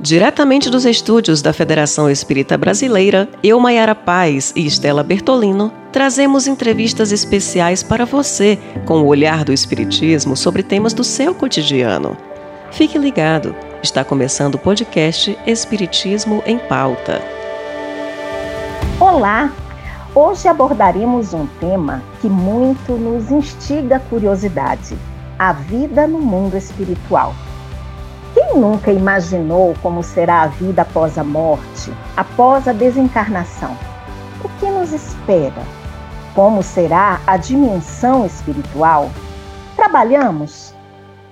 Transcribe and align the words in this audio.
Diretamente 0.00 0.70
dos 0.70 0.84
estúdios 0.84 1.42
da 1.42 1.52
Federação 1.52 2.08
Espírita 2.08 2.56
Brasileira, 2.56 3.28
eu, 3.42 3.58
Maiara 3.58 3.96
Paz 3.96 4.52
e 4.54 4.64
Estela 4.64 5.02
Bertolino, 5.02 5.72
trazemos 5.90 6.46
entrevistas 6.46 7.10
especiais 7.10 7.82
para 7.82 8.04
você 8.04 8.56
com 8.86 9.02
o 9.02 9.06
olhar 9.06 9.44
do 9.44 9.52
Espiritismo 9.52 10.36
sobre 10.36 10.62
temas 10.62 10.92
do 10.92 11.02
seu 11.02 11.34
cotidiano. 11.34 12.16
Fique 12.70 12.96
ligado, 12.96 13.56
está 13.82 14.04
começando 14.04 14.54
o 14.54 14.58
podcast 14.58 15.36
Espiritismo 15.44 16.44
em 16.46 16.60
Pauta. 16.60 17.20
Olá! 19.00 19.52
Hoje 20.14 20.46
abordaremos 20.46 21.34
um 21.34 21.44
tema 21.58 22.04
que 22.20 22.28
muito 22.28 22.92
nos 22.92 23.32
instiga 23.32 23.96
a 23.96 24.00
curiosidade: 24.00 24.96
a 25.36 25.52
vida 25.52 26.06
no 26.06 26.20
mundo 26.20 26.56
espiritual. 26.56 27.34
Quem 28.50 28.62
nunca 28.62 28.90
imaginou 28.90 29.74
como 29.82 30.02
será 30.02 30.40
a 30.40 30.46
vida 30.46 30.80
após 30.80 31.18
a 31.18 31.24
morte, 31.24 31.92
após 32.16 32.66
a 32.66 32.72
desencarnação? 32.72 33.76
O 34.42 34.48
que 34.58 34.64
nos 34.70 34.90
espera? 34.90 35.62
Como 36.34 36.62
será 36.62 37.20
a 37.26 37.36
dimensão 37.36 38.24
espiritual? 38.24 39.10
Trabalhamos? 39.76 40.72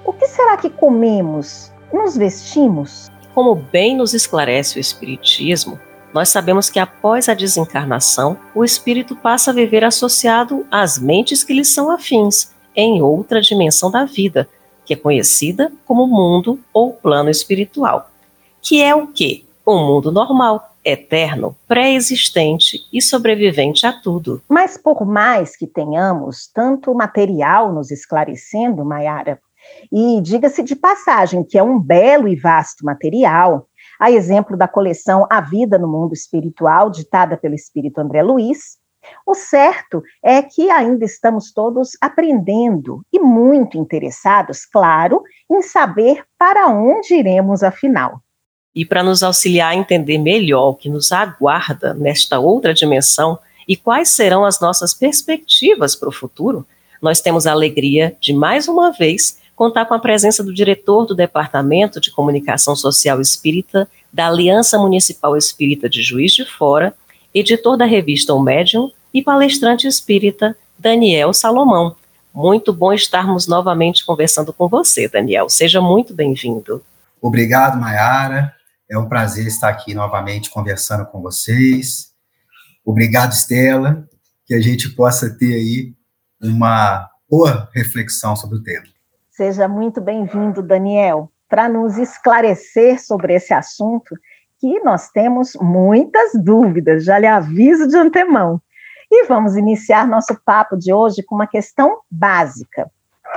O 0.05 0.12
que 0.12 0.29
será 0.29 0.59
que 0.59 0.69
comemos? 0.69 1.73
Nos 1.91 2.19
vestimos? 2.19 3.10
Como 3.35 3.55
bem 3.55 3.96
nos 3.96 4.12
esclarece 4.12 4.77
o 4.77 4.80
Espiritismo, 4.80 5.80
nós 6.12 6.29
sabemos 6.29 6.69
que 6.69 6.79
após 6.79 7.30
a 7.30 7.35
desencarnação, 7.35 8.37
o 8.55 8.62
espírito 8.62 9.16
passa 9.16 9.52
a 9.52 9.55
viver 9.55 9.85
associado 9.85 10.66
às 10.71 10.98
mentes 10.98 11.43
que 11.43 11.55
lhe 11.55 11.65
são 11.65 11.91
afins, 11.91 12.55
em 12.74 13.01
outra 13.01 13.41
dimensão 13.41 13.91
da 13.91 14.05
vida, 14.05 14.46
que 14.86 14.95
é 14.95 14.96
conhecida 14.96 15.72
como 15.84 16.06
mundo 16.06 16.58
ou 16.72 16.92
plano 16.92 17.28
espiritual, 17.28 18.08
que 18.62 18.80
é 18.80 18.95
o 18.95 19.09
quê? 19.09 19.45
Um 19.66 19.84
mundo 19.84 20.12
normal, 20.12 20.76
eterno, 20.84 21.56
pré-existente 21.66 22.78
e 22.93 23.02
sobrevivente 23.02 23.84
a 23.84 23.93
tudo. 23.93 24.40
Mas 24.48 24.78
por 24.78 25.04
mais 25.04 25.56
que 25.56 25.66
tenhamos 25.66 26.48
tanto 26.54 26.95
material 26.95 27.73
nos 27.73 27.90
esclarecendo, 27.90 28.84
Mayara, 28.84 29.40
e 29.93 30.20
diga-se 30.23 30.62
de 30.62 30.76
passagem 30.76 31.43
que 31.43 31.59
é 31.59 31.62
um 31.62 31.80
belo 31.80 32.28
e 32.28 32.37
vasto 32.37 32.84
material, 32.84 33.66
a 33.98 34.10
exemplo 34.10 34.56
da 34.56 34.68
coleção 34.68 35.26
A 35.28 35.40
Vida 35.40 35.76
no 35.76 35.88
Mundo 35.88 36.12
Espiritual, 36.12 36.88
ditada 36.90 37.37
pelo 37.37 37.54
espírito 37.54 37.98
André 37.98 38.23
Luiz, 38.23 38.78
o 39.27 39.35
certo 39.35 40.02
é 40.23 40.41
que 40.41 40.71
ainda 40.71 41.05
estamos 41.05 41.52
todos 41.52 41.91
aprendendo 42.01 43.05
e 43.13 43.19
muito 43.19 43.77
interessados, 43.77 44.65
claro, 44.65 45.23
em 45.51 45.60
saber 45.63 46.23
para 46.38 46.68
onde 46.68 47.13
iremos 47.13 47.65
afinal. 47.65 48.21
E 48.73 48.85
para 48.85 49.02
nos 49.02 49.24
auxiliar 49.24 49.73
a 49.73 49.74
entender 49.74 50.18
melhor 50.18 50.68
o 50.68 50.74
que 50.74 50.88
nos 50.88 51.10
aguarda 51.10 51.93
nesta 51.93 52.38
outra 52.38 52.73
dimensão 52.73 53.37
e 53.66 53.74
quais 53.77 54.10
serão 54.10 54.45
as 54.45 54.60
nossas 54.60 54.95
perspectivas 54.95 55.96
para 55.96 56.09
o 56.09 56.13
futuro, 56.13 56.65
nós 57.02 57.21
temos 57.21 57.46
a 57.46 57.52
alegria 57.52 58.16
de 58.21 58.33
mais 58.33 58.68
uma 58.68 58.93
vez 58.93 59.38
contar 59.57 59.87
com 59.87 59.95
a 59.95 59.99
presença 59.99 60.45
do 60.45 60.55
diretor 60.55 61.05
do 61.07 61.15
Departamento 61.15 62.01
de 62.01 62.13
Comunicação 62.13 62.77
Social 62.77 63.21
Espírita 63.21 63.88
da 64.12 64.28
Aliança 64.28 64.78
Municipal 64.78 65.37
Espírita 65.37 65.88
de 65.88 66.03
Juiz 66.03 66.33
de 66.33 66.44
Fora, 66.44 66.94
editor 67.34 67.77
da 67.77 67.87
revista 67.87 68.33
O 68.33 68.41
Médium 68.41 68.91
e 69.16 69.22
palestrante 69.22 69.88
espírita 69.88 70.54
Daniel 70.78 71.32
Salomão. 71.32 71.97
Muito 72.34 72.70
bom 72.70 72.92
estarmos 72.92 73.47
novamente 73.47 74.04
conversando 74.04 74.53
com 74.53 74.69
você, 74.69 75.09
Daniel. 75.09 75.48
Seja 75.48 75.81
muito 75.81 76.12
bem-vindo. 76.12 76.84
Obrigado, 77.19 77.81
Mayara. 77.81 78.53
É 78.91 78.98
um 78.98 79.09
prazer 79.09 79.47
estar 79.47 79.70
aqui 79.70 79.94
novamente 79.94 80.50
conversando 80.50 81.06
com 81.06 81.22
vocês. 81.22 82.12
Obrigado, 82.84 83.32
Estela, 83.32 84.06
que 84.44 84.53
a 84.53 84.60
gente 84.60 84.91
possa 84.91 85.31
ter 85.31 85.55
aí 85.55 85.94
uma 86.38 87.09
boa 87.26 87.71
reflexão 87.75 88.37
sobre 88.37 88.59
o 88.59 88.62
tema. 88.62 88.84
Seja 89.31 89.66
muito 89.66 89.99
bem-vindo, 89.99 90.62
Daniel, 90.62 91.32
para 91.49 91.71
nos 91.71 91.97
esclarecer 91.97 93.03
sobre 93.03 93.32
esse 93.32 93.55
assunto 93.55 94.15
que 94.60 94.78
nós 94.81 95.09
temos 95.09 95.55
muitas 95.59 96.32
dúvidas, 96.34 97.03
já 97.03 97.19
lhe 97.19 97.26
aviso 97.26 97.88
de 97.88 97.97
antemão. 97.97 98.60
E 99.19 99.25
vamos 99.25 99.56
iniciar 99.56 100.06
nosso 100.06 100.38
papo 100.44 100.77
de 100.77 100.93
hoje 100.93 101.22
com 101.22 101.34
uma 101.34 101.47
questão 101.47 102.00
básica: 102.10 102.91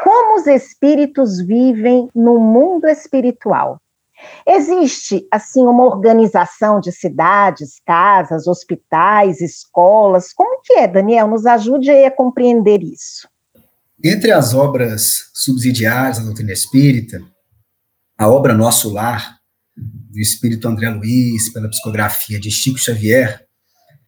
como 0.03 0.37
os 0.37 0.45
espíritos 0.45 1.39
vivem 1.39 2.09
no 2.13 2.37
mundo 2.37 2.85
espiritual? 2.85 3.81
Existe, 4.45 5.25
assim, 5.31 5.65
uma 5.65 5.85
organização 5.85 6.81
de 6.81 6.91
cidades, 6.91 7.79
casas, 7.85 8.45
hospitais, 8.45 9.39
escolas? 9.39 10.33
Como 10.33 10.61
que 10.61 10.73
é, 10.73 10.85
Daniel? 10.85 11.29
Nos 11.29 11.45
ajude 11.45 11.89
a 11.89 12.11
compreender 12.11 12.83
isso. 12.83 13.29
Entre 14.03 14.29
as 14.33 14.53
obras 14.53 15.29
subsidiárias 15.33 16.19
da 16.19 16.25
doutrina 16.25 16.51
espírita, 16.51 17.21
a 18.17 18.27
obra 18.27 18.53
Nosso 18.53 18.91
Lar, 18.91 19.37
do 19.77 20.19
espírito 20.19 20.67
André 20.67 20.89
Luiz, 20.89 21.47
pela 21.53 21.69
psicografia 21.69 22.37
de 22.37 22.51
Chico 22.51 22.77
Xavier, 22.77 23.47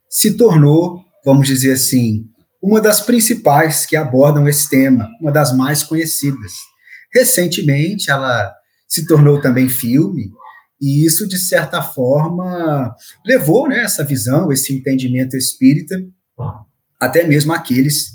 se 0.09 0.35
tornou, 0.35 1.05
vamos 1.25 1.47
dizer 1.47 1.73
assim, 1.73 2.25
uma 2.61 2.79
das 2.79 3.01
principais 3.01 3.85
que 3.85 3.95
abordam 3.95 4.47
esse 4.47 4.69
tema, 4.69 5.09
uma 5.19 5.31
das 5.31 5.55
mais 5.55 5.83
conhecidas. 5.83 6.51
Recentemente, 7.13 8.11
ela 8.11 8.53
se 8.87 9.05
tornou 9.05 9.41
também 9.41 9.67
filme, 9.67 10.31
e 10.79 11.05
isso, 11.05 11.27
de 11.27 11.37
certa 11.37 11.81
forma, 11.81 12.95
levou 13.25 13.67
né, 13.67 13.81
essa 13.81 14.03
visão, 14.03 14.51
esse 14.51 14.73
entendimento 14.73 15.37
espírita, 15.37 16.03
até 16.99 17.23
mesmo 17.23 17.53
aqueles 17.53 18.13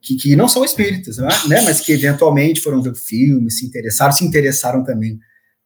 que, 0.00 0.16
que 0.16 0.36
não 0.36 0.48
são 0.48 0.64
espíritas, 0.64 1.18
né, 1.18 1.60
mas 1.62 1.80
que 1.80 1.92
eventualmente 1.92 2.60
foram 2.60 2.82
ver 2.82 2.90
o 2.90 2.96
filme, 2.96 3.50
se 3.50 3.66
interessaram, 3.66 4.12
se 4.12 4.24
interessaram 4.24 4.84
também 4.84 5.18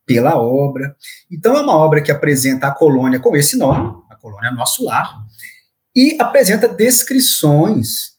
pela 0.06 0.36
obra. 0.36 0.94
Então, 1.30 1.56
é 1.56 1.60
uma 1.62 1.76
obra 1.76 2.02
que 2.02 2.10
apresenta 2.10 2.66
a 2.66 2.74
colônia 2.74 3.18
com 3.18 3.34
esse 3.34 3.56
nome, 3.56 3.94
a 4.10 4.16
colônia 4.16 4.50
Nosso 4.50 4.84
Lar, 4.84 5.24
e 5.94 6.16
apresenta 6.20 6.68
descrições 6.68 8.12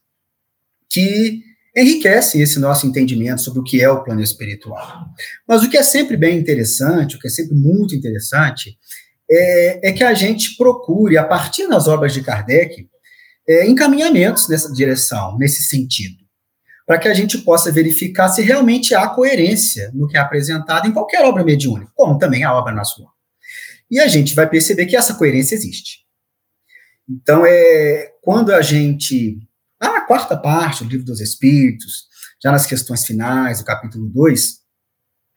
que 0.89 1.41
enriquecem 1.75 2.41
esse 2.41 2.59
nosso 2.59 2.85
entendimento 2.85 3.41
sobre 3.41 3.59
o 3.59 3.63
que 3.63 3.81
é 3.81 3.89
o 3.89 4.03
plano 4.03 4.21
espiritual. 4.21 5.05
Mas 5.47 5.63
o 5.63 5.69
que 5.69 5.77
é 5.77 5.83
sempre 5.83 6.15
bem 6.15 6.37
interessante, 6.37 7.15
o 7.15 7.19
que 7.19 7.27
é 7.27 7.31
sempre 7.31 7.55
muito 7.55 7.95
interessante, 7.95 8.77
é, 9.29 9.89
é 9.89 9.91
que 9.91 10.03
a 10.03 10.13
gente 10.13 10.55
procure, 10.55 11.17
a 11.17 11.23
partir 11.23 11.67
das 11.67 11.87
obras 11.87 12.13
de 12.13 12.21
Kardec, 12.21 12.87
é, 13.47 13.67
encaminhamentos 13.67 14.47
nessa 14.47 14.71
direção, 14.71 15.37
nesse 15.37 15.63
sentido 15.63 16.23
para 16.85 16.97
que 16.97 17.07
a 17.07 17.13
gente 17.13 17.37
possa 17.39 17.71
verificar 17.71 18.29
se 18.29 18.41
realmente 18.41 18.93
há 18.93 19.07
coerência 19.07 19.89
no 19.93 20.07
que 20.07 20.17
é 20.17 20.19
apresentado 20.19 20.87
em 20.87 20.91
qualquer 20.91 21.23
obra 21.23 21.43
mediúnica, 21.43 21.91
como 21.95 22.17
também 22.17 22.43
a 22.43 22.53
obra 22.53 22.73
nacional. 22.73 23.13
E 23.89 23.99
a 23.99 24.07
gente 24.07 24.35
vai 24.35 24.49
perceber 24.49 24.85
que 24.85 24.95
essa 24.95 25.13
coerência 25.13 25.55
existe. 25.55 26.02
Então, 27.09 27.45
é 27.45 28.11
quando 28.21 28.53
a 28.53 28.61
gente. 28.61 29.39
a 29.79 30.01
quarta 30.01 30.37
parte 30.37 30.83
do 30.83 30.89
Livro 30.89 31.05
dos 31.05 31.19
Espíritos, 31.19 32.07
já 32.41 32.51
nas 32.51 32.65
questões 32.65 33.05
finais, 33.05 33.59
do 33.59 33.65
capítulo 33.65 34.07
2, 34.07 34.63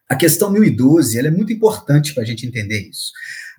a 0.08 0.14
questão 0.14 0.50
1012 0.50 1.18
ela 1.18 1.28
é 1.28 1.30
muito 1.30 1.52
importante 1.52 2.14
para 2.14 2.22
a 2.22 2.26
gente 2.26 2.46
entender 2.46 2.88
isso. 2.88 3.10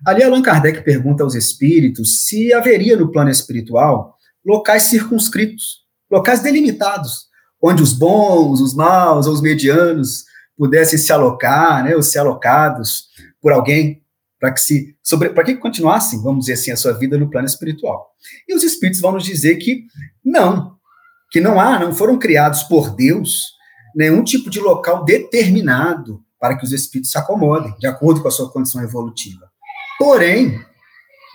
Ali, 0.06 0.22
Allan 0.22 0.42
Kardec 0.42 0.82
pergunta 0.82 1.22
aos 1.22 1.34
espíritos 1.34 2.24
se 2.24 2.52
haveria 2.52 2.96
no 2.96 3.10
plano 3.10 3.30
espiritual 3.30 4.16
locais 4.44 4.84
circunscritos, 4.84 5.84
locais 6.10 6.40
delimitados, 6.40 7.26
onde 7.62 7.82
os 7.82 7.92
bons, 7.92 8.60
os 8.60 8.74
maus 8.74 9.26
ou 9.26 9.34
os 9.34 9.42
medianos 9.42 10.24
pudessem 10.56 10.98
se 10.98 11.12
alocar, 11.12 11.84
né, 11.84 11.94
ou 11.94 12.02
ser 12.02 12.20
alocados 12.20 13.08
por 13.40 13.52
alguém 13.52 14.02
para 14.38 14.52
que 14.52 14.60
se 14.60 14.96
sobre 15.02 15.30
para 15.30 15.44
que 15.44 15.56
continuassem, 15.56 16.22
vamos 16.22 16.46
dizer 16.46 16.54
assim, 16.54 16.70
a 16.70 16.76
sua 16.76 16.92
vida 16.92 17.18
no 17.18 17.30
plano 17.30 17.46
espiritual. 17.46 18.10
E 18.48 18.54
os 18.54 18.62
espíritos 18.62 19.00
vão 19.00 19.12
nos 19.12 19.24
dizer 19.24 19.56
que 19.56 19.84
não, 20.24 20.76
que 21.30 21.40
não 21.40 21.60
há, 21.60 21.78
não 21.78 21.94
foram 21.94 22.18
criados 22.18 22.62
por 22.64 22.94
Deus 22.94 23.44
nenhum 23.94 24.22
tipo 24.22 24.48
de 24.50 24.60
local 24.60 25.04
determinado 25.04 26.22
para 26.38 26.56
que 26.56 26.64
os 26.64 26.72
espíritos 26.72 27.10
se 27.10 27.18
acomodem, 27.18 27.74
de 27.78 27.86
acordo 27.86 28.22
com 28.22 28.28
a 28.28 28.30
sua 28.30 28.50
condição 28.50 28.82
evolutiva. 28.82 29.50
Porém, 29.98 30.60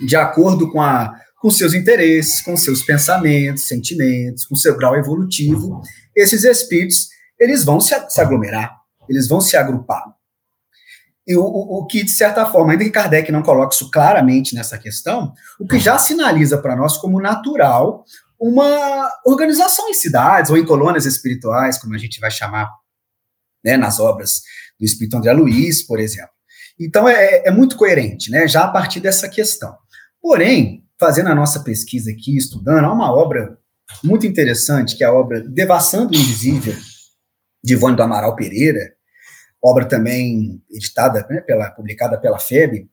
de 0.06 0.16
acordo 0.16 0.72
com 0.72 0.82
a 0.82 1.14
com 1.44 1.52
seus 1.52 1.74
interesses, 1.74 2.40
com 2.40 2.56
seus 2.56 2.84
pensamentos, 2.84 3.68
sentimentos, 3.68 4.46
com 4.46 4.56
seu 4.56 4.78
grau 4.78 4.96
evolutivo, 4.96 5.82
esses 6.16 6.46
espíritos 6.46 7.10
eles 7.38 7.66
vão 7.66 7.82
se, 7.82 7.94
se 8.10 8.22
aglomerar, 8.22 8.74
eles 9.10 9.28
vão 9.28 9.42
se 9.42 9.58
agrupar. 9.58 10.06
E 11.26 11.36
o, 11.38 11.44
o, 11.44 11.86
que, 11.86 12.04
de 12.04 12.12
certa 12.12 12.46
forma, 12.46 12.74
ainda 12.74 12.84
que 12.84 12.90
Kardec 12.90 13.32
não 13.32 13.42
coloque 13.42 13.76
isso 13.76 13.90
claramente 13.90 14.54
nessa 14.54 14.78
questão, 14.78 15.34
o 15.60 15.66
que 15.66 15.80
já 15.80 15.98
sinaliza 15.98 16.58
para 16.58 16.76
nós 16.76 16.98
como 16.98 17.22
natural 17.22 18.04
uma 18.40 19.10
organização 19.26 19.90
em 19.90 19.94
cidades 19.94 20.52
ou 20.52 20.58
em 20.58 20.66
colônias 20.66 21.06
espirituais, 21.06 21.78
como 21.78 21.96
a 21.96 21.98
gente 21.98 22.20
vai 22.20 22.30
chamar 22.30 22.70
né, 23.64 23.78
nas 23.78 24.02
obras 24.02 24.42
do 24.78 24.86
Espírito 24.86 25.16
André 25.16 25.32
Luiz, 25.32 25.82
por 25.82 25.98
exemplo. 25.98 26.34
Então, 26.78 27.08
é, 27.08 27.44
é 27.46 27.52
muito 27.52 27.78
coerente, 27.78 28.30
né, 28.30 28.46
já 28.46 28.66
a 28.66 28.68
partir 28.68 29.00
dessa 29.00 29.30
questão. 29.30 29.74
Porém, 30.22 30.84
fazendo 31.00 31.30
a 31.30 31.36
nossa 31.36 31.62
pesquisa 31.62 32.12
aqui, 32.12 32.36
estudando, 32.36 32.86
há 32.86 32.92
uma 32.92 33.14
obra 33.14 33.58
muito 34.04 34.26
interessante, 34.26 34.98
que 34.98 35.04
é 35.04 35.08
a 35.08 35.14
obra 35.14 35.42
Devassando 35.42 36.12
o 36.12 36.16
Invisível, 36.16 36.76
de 37.64 37.74
Ivone 37.74 37.96
do 37.96 38.04
Amaral 38.04 38.36
Pereira, 38.36 38.94
obra 39.64 39.86
também 39.86 40.62
editada, 40.70 41.26
né, 41.30 41.40
pela, 41.42 41.72
publicada 41.72 42.18
pela 42.18 42.38
FEB, 42.38 42.90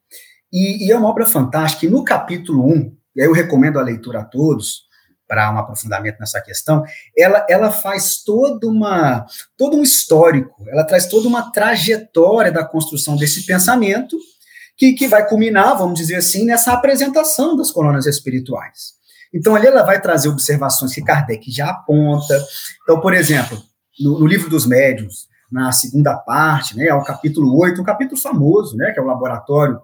e, 0.53 0.87
e, 0.87 0.93
é 0.93 0.97
uma 0.97 1.09
obra 1.09 1.27
fantástica, 1.27 1.87
e 1.87 1.89
no 1.91 2.05
capítulo 2.05 2.67
1, 2.67 2.97
e 3.17 3.21
aí 3.21 3.27
eu 3.27 3.33
recomendo 3.33 3.79
a 3.79 3.83
leitura 3.83 4.21
a 4.21 4.25
todos, 4.25 4.89
para 5.27 5.53
um 5.53 5.59
aprofundamento 5.59 6.19
nessa 6.19 6.41
questão, 6.41 6.85
ela, 7.17 7.47
ela 7.49 7.71
faz 7.71 8.23
toda 8.25 8.67
uma, 8.67 9.25
todo 9.57 9.77
um 9.77 9.83
histórico, 9.83 10.65
ela 10.69 10.83
traz 10.83 11.07
toda 11.07 11.29
uma 11.29 11.53
trajetória 11.53 12.51
da 12.51 12.65
construção 12.65 13.17
desse 13.17 13.47
pensamento, 13.47 14.19
que, 14.77 14.93
que 14.93 15.07
vai 15.07 15.29
culminar, 15.29 15.79
vamos 15.79 15.99
dizer 16.01 16.17
assim, 16.17 16.45
nessa 16.45 16.73
apresentação 16.73 17.57
das 17.57 17.71
colônias 17.71 18.07
espirituais. 18.07 18.95
Então, 19.33 19.55
ali 19.55 19.69
ela 19.69 19.85
vai 19.85 20.01
trazer 20.01 20.29
observações 20.29 20.93
que 20.93 21.03
Kardec 21.03 21.49
já 21.53 21.71
aponta. 21.71 22.45
Então, 22.83 23.01
por 23.01 23.15
exemplo, 23.15 23.63
no, 24.01 24.19
no 24.19 24.27
livro 24.27 24.51
dos 24.51 24.67
médiuns, 24.67 25.29
na 25.51 25.73
segunda 25.73 26.17
parte, 26.17 26.77
né, 26.77 26.89
ao 26.89 27.03
capítulo 27.03 27.59
8, 27.59 27.81
um 27.81 27.85
capítulo 27.85 28.21
famoso, 28.21 28.77
né, 28.77 28.93
que 28.93 29.01
é 29.01 29.03
o 29.03 29.07
laboratório 29.07 29.81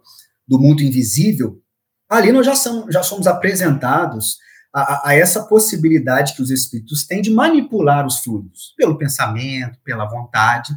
do 0.46 0.58
mundo 0.58 0.82
invisível, 0.82 1.60
ali 2.08 2.30
nós 2.30 2.46
já, 2.46 2.54
somos, 2.54 2.92
já 2.92 3.02
somos 3.02 3.26
apresentados 3.26 4.38
a, 4.72 5.08
a, 5.08 5.14
essa 5.14 5.42
possibilidade 5.44 6.34
que 6.34 6.42
os 6.42 6.50
espíritos 6.50 7.06
têm 7.06 7.22
de 7.22 7.30
manipular 7.30 8.06
os 8.06 8.18
fluidos, 8.18 8.74
pelo 8.76 8.98
pensamento, 8.98 9.78
pela 9.82 10.04
vontade, 10.04 10.72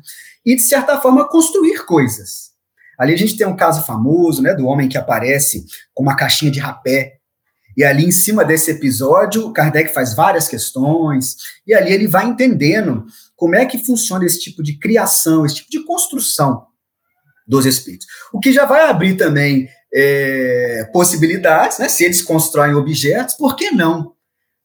e, 0.46 0.56
de 0.56 0.62
certa 0.62 1.00
forma, 1.00 1.28
construir 1.28 1.86
coisas. 1.86 2.50
Ali 2.98 3.14
a 3.14 3.18
gente 3.18 3.38
tem 3.38 3.46
um 3.46 3.56
caso 3.56 3.86
famoso, 3.86 4.42
né, 4.42 4.56
do 4.56 4.66
homem 4.66 4.90
que 4.90 4.98
aparece 4.98 5.66
com 5.94 6.04
uma 6.04 6.16
caixinha 6.16 6.52
de 6.52 6.60
rapé 6.60 7.19
e 7.80 7.84
ali, 7.86 8.04
em 8.04 8.12
cima 8.12 8.44
desse 8.44 8.72
episódio, 8.72 9.54
Kardec 9.54 9.94
faz 9.94 10.14
várias 10.14 10.50
questões, 10.50 11.38
e 11.66 11.74
ali 11.74 11.94
ele 11.94 12.10
vai 12.10 12.26
entendendo 12.26 13.06
como 13.38 13.56
é 13.56 13.66
que 13.66 13.78
funciona 13.78 14.26
esse 14.26 14.38
tipo 14.38 14.62
de 14.62 14.78
criação, 14.78 15.46
esse 15.46 15.56
tipo 15.56 15.72
de 15.72 15.86
construção 15.86 16.68
dos 17.48 17.66
espíritos. 17.66 18.06
O 18.34 18.40
que 18.42 18.52
já 18.52 18.66
vai 18.66 18.82
abrir 18.82 19.16
também 19.16 19.70
é, 19.94 20.90
possibilidades, 20.92 21.80
né? 21.80 21.88
Se 21.88 22.04
eles 22.04 22.22
constroem 22.22 22.76
objetos, 22.76 23.36
por 23.36 23.56
que 23.56 23.72
não? 23.72 24.14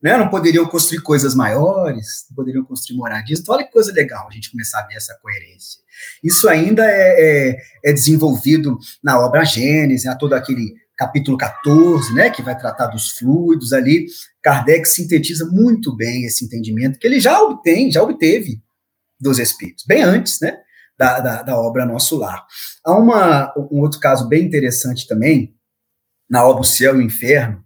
Né? 0.02 0.16
Não 0.16 0.28
poderiam 0.28 0.66
construir 0.66 1.00
coisas 1.00 1.36
maiores, 1.36 2.26
não 2.28 2.34
poderiam 2.34 2.64
construir 2.64 2.96
moradias. 2.96 3.38
Então, 3.38 3.54
olha 3.54 3.64
que 3.64 3.70
coisa 3.70 3.92
legal 3.92 4.26
a 4.28 4.34
gente 4.34 4.50
começar 4.50 4.80
a 4.80 4.86
ver 4.88 4.96
essa 4.96 5.16
coerência. 5.22 5.78
Isso 6.20 6.48
ainda 6.48 6.84
é, 6.84 7.52
é, 7.52 7.56
é 7.84 7.92
desenvolvido 7.92 8.76
na 9.00 9.20
obra 9.20 9.44
Gênesis, 9.44 10.04
né? 10.04 10.16
todo 10.18 10.32
aquele 10.32 10.74
capítulo 10.96 11.36
14, 11.36 12.14
né, 12.14 12.30
que 12.30 12.42
vai 12.42 12.56
tratar 12.56 12.86
dos 12.86 13.10
fluidos 13.12 13.72
ali, 13.72 14.06
Kardec 14.42 14.86
sintetiza 14.86 15.46
muito 15.46 15.94
bem 15.96 16.24
esse 16.24 16.44
entendimento 16.44 16.98
que 16.98 17.06
ele 17.06 17.20
já 17.20 17.40
obtém, 17.42 17.90
já 17.90 18.02
obteve 18.02 18.62
dos 19.20 19.38
espíritos, 19.38 19.84
bem 19.86 20.02
antes, 20.02 20.40
né, 20.40 20.56
da, 20.98 21.20
da, 21.20 21.42
da 21.42 21.58
obra 21.58 21.84
Nosso 21.84 22.16
Lar. 22.16 22.44
Há 22.84 22.96
uma, 22.96 23.52
um 23.70 23.80
outro 23.80 23.98
caso 23.98 24.28
bem 24.28 24.44
interessante 24.44 25.06
também, 25.06 25.54
na 26.28 26.44
obra 26.44 26.62
O 26.62 26.64
Céu 26.64 26.94
e 26.94 26.98
o 26.98 27.02
Inferno, 27.02 27.62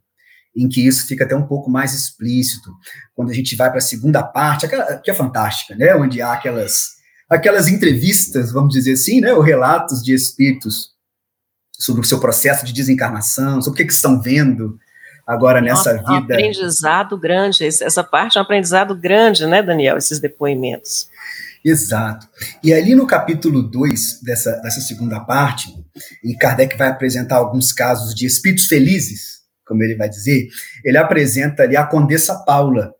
em 0.56 0.68
que 0.68 0.84
isso 0.84 1.06
fica 1.06 1.24
até 1.24 1.36
um 1.36 1.46
pouco 1.46 1.70
mais 1.70 1.94
explícito, 1.94 2.72
quando 3.14 3.30
a 3.30 3.34
gente 3.34 3.54
vai 3.54 3.68
para 3.68 3.78
a 3.78 3.82
segunda 3.82 4.22
parte, 4.22 4.66
aquela, 4.66 4.98
que 4.98 5.10
é 5.10 5.14
fantástica, 5.14 5.74
né, 5.76 5.94
onde 5.94 6.22
há 6.22 6.32
aquelas, 6.32 6.96
aquelas 7.28 7.68
entrevistas, 7.68 8.52
vamos 8.52 8.72
dizer 8.72 8.92
assim, 8.92 9.20
né, 9.20 9.32
ou 9.34 9.42
relatos 9.42 10.02
de 10.02 10.14
espíritos 10.14 10.97
sobre 11.78 12.02
o 12.02 12.04
seu 12.04 12.18
processo 12.18 12.66
de 12.66 12.72
desencarnação, 12.72 13.62
sobre 13.62 13.76
o 13.76 13.82
que, 13.82 13.86
que 13.86 13.92
estão 13.92 14.20
vendo 14.20 14.78
agora 15.26 15.60
nessa 15.60 15.94
Nossa, 15.94 16.12
vida. 16.14 16.34
Um 16.34 16.36
aprendizado 16.36 17.18
grande, 17.18 17.64
essa 17.64 18.02
parte 18.02 18.38
é 18.38 18.40
um 18.40 18.44
aprendizado 18.44 18.96
grande, 18.96 19.46
né, 19.46 19.62
Daniel, 19.62 19.96
esses 19.96 20.18
depoimentos. 20.18 21.08
Exato. 21.64 22.26
E 22.62 22.72
ali 22.72 22.94
no 22.94 23.06
capítulo 23.06 23.62
2 23.62 24.22
dessa, 24.22 24.52
dessa 24.62 24.80
segunda 24.80 25.20
parte, 25.20 25.74
em 26.24 26.36
Kardec 26.36 26.76
vai 26.76 26.88
apresentar 26.88 27.36
alguns 27.36 27.72
casos 27.72 28.14
de 28.14 28.26
espíritos 28.26 28.66
felizes, 28.66 29.38
como 29.66 29.82
ele 29.82 29.96
vai 29.96 30.08
dizer, 30.08 30.48
ele 30.82 30.96
apresenta 30.96 31.64
ali 31.64 31.76
a 31.76 31.84
Condessa 31.84 32.36
Paula, 32.46 32.94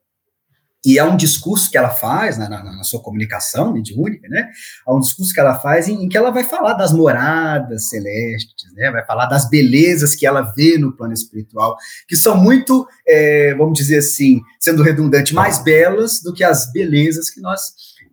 e 0.88 0.98
é 0.98 1.04
um 1.04 1.18
discurso 1.18 1.70
que 1.70 1.76
ela 1.76 1.90
faz 1.90 2.38
na, 2.38 2.48
na, 2.48 2.64
na 2.64 2.82
sua 2.82 3.02
comunicação 3.02 3.74
mediúnica, 3.74 4.26
né? 4.26 4.48
É 4.88 4.90
um 4.90 5.00
discurso 5.00 5.34
que 5.34 5.38
ela 5.38 5.60
faz 5.60 5.86
em, 5.86 6.02
em, 6.02 6.08
que 6.08 6.16
ela 6.16 6.30
vai 6.30 6.44
falar 6.44 6.72
das 6.72 6.94
moradas 6.94 7.90
celestes, 7.90 8.72
né? 8.72 8.90
Vai 8.90 9.04
falar 9.04 9.26
das 9.26 9.50
belezas 9.50 10.14
que 10.14 10.26
ela 10.26 10.40
vê 10.56 10.78
no 10.78 10.96
plano 10.96 11.12
espiritual, 11.12 11.76
que 12.08 12.16
são 12.16 12.38
muito, 12.38 12.88
é, 13.06 13.54
vamos 13.54 13.78
dizer 13.78 13.98
assim, 13.98 14.40
sendo 14.58 14.82
redundante, 14.82 15.34
mais 15.34 15.62
belas 15.62 16.22
do 16.22 16.32
que 16.32 16.42
as 16.42 16.72
belezas 16.72 17.28
que 17.28 17.42
nós 17.42 17.60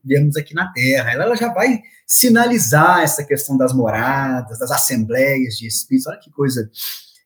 vemos 0.03 0.35
aqui 0.35 0.53
na 0.53 0.69
Terra. 0.73 1.13
Ela, 1.13 1.23
ela 1.23 1.35
já 1.37 1.53
vai 1.53 1.79
sinalizar 2.05 3.03
essa 3.03 3.23
questão 3.23 3.55
das 3.55 3.71
moradas, 3.71 4.59
das 4.59 4.71
assembleias 4.71 5.55
de 5.55 5.65
espíritos. 5.65 6.07
Olha 6.07 6.19
que 6.19 6.29
coisa, 6.29 6.69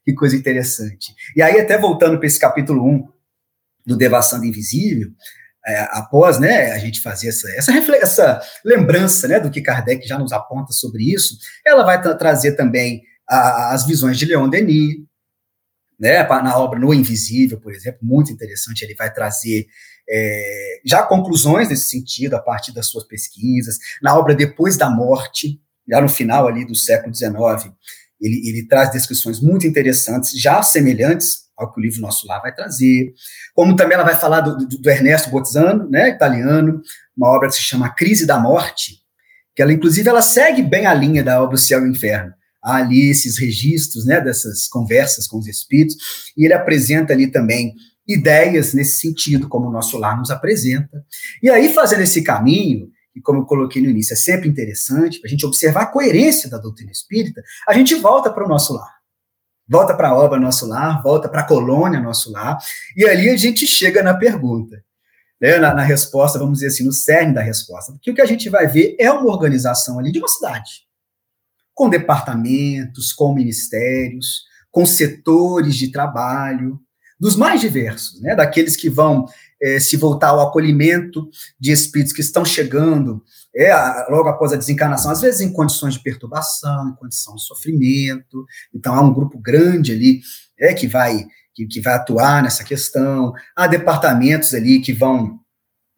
que 0.05 0.13
coisa 0.13 0.35
interessante. 0.35 1.11
E 1.35 1.41
aí, 1.41 1.59
até 1.59 1.75
voltando 1.75 2.19
para 2.19 2.27
esse 2.27 2.39
capítulo 2.39 2.87
1 2.87 3.09
do 3.83 3.97
Devassando 3.97 4.45
Invisível, 4.45 5.09
é, 5.69 5.88
após 5.92 6.39
né, 6.39 6.71
a 6.71 6.77
gente 6.77 7.01
fazer 7.01 7.30
essa, 7.30 7.50
essa, 7.51 7.71
essa, 7.95 8.42
lembrança 8.66 9.27
né, 9.27 9.39
do 9.39 9.51
que 9.51 9.62
Kardec 9.62 10.07
já 10.07 10.18
nos 10.18 10.31
aponta 10.31 10.74
sobre 10.74 11.04
isso, 11.13 11.38
ela 11.66 11.83
vai 11.83 12.01
tra 12.01 12.16
trazer 12.16 12.54
também 12.54 13.04
a, 13.27 13.74
as 13.74 13.86
visões 13.86 14.18
de 14.18 14.25
Leon 14.25 14.50
Denis, 14.50 14.98
né, 16.00 16.24
na 16.24 16.57
obra 16.57 16.80
No 16.80 16.94
Invisível, 16.94 17.60
por 17.60 17.74
exemplo, 17.74 18.00
muito 18.01 18.31
interessante, 18.31 18.83
ele 18.83 18.95
vai 18.95 19.13
trazer 19.13 19.68
é, 20.10 20.80
já 20.86 21.04
conclusões 21.04 21.69
nesse 21.69 21.89
sentido 21.89 22.36
a 22.36 22.42
partir 22.42 22.74
das 22.74 22.88
suas 22.88 23.04
pesquisas, 23.04 23.77
na 24.01 24.18
obra 24.18 24.33
Depois 24.33 24.77
da 24.77 24.89
Morte, 24.89 25.62
já 25.88 26.01
no 26.01 26.10
final 26.10 26.48
ali 26.48 26.66
do 26.66 26.75
século 26.75 27.13
XIX, 27.13 27.74
ele, 28.19 28.48
ele 28.48 28.68
traz 28.68 28.92
descrições 28.92 29.39
muito 29.39 29.68
interessantes, 29.68 30.39
já 30.39 30.62
semelhantes 30.63 31.48
ao 31.59 31.71
que 31.71 31.79
o 31.79 31.83
livro 31.83 32.00
Nosso 32.00 32.25
Lar 32.25 32.41
vai 32.41 32.56
trazer. 32.56 33.13
Como 33.53 33.75
também 33.75 33.95
ela 33.95 34.03
vai 34.03 34.15
falar 34.15 34.41
do, 34.41 34.57
do, 34.57 34.77
do 34.77 34.89
Ernesto 34.89 35.29
Bozzano, 35.29 35.89
né, 35.89 36.09
italiano, 36.09 36.81
uma 37.15 37.29
obra 37.29 37.50
que 37.50 37.56
se 37.56 37.61
chama 37.61 37.94
Crise 37.94 38.25
da 38.25 38.39
Morte, 38.39 38.95
que 39.53 39.61
ela, 39.61 39.73
inclusive, 39.73 40.07
ela 40.07 40.21
segue 40.21 40.63
bem 40.63 40.85
a 40.85 40.94
linha 40.94 41.21
da 41.21 41.44
obra 41.44 41.56
O 41.56 41.57
Céu 41.59 41.81
e 41.81 41.83
o 41.83 41.91
Inferno. 41.91 42.33
Há 42.63 42.77
ali 42.77 43.09
esses 43.09 43.37
registros, 43.37 44.06
né, 44.06 44.21
dessas 44.21 44.68
conversas 44.68 45.28
com 45.28 45.37
os 45.37 45.47
espíritos, 45.47 45.97
e 46.37 46.45
ele 46.45 46.54
apresenta 46.54 47.11
ali 47.11 47.28
também 47.28 47.73
ideias 48.07 48.73
nesse 48.73 48.99
sentido, 48.99 49.47
como 49.47 49.68
o 49.68 49.71
Nosso 49.71 49.97
Lar 49.97 50.18
nos 50.18 50.31
apresenta. 50.31 51.04
E 51.44 51.49
aí, 51.49 51.73
fazendo 51.73 52.01
esse 52.01 52.23
caminho, 52.23 52.87
e 53.16 53.21
como 53.21 53.39
eu 53.39 53.45
coloquei 53.45 53.81
no 53.81 53.89
início, 53.89 54.13
é 54.13 54.16
sempre 54.16 54.47
interessante, 54.47 55.19
para 55.19 55.28
a 55.28 55.31
gente 55.31 55.45
observar 55.45 55.83
a 55.83 55.87
coerência 55.87 56.49
da 56.49 56.57
doutrina 56.57 56.92
espírita, 56.92 57.42
a 57.68 57.73
gente 57.73 57.95
volta 57.95 58.31
para 58.31 58.45
o 58.45 58.47
nosso 58.47 58.73
lar 58.73 58.98
volta 59.69 59.94
para 59.94 60.09
a 60.09 60.16
obra 60.16 60.40
Nosso 60.40 60.66
Lar, 60.66 61.02
volta 61.04 61.30
para 61.30 61.42
a 61.42 61.47
colônia 61.47 62.02
Nosso 62.02 62.31
Lar, 62.31 62.57
e 62.97 63.06
ali 63.06 63.30
a 63.30 63.38
gente 63.38 63.68
chega 63.68 64.02
na 64.02 64.16
pergunta, 64.16 64.83
né, 65.40 65.57
na, 65.57 65.73
na, 65.73 65.83
resposta, 65.83 66.40
vamos 66.40 66.56
dizer 66.56 66.68
assim, 66.68 66.83
no 66.83 66.92
cerne 66.92 67.33
da 67.33 67.42
resposta, 67.42 67.94
porque 67.94 68.11
o 68.11 68.16
que 68.16 68.21
a 68.21 68.26
gente 68.26 68.49
vai 68.49 68.68
ver 68.68 68.95
é 68.99 69.11
uma 69.11 69.31
organização 69.31 69.99
ali 69.99 70.11
de 70.11 70.19
uma 70.19 70.28
cidade, 70.28 70.88
com 71.73 71.88
departamentos, 71.88 73.14
com 73.14 73.33
ministérios, 73.33 74.44
com 74.71 74.85
setores 74.85 75.76
de 75.76 75.92
trabalho, 75.92 76.80
dos 77.19 77.35
mais 77.35 77.61
diversos, 77.61 78.19
né, 78.21 78.35
daqueles 78.35 78.76
que 78.76 78.90
vão 78.90 79.26
é, 79.61 79.80
se 79.80 79.97
voltar 79.97 80.30
ao 80.30 80.40
acolhimento 80.40 81.30
de 81.59 81.71
espíritos 81.71 82.14
que 82.14 82.21
estão 82.21 82.45
chegando 82.45 83.23
é, 83.59 83.73
logo 84.09 84.30
após 84.30 84.54
a 84.54 84.56
desencarnação, 84.56 85.11
às 85.11 85.19
vezes 85.19 85.42
em 85.42 85.51
condições 85.51 85.95
de 85.95 85.99
perturbação, 85.99 86.89
em 86.89 86.95
condição 86.95 87.35
de 87.35 87.44
sofrimento. 87.44 88.45
Então, 88.73 88.95
há 88.95 89.01
um 89.01 89.13
grupo 89.13 89.37
grande 89.37 89.92
ali 89.92 90.21
é, 90.57 90.73
que, 90.73 90.87
vai, 90.87 91.28
que, 91.54 91.68
que 91.68 91.81
vai 91.81 91.95
atuar 91.95 92.42
nessa 92.42 92.63
questão. 92.63 93.33
Há 93.54 93.68
departamentos 93.68 94.54
ali 94.54 94.80
que 94.80 94.94
vão. 94.94 95.42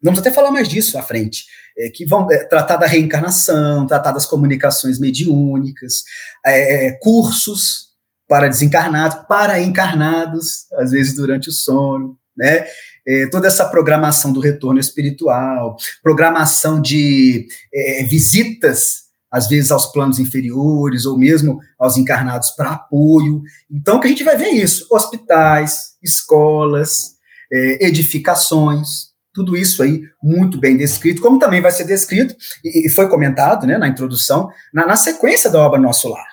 Vamos 0.02 0.18
até 0.18 0.32
falar 0.32 0.50
mais 0.50 0.68
disso 0.68 0.98
à 0.98 1.02
frente. 1.02 1.44
É, 1.78 1.88
que 1.88 2.04
vão 2.04 2.28
é, 2.32 2.38
tratar 2.44 2.76
da 2.76 2.86
reencarnação, 2.86 3.86
tratar 3.86 4.10
das 4.10 4.26
comunicações 4.26 4.98
mediúnicas, 4.98 6.02
é, 6.44 6.86
é 6.86 6.92
cursos 7.00 7.92
para 8.28 8.48
desencarnados, 8.48 9.24
para 9.28 9.60
encarnados, 9.60 10.66
às 10.72 10.90
vezes 10.90 11.14
durante 11.14 11.48
o 11.48 11.52
sono, 11.52 12.18
né? 12.36 12.66
É, 13.06 13.26
toda 13.28 13.46
essa 13.46 13.68
programação 13.68 14.32
do 14.32 14.40
retorno 14.40 14.78
espiritual, 14.78 15.76
programação 16.02 16.80
de 16.80 17.46
é, 17.72 18.04
visitas, 18.04 19.02
às 19.30 19.48
vezes 19.48 19.70
aos 19.70 19.86
planos 19.86 20.18
inferiores, 20.18 21.06
ou 21.06 21.18
mesmo 21.18 21.58
aos 21.78 21.96
encarnados 21.96 22.50
para 22.50 22.72
apoio. 22.72 23.42
Então, 23.70 23.98
que 23.98 24.06
a 24.06 24.10
gente 24.10 24.24
vai 24.24 24.36
ver 24.36 24.50
isso: 24.50 24.86
hospitais, 24.90 25.94
escolas, 26.02 27.12
é, 27.52 27.86
edificações, 27.86 29.12
tudo 29.32 29.56
isso 29.56 29.82
aí 29.82 30.02
muito 30.22 30.58
bem 30.58 30.76
descrito, 30.76 31.22
como 31.22 31.38
também 31.38 31.60
vai 31.60 31.72
ser 31.72 31.84
descrito, 31.84 32.36
e, 32.62 32.86
e 32.86 32.90
foi 32.90 33.08
comentado 33.08 33.66
né, 33.66 33.78
na 33.78 33.88
introdução, 33.88 34.50
na, 34.72 34.86
na 34.86 34.96
sequência 34.96 35.50
da 35.50 35.58
obra 35.58 35.80
Nosso 35.80 36.08
Lar. 36.08 36.26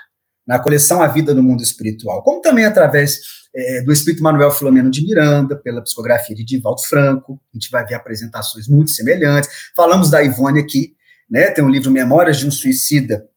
na 0.45 0.59
coleção 0.59 1.01
A 1.01 1.07
Vida 1.07 1.33
no 1.33 1.41
Mundo 1.41 1.63
Espiritual, 1.63 2.21
como 2.23 2.41
também 2.41 2.65
através 2.65 3.38
é, 3.56 3.82
do 3.82 3.91
Espírito 3.91 4.24
Manuel 4.24 4.51
Filomeno 4.51 4.91
de 4.91 5.03
Miranda, 5.03 5.56
pela 5.56 5.82
psicografia 5.82 6.36
de 6.36 6.44
Divaldo 6.44 6.82
Franco, 6.84 7.41
a 7.53 7.58
gente 7.58 7.70
vai 7.72 7.86
ver 7.86 7.96
apresentações 7.96 8.68
muito 8.68 8.91
semelhantes. 8.91 9.50
Falamos 9.75 10.10
da 10.10 10.24
Ivone 10.24 10.60
aqui, 10.60 10.94
né, 11.29 11.51
tem 11.51 11.63
um 11.63 11.70
livro 11.70 11.91
Memórias 11.91 12.38
de 12.38 12.48
um 12.48 12.51
Suicida, 12.51 13.27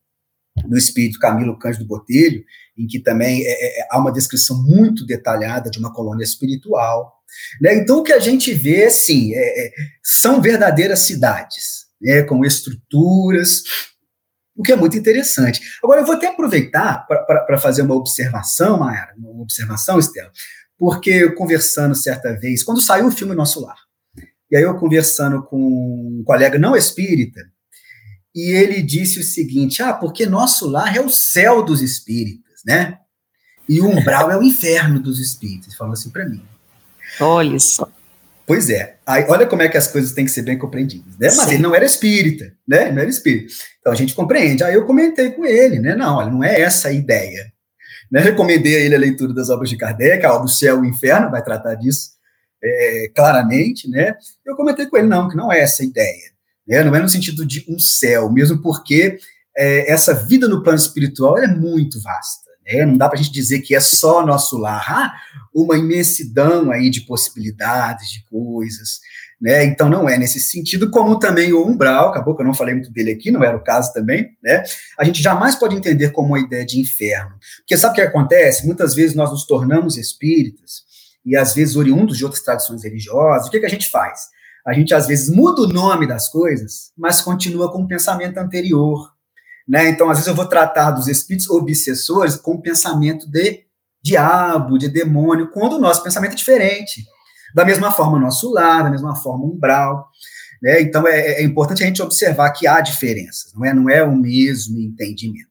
do 0.67 0.77
Espírito 0.77 1.19
Camilo 1.19 1.59
Cândido 1.59 1.87
Botelho, 1.87 2.45
em 2.77 2.87
que 2.87 3.01
também 3.01 3.43
é, 3.43 3.81
é, 3.81 3.89
há 3.91 3.99
uma 3.99 4.13
descrição 4.13 4.63
muito 4.63 5.07
detalhada 5.07 5.71
de 5.71 5.79
uma 5.79 5.93
colônia 5.93 6.25
espiritual. 6.25 7.13
Né? 7.61 7.75
Então, 7.77 7.99
o 7.99 8.03
que 8.03 8.13
a 8.13 8.19
gente 8.19 8.53
vê, 8.53 8.91
sim, 8.91 9.35
é, 9.35 9.67
é 9.67 9.73
são 10.03 10.41
verdadeiras 10.41 11.01
cidades, 11.01 11.87
né, 12.01 12.23
com 12.23 12.45
estruturas, 12.45 13.63
o 14.63 14.65
que 14.65 14.73
é 14.73 14.77
muito 14.77 14.97
interessante. 14.97 15.61
Agora, 15.83 16.01
eu 16.01 16.07
vou 16.07 16.15
até 16.15 16.29
aproveitar 16.29 17.05
para 17.07 17.59
fazer 17.59 17.83
uma 17.83 17.97
observação, 17.97 18.79
Mayara, 18.79 19.13
uma 19.19 19.43
observação, 19.43 19.99
Estela, 19.99 20.31
porque 20.79 21.29
conversando 21.33 21.97
certa 21.97 22.33
vez, 22.39 22.63
quando 22.63 22.81
saiu 22.81 23.09
o 23.09 23.11
filme 23.11 23.35
Nosso 23.35 23.61
Lar, 23.61 23.77
e 24.49 24.57
aí 24.57 24.63
eu 24.63 24.77
conversando 24.77 25.43
com 25.43 25.59
um 25.59 26.23
colega 26.25 26.59
não 26.61 26.77
espírita, 26.77 27.41
e 28.33 28.53
ele 28.53 28.81
disse 28.81 29.19
o 29.19 29.25
seguinte: 29.25 29.83
ah, 29.83 29.93
porque 29.93 30.25
nosso 30.25 30.67
lar 30.67 30.97
é 30.97 31.01
o 31.01 31.11
céu 31.11 31.63
dos 31.63 31.83
espíritas, 31.83 32.63
né? 32.65 32.99
E 33.69 33.81
o 33.81 33.89
umbral 33.89 34.31
é 34.31 34.39
o 34.39 34.43
inferno 34.43 34.99
dos 35.01 35.19
espíritos. 35.19 35.75
Falou 35.75 35.93
assim 35.93 36.09
para 36.09 36.27
mim. 36.27 36.43
Olha 37.21 37.59
só. 37.59 37.87
Pois 38.47 38.69
é. 38.71 38.97
Aí, 39.07 39.25
olha 39.29 39.47
como 39.47 39.63
é 39.63 39.69
que 39.69 39.77
as 39.77 39.87
coisas 39.87 40.13
têm 40.13 40.25
que 40.25 40.31
ser 40.31 40.43
bem 40.43 40.59
compreendidas, 40.59 41.17
né? 41.19 41.29
Mas 41.29 41.47
Sim. 41.47 41.55
ele 41.55 41.63
não 41.63 41.75
era 41.75 41.85
espírita, 41.85 42.53
né? 42.67 42.91
Não 42.91 43.01
era 43.01 43.11
espírita. 43.11 43.53
Então 43.81 43.93
a 43.93 43.97
gente 43.97 44.15
compreende. 44.15 44.65
Aí 44.65 44.75
eu 44.75 44.85
comentei 44.85 45.31
com 45.31 45.45
ele, 45.45 45.79
né? 45.79 45.95
Não, 45.95 46.17
olha, 46.17 46.31
não 46.31 46.45
é 46.45 46.61
essa 46.61 46.89
a 46.89 46.93
ideia. 46.93 47.53
Né? 48.11 48.21
Recomendei 48.21 48.77
a 48.77 48.81
ele 48.81 48.95
a 48.95 48.99
leitura 48.99 49.33
das 49.33 49.49
obras 49.49 49.71
de 49.71 49.77
Kardec, 49.77 50.25
a 50.25 50.33
obra 50.33 50.45
do 50.45 50.51
Céu 50.51 50.77
e 50.79 50.81
o 50.81 50.85
Inferno, 50.85 51.31
vai 51.31 51.43
tratar 51.43 51.75
disso 51.77 52.11
é, 52.63 53.09
claramente, 53.15 53.89
né? 53.89 54.15
Eu 54.45 54.55
comentei 54.55 54.87
com 54.87 54.97
ele, 54.97 55.09
não, 55.09 55.29
que 55.29 55.37
não 55.37 55.53
é 55.53 55.61
essa 55.61 55.83
a 55.83 55.87
ideia. 55.87 56.31
Né? 56.67 56.85
Não 56.85 56.95
é 56.95 57.01
no 57.01 57.09
sentido 57.09 57.45
de 57.45 57.65
um 57.69 57.79
céu, 57.79 58.31
mesmo 58.31 58.61
porque 58.63 59.19
é, 59.57 59.91
essa 59.91 60.15
vida 60.15 60.47
no 60.47 60.63
plano 60.63 60.79
espiritual 60.79 61.39
é 61.39 61.47
muito 61.47 62.01
vasta. 62.01 62.51
Né? 62.67 62.85
Não 62.85 62.97
dá 62.97 63.09
para 63.09 63.19
a 63.19 63.23
gente 63.23 63.33
dizer 63.33 63.61
que 63.61 63.75
é 63.75 63.81
só 63.81 64.25
nosso 64.25 64.59
lar. 64.59 64.85
Há 64.91 65.15
uma 65.55 65.77
imensidão 65.77 66.71
aí 66.71 66.91
de 66.91 67.03
possibilidades, 67.03 68.11
de 68.11 68.25
coisas. 68.25 69.01
Né? 69.41 69.65
Então 69.65 69.89
não 69.89 70.09
é 70.09 70.17
nesse 70.17 70.39
sentido, 70.39 70.89
como 70.89 71.19
também 71.19 71.53
o 71.53 71.67
umbral, 71.67 72.11
acabou 72.11 72.37
que 72.37 72.43
eu 72.43 72.47
não 72.47 72.55
falei 72.55 72.75
muito 72.75 72.93
dele 72.93 73.11
aqui, 73.11 73.33
não 73.33 73.43
era 73.43 73.57
o 73.57 73.65
caso 73.65 73.93
também, 73.93 74.37
né? 74.41 74.63
A 74.97 75.03
gente 75.03 75.21
jamais 75.21 75.57
pode 75.57 75.75
entender 75.75 76.11
como 76.11 76.29
uma 76.29 76.39
ideia 76.39 76.65
de 76.65 76.79
inferno. 76.79 77.35
Porque 77.59 77.77
sabe 77.77 77.93
o 77.93 77.95
que 77.97 78.01
acontece? 78.03 78.65
Muitas 78.65 78.95
vezes 78.95 79.17
nós 79.17 79.33
nos 79.33 79.45
tornamos 79.45 79.97
espíritas, 79.97 80.85
e 81.25 81.37
às 81.37 81.55
vezes 81.55 81.75
oriundos 81.75 82.19
de 82.19 82.25
outras 82.25 82.43
tradições 82.43 82.85
religiosas, 82.85 83.49
o 83.49 83.51
que, 83.51 83.59
que 83.59 83.67
a 83.67 83.71
gente 83.71 83.91
faz? 83.91 84.29
A 84.67 84.73
gente 84.73 84.95
às 84.95 85.07
vezes 85.09 85.29
muda 85.29 85.63
o 85.63 85.69
nome 85.69 86.07
das 86.07 86.29
coisas, 86.29 86.93
mas 86.97 87.21
continua 87.21 87.71
com 87.73 87.83
o 87.83 87.89
pensamento 87.89 88.39
anterior. 88.39 89.12
Né? 89.69 89.89
Então, 89.89 90.11
às 90.11 90.19
vezes, 90.19 90.29
eu 90.29 90.35
vou 90.35 90.47
tratar 90.47 90.91
dos 90.91 91.07
espíritos 91.09 91.49
obsessores 91.49 92.37
com 92.37 92.53
o 92.53 92.63
pensamento 92.63 93.31
de 93.31 93.65
diabo, 94.03 94.79
de 94.79 94.89
demônio, 94.89 95.51
quando 95.51 95.75
o 95.75 95.81
nosso 95.81 96.03
pensamento 96.03 96.33
é 96.33 96.37
diferente. 96.37 97.05
Da 97.55 97.65
mesma 97.65 97.93
forma, 97.93 98.19
nosso 98.19 98.53
lar, 98.53 98.85
da 98.85 98.91
mesma 98.91 99.15
forma, 99.15 99.45
umbral. 99.45 100.09
Né? 100.61 100.81
Então, 100.83 101.07
é, 101.07 101.41
é 101.41 101.45
importante 101.45 101.83
a 101.83 101.87
gente 101.87 102.03
observar 102.03 102.51
que 102.51 102.67
há 102.67 102.81
diferenças, 102.81 103.53
não 103.55 103.65
é, 103.65 103.75
não 103.75 103.91
é 103.91 104.03
o 104.03 104.15
mesmo 104.15 104.79
entendimento. 104.79 105.51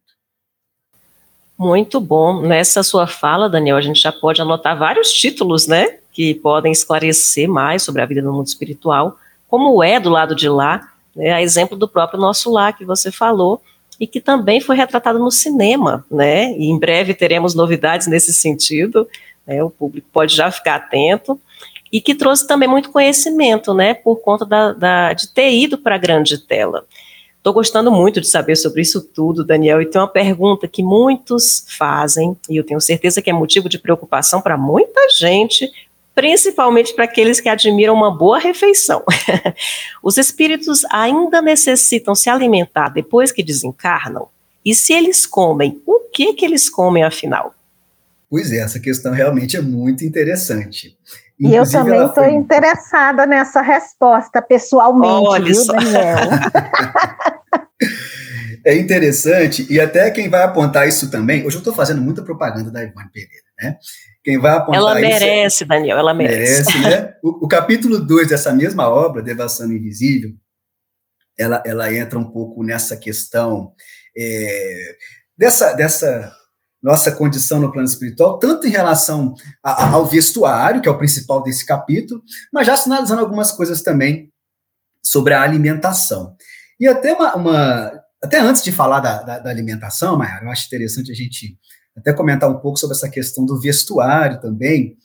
Muito 1.58 2.02
bom. 2.02 2.42
Nessa 2.42 2.82
sua 2.82 3.06
fala, 3.06 3.48
Daniel, 3.48 3.78
a 3.78 3.82
gente 3.82 4.02
já 4.02 4.12
pode 4.12 4.42
anotar 4.42 4.78
vários 4.78 5.12
títulos, 5.12 5.68
né? 5.68 6.02
que 6.12 6.36
podem 6.36 6.72
esclarecer 6.72 7.48
mais 7.48 7.84
sobre 7.84 8.02
a 8.02 8.06
vida 8.06 8.22
no 8.22 8.34
mundo 8.34 8.48
espiritual, 8.48 9.18
como 9.48 9.82
é 9.84 10.00
do 10.00 10.10
lado 10.10 10.36
de 10.36 10.50
lá, 10.50 10.90
né, 11.16 11.32
a 11.32 11.42
exemplo 11.42 11.78
do 11.78 11.88
próprio 11.88 12.20
nosso 12.20 12.52
lar 12.52 12.76
que 12.76 12.86
você 12.86 13.12
falou, 13.12 13.62
e 14.02 14.08
que 14.08 14.20
também 14.20 14.60
foi 14.60 14.76
retratado 14.76 15.20
no 15.20 15.30
cinema, 15.30 16.04
né? 16.10 16.54
E 16.58 16.72
em 16.72 16.80
breve 16.80 17.14
teremos 17.14 17.54
novidades 17.54 18.08
nesse 18.08 18.34
sentido, 18.34 19.08
né, 19.46 19.64
o 19.64 19.70
público 19.70 20.08
pode 20.12 20.36
já 20.36 20.50
ficar 20.50 20.76
atento, 20.76 21.40
e 21.92 22.02
que 22.02 22.16
trouxe 22.16 22.48
também 22.48 22.68
muito 22.68 22.92
conhecimento, 22.92 23.76
né? 23.76 23.94
Por 23.94 24.16
conta 24.16 24.44
da, 24.44 24.74
da 24.74 25.14
de 25.14 25.28
ter 25.28 25.52
ido 25.52 25.78
para 25.78 25.96
a 25.96 26.00
grande 26.00 26.40
tela. 26.40 26.84
Estou 27.38 27.54
gostando 27.54 27.92
muito 27.92 28.20
de 28.20 28.28
saber 28.28 28.56
sobre 28.56 28.82
isso 28.82 29.02
tudo, 29.02 29.46
Daniel, 29.46 29.80
e 29.80 29.86
tem 29.86 30.02
uma 30.02 30.08
pergunta 30.08 30.68
que 30.68 30.82
muitos 30.82 31.66
fazem, 31.78 32.36
e 32.50 32.58
eu 32.58 32.64
tenho 32.64 32.82
certeza 32.82 33.22
que 33.22 33.30
é 33.30 33.34
motivo 33.34 33.70
de 33.70 33.78
preocupação 33.78 34.42
para 34.42 34.58
muita 34.58 35.00
gente, 35.20 35.70
principalmente 36.14 36.94
para 36.94 37.06
aqueles 37.06 37.40
que 37.40 37.50
admiram 37.50 37.94
uma 37.94 38.16
boa 38.16 38.40
refeição. 38.40 39.04
Os 40.04 40.18
espíritos 40.18 40.84
ainda 40.92 41.42
necessitam 41.42 42.14
se 42.14 42.30
alimentar 42.30 42.90
depois 42.90 43.32
que 43.32 43.44
desencarnam? 43.44 44.28
E 44.64 44.76
se 44.76 44.94
eles 44.94 45.26
comem, 45.26 45.82
o 45.86 46.00
que 46.12 46.34
que 46.34 46.46
eles 46.46 46.70
comem 46.70 47.04
afinal? 47.04 47.56
Pois 48.30 48.52
é, 48.52 48.58
essa 48.58 48.80
questão 48.80 49.12
realmente 49.12 49.58
é 49.58 49.62
muito 49.62 50.06
interessante. 50.06 50.98
Inclusive, 51.40 51.54
e 51.54 51.56
eu 51.56 51.70
também 51.70 52.06
estou 52.06 52.24
foi... 52.24 52.34
interessada 52.34 53.26
nessa 53.26 53.62
resposta 53.62 54.42
pessoalmente, 54.42 55.28
Olha 55.28 55.46
viu, 55.46 55.56
só. 55.56 55.74
Daniel? 55.74 56.30
é 58.64 58.78
interessante, 58.78 59.66
e 59.70 59.80
até 59.80 60.12
quem 60.12 60.30
vai 60.30 60.44
apontar 60.44 60.88
isso 60.88 61.10
também, 61.10 61.46
hoje 61.46 61.58
eu 61.58 61.60
estou 61.60 61.74
fazendo 61.74 62.02
muita 62.02 62.22
propaganda 62.22 62.70
da 62.70 62.84
Ivone 62.84 63.10
Pereira, 63.12 63.44
né? 63.60 63.78
Quem 64.24 64.40
vai 64.40 64.52
apontar 64.52 64.82
Ela 64.82 65.00
é 65.00 65.02
merece, 65.02 65.66
Daniel, 65.66 65.98
ela 65.98 66.14
merece. 66.14 66.78
Merece, 66.78 66.80
né? 66.80 67.14
O, 67.24 67.46
o 67.46 67.48
capítulo 67.48 68.00
2 68.00 68.30
dessa 68.30 68.52
mesma 68.52 68.90
obra, 68.90 69.22
Devassando 69.22 69.74
Invisível, 69.74 70.34
ela, 71.38 71.62
ela 71.66 71.94
entra 71.94 72.18
um 72.18 72.32
pouco 72.32 72.64
nessa 72.64 72.98
questão 72.98 73.74
é, 74.18 74.96
dessa, 75.38 75.74
dessa 75.74 76.36
nossa 76.82 77.12
condição 77.12 77.60
no 77.60 77.72
plano 77.72 77.88
espiritual, 77.88 78.40
tanto 78.40 78.68
em 78.68 78.72
relação 78.72 79.36
a, 79.64 79.86
a, 79.86 79.90
ao 79.92 80.06
vestuário, 80.06 80.82
que 80.82 80.90
é 80.90 80.92
o 80.92 80.98
principal 80.98 81.44
desse 81.44 81.66
capítulo, 81.66 82.24
mas 82.52 82.66
já 82.66 82.76
sinalizando 82.76 83.22
algumas 83.22 83.52
coisas 83.52 83.82
também 83.82 84.32
sobre 85.04 85.34
a 85.34 85.42
alimentação. 85.42 86.36
E 86.80 86.88
até 86.88 87.14
uma, 87.14 87.36
uma 87.36 87.92
até 88.24 88.40
antes 88.40 88.64
de 88.64 88.72
falar 88.72 89.00
da, 89.00 89.22
da, 89.22 89.40
da 89.40 89.50
alimentação, 89.50 90.18
Mayara, 90.18 90.46
eu 90.46 90.52
acho 90.52 90.66
interessante 90.68 91.12
a 91.12 91.16
gente 91.16 91.58
até 91.96 92.14
comentar 92.14 92.50
um 92.50 92.60
pouco 92.60 92.80
sobre 92.80 92.96
essa 92.96 93.10
questão 93.10 93.46
do 93.46 93.60
vestuário 93.60 94.40
também, 94.40 94.98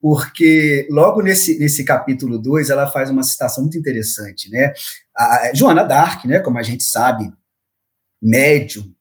porque 0.00 0.88
logo 0.90 1.20
nesse, 1.20 1.58
nesse 1.58 1.84
capítulo 1.84 2.38
2 2.38 2.70
ela 2.70 2.86
faz 2.86 3.10
uma 3.10 3.22
citação 3.22 3.62
muito 3.64 3.78
interessante, 3.78 4.50
né? 4.50 4.72
A 5.16 5.52
Joana 5.54 5.84
d'Arc, 5.84 6.26
né, 6.26 6.38
como 6.38 6.58
a 6.58 6.62
gente 6.62 6.82
sabe, 6.82 7.30
médium, 8.20 8.94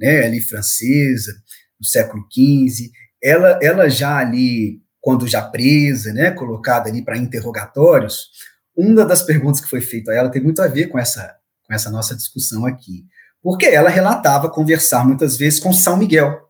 né, 0.00 0.24
ali 0.24 0.40
francesa, 0.40 1.32
do 1.78 1.86
século 1.86 2.24
XV, 2.32 2.90
ela, 3.22 3.58
ela 3.60 3.88
já 3.88 4.16
ali, 4.16 4.80
quando 5.00 5.26
já 5.26 5.42
presa, 5.42 6.12
né, 6.12 6.30
colocada 6.30 6.88
ali 6.88 7.02
para 7.02 7.18
interrogatórios, 7.18 8.30
uma 8.76 9.04
das 9.04 9.22
perguntas 9.22 9.60
que 9.60 9.68
foi 9.68 9.80
feita 9.80 10.12
a 10.12 10.14
ela 10.14 10.30
tem 10.30 10.42
muito 10.42 10.62
a 10.62 10.68
ver 10.68 10.86
com 10.86 10.98
essa, 10.98 11.36
com 11.64 11.74
essa 11.74 11.90
nossa 11.90 12.14
discussão 12.14 12.66
aqui, 12.66 13.04
porque 13.42 13.66
ela 13.66 13.90
relatava 13.90 14.50
conversar 14.50 15.06
muitas 15.06 15.36
vezes 15.36 15.60
com 15.60 15.72
São 15.72 15.96
Miguel, 15.96 16.48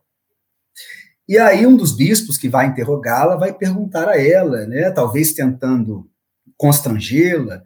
e 1.27 1.37
aí 1.37 1.65
um 1.65 1.75
dos 1.75 1.91
bispos 1.91 2.37
que 2.37 2.49
vai 2.49 2.67
interrogá-la 2.67 3.35
vai 3.35 3.53
perguntar 3.53 4.07
a 4.07 4.19
ela, 4.19 4.65
né, 4.65 4.91
talvez 4.91 5.33
tentando 5.33 6.09
constrangê-la, 6.57 7.61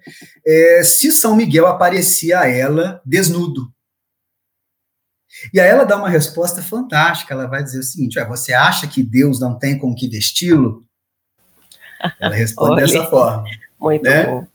é, 0.45 0.83
se 0.83 1.11
São 1.11 1.35
Miguel 1.35 1.67
aparecia 1.67 2.39
a 2.39 2.47
ela 2.47 3.01
desnudo. 3.05 3.71
E 5.53 5.59
aí 5.59 5.69
ela 5.69 5.83
dá 5.83 5.95
uma 5.95 6.09
resposta 6.09 6.61
fantástica, 6.61 7.33
ela 7.33 7.47
vai 7.47 7.63
dizer 7.63 7.79
o 7.79 7.83
seguinte, 7.83 8.19
você 8.25 8.53
acha 8.53 8.87
que 8.87 9.03
Deus 9.03 9.39
não 9.39 9.57
tem 9.57 9.77
com 9.77 9.93
que 9.93 10.09
vesti-lo? 10.09 10.83
Ela 12.19 12.33
responde 12.33 12.81
dessa 12.81 13.05
forma. 13.05 13.43
Muito 13.79 14.03
né? 14.03 14.25
bom. 14.25 14.47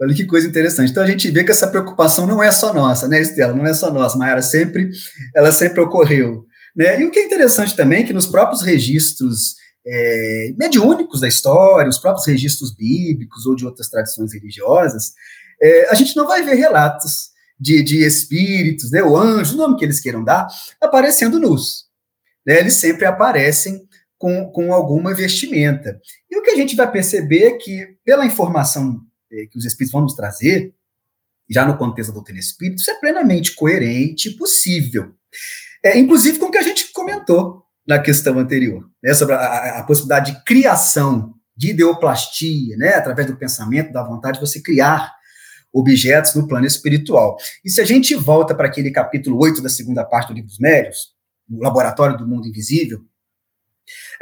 Olha 0.00 0.14
que 0.14 0.24
coisa 0.24 0.46
interessante. 0.46 0.90
Então 0.90 1.02
a 1.02 1.06
gente 1.06 1.30
vê 1.30 1.44
que 1.44 1.50
essa 1.50 1.68
preocupação 1.68 2.26
não 2.26 2.42
é 2.42 2.50
só 2.50 2.72
nossa, 2.72 3.06
né, 3.08 3.20
Estela? 3.20 3.52
Não 3.52 3.66
é 3.66 3.74
só 3.74 3.90
nossa, 3.92 4.16
Mayara 4.16 4.42
sempre, 4.42 4.90
ela 5.34 5.52
sempre 5.52 5.80
ocorreu. 5.80 6.46
Né? 6.76 7.00
E 7.00 7.04
o 7.04 7.10
que 7.10 7.18
é 7.18 7.24
interessante 7.24 7.76
também 7.76 8.02
é 8.02 8.06
que 8.06 8.12
nos 8.12 8.26
próprios 8.26 8.62
registros 8.62 9.56
é, 9.86 10.54
mediúnicos 10.58 11.20
da 11.20 11.28
história, 11.28 11.88
os 11.88 11.98
próprios 11.98 12.26
registros 12.26 12.74
bíblicos 12.74 13.46
ou 13.46 13.54
de 13.54 13.64
outras 13.64 13.88
tradições 13.88 14.32
religiosas, 14.32 15.12
é, 15.60 15.88
a 15.90 15.94
gente 15.94 16.16
não 16.16 16.26
vai 16.26 16.42
ver 16.42 16.54
relatos 16.54 17.30
de, 17.58 17.82
de 17.82 18.04
espíritos, 18.04 18.90
né, 18.90 19.02
ou 19.02 19.16
anjos, 19.16 19.54
o 19.54 19.58
nome 19.58 19.76
que 19.76 19.84
eles 19.84 20.00
queiram 20.00 20.24
dar, 20.24 20.46
aparecendo 20.80 21.38
nus. 21.38 21.84
Né? 22.46 22.58
Eles 22.58 22.74
sempre 22.74 23.04
aparecem 23.04 23.86
com, 24.18 24.50
com 24.50 24.72
alguma 24.72 25.14
vestimenta. 25.14 26.00
E 26.30 26.38
o 26.38 26.42
que 26.42 26.50
a 26.50 26.56
gente 26.56 26.74
vai 26.74 26.90
perceber 26.90 27.44
é 27.44 27.52
que, 27.52 27.96
pela 28.04 28.26
informação 28.26 29.00
é, 29.32 29.46
que 29.46 29.58
os 29.58 29.64
espíritos 29.64 29.92
vão 29.92 30.02
nos 30.02 30.14
trazer, 30.14 30.74
já 31.48 31.66
no 31.66 31.76
contexto 31.76 32.10
da 32.10 32.14
doutrina 32.14 32.38
espírita, 32.38 32.80
isso 32.80 32.90
é 32.90 32.94
plenamente 32.94 33.54
coerente 33.54 34.28
e 34.28 34.36
possível. 34.36 35.14
É, 35.84 35.98
inclusive 35.98 36.38
com 36.38 36.46
o 36.46 36.50
que 36.50 36.58
a 36.58 36.62
gente 36.62 36.92
comentou 36.92 37.64
na 37.86 37.98
questão 37.98 38.38
anterior, 38.38 38.88
né, 39.02 39.14
sobre 39.14 39.34
a, 39.34 39.80
a, 39.80 39.82
possibilidade 39.84 40.32
de 40.32 40.44
criação, 40.44 41.34
de 41.56 41.70
ideoplastia, 41.70 42.76
né, 42.76 42.94
através 42.94 43.26
do 43.26 43.36
pensamento, 43.36 43.92
da 43.92 44.02
vontade, 44.02 44.40
você 44.40 44.60
criar 44.60 45.12
objetos 45.72 46.34
no 46.34 46.46
plano 46.46 46.66
espiritual. 46.66 47.36
E 47.64 47.70
se 47.70 47.80
a 47.80 47.84
gente 47.84 48.14
volta 48.14 48.54
para 48.54 48.66
aquele 48.66 48.90
capítulo 48.90 49.38
8 49.42 49.62
da 49.62 49.68
segunda 49.68 50.04
parte 50.04 50.28
do 50.28 50.34
Livro 50.34 50.48
dos 50.48 50.58
Médios, 50.58 51.14
o 51.50 51.62
Laboratório 51.62 52.16
do 52.16 52.26
Mundo 52.26 52.46
Invisível, 52.46 53.00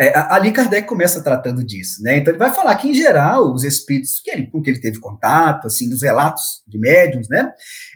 é, 0.00 0.12
ali 0.16 0.52
Kardec 0.52 0.86
começa 0.86 1.22
tratando 1.22 1.64
disso, 1.64 2.02
né? 2.02 2.18
Então 2.18 2.32
ele 2.32 2.38
vai 2.38 2.54
falar 2.54 2.76
que, 2.76 2.88
em 2.88 2.94
geral, 2.94 3.52
os 3.52 3.64
espíritos 3.64 4.20
que 4.20 4.30
ele, 4.30 4.46
com 4.46 4.62
que 4.62 4.70
ele 4.70 4.80
teve 4.80 5.00
contato, 5.00 5.66
assim, 5.66 5.88
dos 5.88 6.02
relatos 6.02 6.62
de 6.66 6.78
médiums, 6.78 7.28
né? 7.28 7.52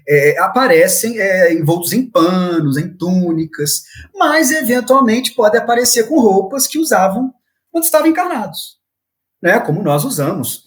É, 0.08 0.38
aparecem 0.38 1.18
é, 1.20 1.52
envoltos 1.52 1.92
em 1.92 2.04
panos, 2.04 2.76
em 2.76 2.88
túnicas, 2.96 3.82
mas 4.14 4.50
eventualmente 4.50 5.32
pode 5.32 5.56
aparecer 5.56 6.08
com 6.08 6.20
roupas 6.20 6.66
que 6.66 6.78
usavam 6.78 7.32
quando 7.70 7.84
estavam 7.84 8.08
encarnados, 8.08 8.78
né? 9.42 9.60
Como 9.60 9.82
nós 9.82 10.04
usamos 10.04 10.64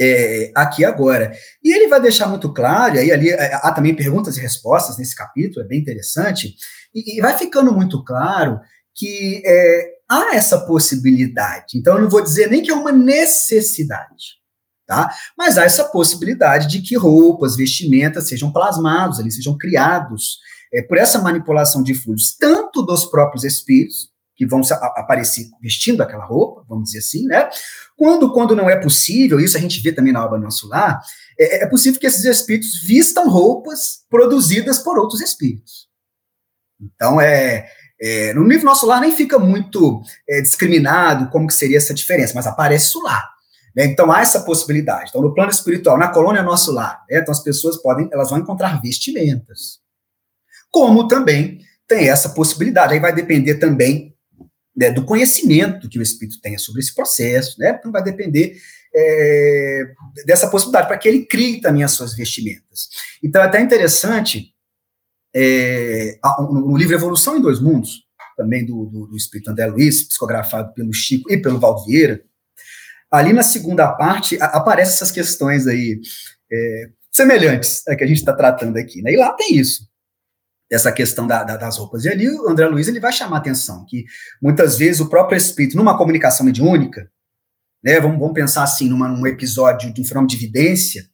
é, 0.00 0.52
aqui 0.54 0.84
agora. 0.84 1.32
E 1.62 1.74
ele 1.74 1.88
vai 1.88 2.00
deixar 2.00 2.28
muito 2.28 2.52
claro, 2.52 2.96
e 2.96 2.98
aí 2.98 3.12
ali 3.12 3.30
é, 3.30 3.54
há 3.54 3.72
também 3.72 3.94
perguntas 3.94 4.36
e 4.36 4.40
respostas 4.40 4.98
nesse 4.98 5.14
capítulo, 5.16 5.64
é 5.64 5.68
bem 5.68 5.80
interessante, 5.80 6.54
e, 6.94 7.18
e 7.18 7.20
vai 7.20 7.36
ficando 7.36 7.72
muito 7.72 8.04
claro 8.04 8.60
que 8.94 9.42
é, 9.44 9.93
há 10.14 10.34
essa 10.34 10.58
possibilidade. 10.60 11.76
Então, 11.76 11.96
eu 11.96 12.02
não 12.02 12.10
vou 12.10 12.22
dizer 12.22 12.48
nem 12.48 12.62
que 12.62 12.70
é 12.70 12.74
uma 12.74 12.92
necessidade, 12.92 14.38
tá? 14.86 15.10
Mas 15.36 15.58
há 15.58 15.64
essa 15.64 15.84
possibilidade 15.84 16.68
de 16.68 16.80
que 16.80 16.96
roupas, 16.96 17.56
vestimentas 17.56 18.28
sejam 18.28 18.52
plasmados 18.52 19.18
ali, 19.18 19.30
sejam 19.30 19.56
criados 19.56 20.38
é, 20.72 20.82
por 20.82 20.98
essa 20.98 21.18
manipulação 21.18 21.82
de 21.82 21.94
fluidos, 21.94 22.36
tanto 22.36 22.82
dos 22.82 23.04
próprios 23.04 23.44
espíritos, 23.44 24.12
que 24.36 24.44
vão 24.44 24.62
aparecer 24.96 25.48
vestindo 25.62 26.02
aquela 26.02 26.24
roupa, 26.24 26.64
vamos 26.68 26.86
dizer 26.86 26.98
assim, 26.98 27.24
né? 27.26 27.48
Quando, 27.96 28.32
quando 28.32 28.56
não 28.56 28.68
é 28.68 28.76
possível, 28.76 29.38
isso 29.38 29.56
a 29.56 29.60
gente 29.60 29.80
vê 29.80 29.92
também 29.92 30.12
na 30.12 30.24
obra 30.24 30.38
Nosso 30.38 30.66
Lar, 30.68 31.00
é, 31.38 31.62
é 31.62 31.66
possível 31.66 32.00
que 32.00 32.06
esses 32.06 32.24
espíritos 32.24 32.82
vistam 32.82 33.28
roupas 33.28 34.04
produzidas 34.10 34.80
por 34.80 34.98
outros 34.98 35.20
espíritos. 35.20 35.88
Então, 36.80 37.20
é, 37.20 37.70
é, 38.04 38.34
no 38.34 38.44
livro 38.44 38.66
Nosso 38.66 38.84
Lar 38.84 39.00
nem 39.00 39.16
fica 39.16 39.38
muito 39.38 40.02
é, 40.28 40.42
discriminado 40.42 41.30
como 41.30 41.46
que 41.46 41.54
seria 41.54 41.78
essa 41.78 41.94
diferença, 41.94 42.34
mas 42.34 42.46
aparece 42.46 42.88
isso 42.88 43.02
lá. 43.02 43.30
Né? 43.74 43.86
Então 43.86 44.12
há 44.12 44.20
essa 44.20 44.40
possibilidade. 44.40 45.08
Então, 45.08 45.22
no 45.22 45.32
plano 45.32 45.50
espiritual, 45.50 45.96
na 45.96 46.08
colônia 46.08 46.42
Nosso 46.42 46.70
Lar, 46.70 47.02
né? 47.10 47.20
então 47.20 47.32
as 47.32 47.42
pessoas 47.42 47.78
podem, 47.78 48.08
elas 48.12 48.28
vão 48.28 48.38
encontrar 48.38 48.80
vestimentas. 48.82 49.78
Como 50.70 51.08
também 51.08 51.60
tem 51.88 52.08
essa 52.08 52.28
possibilidade. 52.28 52.92
Aí 52.92 53.00
vai 53.00 53.14
depender 53.14 53.54
também 53.54 54.14
né, 54.76 54.90
do 54.90 55.04
conhecimento 55.04 55.88
que 55.88 55.98
o 55.98 56.02
espírito 56.02 56.40
tenha 56.40 56.58
sobre 56.58 56.80
esse 56.80 56.94
processo, 56.94 57.58
né? 57.58 57.76
Então 57.78 57.92
vai 57.92 58.02
depender 58.02 58.56
é, 58.94 59.84
dessa 60.26 60.48
possibilidade 60.48 60.88
para 60.88 60.98
que 60.98 61.08
ele 61.08 61.26
crie 61.26 61.60
também 61.60 61.84
as 61.84 61.92
suas 61.92 62.14
vestimentas. 62.14 62.88
Então 63.22 63.40
é 63.40 63.44
até 63.46 63.60
interessante 63.60 64.53
é, 65.34 66.18
no 66.50 66.76
livro 66.76 66.94
Evolução 66.94 67.36
em 67.36 67.40
Dois 67.40 67.60
Mundos, 67.60 68.04
também 68.36 68.64
do, 68.64 68.86
do, 68.86 69.06
do 69.06 69.16
Espírito 69.16 69.50
André 69.50 69.66
Luiz, 69.66 70.06
psicografado 70.06 70.72
pelo 70.74 70.92
Chico 70.92 71.32
e 71.32 71.36
pelo 71.36 71.58
Valdo 71.58 71.84
Vieira, 71.84 72.22
ali 73.10 73.32
na 73.32 73.42
segunda 73.42 73.90
parte 73.92 74.40
a, 74.40 74.46
aparecem 74.46 74.94
essas 74.94 75.10
questões 75.10 75.66
aí 75.66 76.00
é, 76.52 76.88
semelhantes 77.10 77.86
a 77.88 77.96
que 77.96 78.04
a 78.04 78.06
gente 78.06 78.18
está 78.18 78.32
tratando 78.32 78.76
aqui, 78.76 79.02
né? 79.02 79.12
E 79.12 79.16
lá 79.16 79.32
tem 79.32 79.56
isso, 79.56 79.88
essa 80.70 80.90
questão 80.92 81.26
da, 81.26 81.44
da, 81.44 81.56
das 81.56 81.78
roupas. 81.78 82.04
E 82.04 82.08
ali 82.08 82.28
o 82.28 82.48
André 82.48 82.66
Luiz 82.66 82.88
ele 82.88 83.00
vai 83.00 83.12
chamar 83.12 83.38
atenção 83.38 83.84
que 83.88 84.04
muitas 84.42 84.78
vezes 84.78 85.00
o 85.00 85.08
próprio 85.08 85.36
espírito, 85.36 85.76
numa 85.76 85.96
comunicação 85.96 86.44
mediúnica, 86.44 87.10
né, 87.82 88.00
vamos, 88.00 88.18
vamos 88.18 88.34
pensar 88.34 88.62
assim, 88.62 88.88
numa, 88.88 89.08
num 89.08 89.26
episódio 89.26 89.92
de 89.92 90.00
um 90.00 90.04
fenômeno 90.04 90.28
de 90.28 90.36
evidência, 90.36 91.04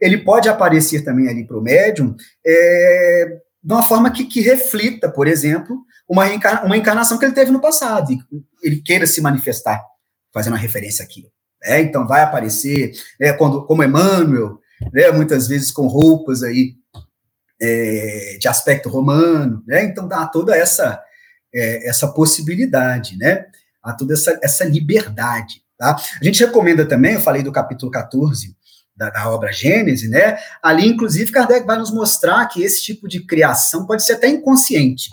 ele 0.00 0.18
pode 0.18 0.48
aparecer 0.48 1.02
também 1.02 1.28
ali 1.28 1.44
para 1.44 1.58
o 1.58 1.62
médium 1.62 2.14
é, 2.46 3.40
de 3.62 3.72
uma 3.72 3.82
forma 3.82 4.10
que, 4.10 4.24
que 4.24 4.40
reflita, 4.40 5.08
por 5.08 5.28
exemplo, 5.28 5.84
uma, 6.08 6.24
reencarna, 6.24 6.64
uma 6.64 6.76
encarnação 6.76 7.18
que 7.18 7.24
ele 7.24 7.34
teve 7.34 7.50
no 7.50 7.60
passado, 7.60 8.12
e 8.12 8.18
ele 8.62 8.82
queira 8.82 9.06
se 9.06 9.20
manifestar, 9.20 9.82
fazendo 10.32 10.54
uma 10.54 10.58
referência 10.58 11.04
aqui. 11.04 11.26
É, 11.62 11.80
então 11.80 12.06
vai 12.06 12.22
aparecer, 12.22 12.92
é, 13.20 13.32
quando, 13.32 13.64
como 13.64 13.84
Emmanuel, 13.84 14.58
né, 14.92 15.10
muitas 15.12 15.46
vezes 15.46 15.70
com 15.70 15.86
roupas 15.86 16.42
aí 16.42 16.74
é, 17.60 18.36
de 18.40 18.48
aspecto 18.48 18.88
romano, 18.88 19.62
né, 19.64 19.84
então 19.84 20.08
dá 20.08 20.26
toda 20.26 20.56
essa, 20.56 21.00
é, 21.54 21.88
essa 21.88 22.08
possibilidade, 22.08 23.16
né, 23.16 23.46
há 23.80 23.92
toda 23.92 24.14
essa, 24.14 24.38
essa 24.42 24.64
liberdade, 24.64 25.62
tá? 25.78 25.96
A 26.20 26.24
gente 26.24 26.44
recomenda 26.44 26.84
também, 26.84 27.14
eu 27.14 27.20
falei 27.20 27.42
do 27.44 27.52
capítulo 27.52 27.92
14, 27.92 28.56
da, 28.96 29.10
da, 29.10 29.30
obra 29.30 29.52
Gênese, 29.52 30.08
né? 30.08 30.36
Ali, 30.62 30.86
inclusive, 30.86 31.32
Kardec 31.32 31.66
vai 31.66 31.78
nos 31.78 31.90
mostrar 31.90 32.46
que 32.46 32.62
esse 32.62 32.82
tipo 32.82 33.08
de 33.08 33.24
criação 33.24 33.86
pode 33.86 34.04
ser 34.04 34.14
até 34.14 34.28
inconsciente. 34.28 35.10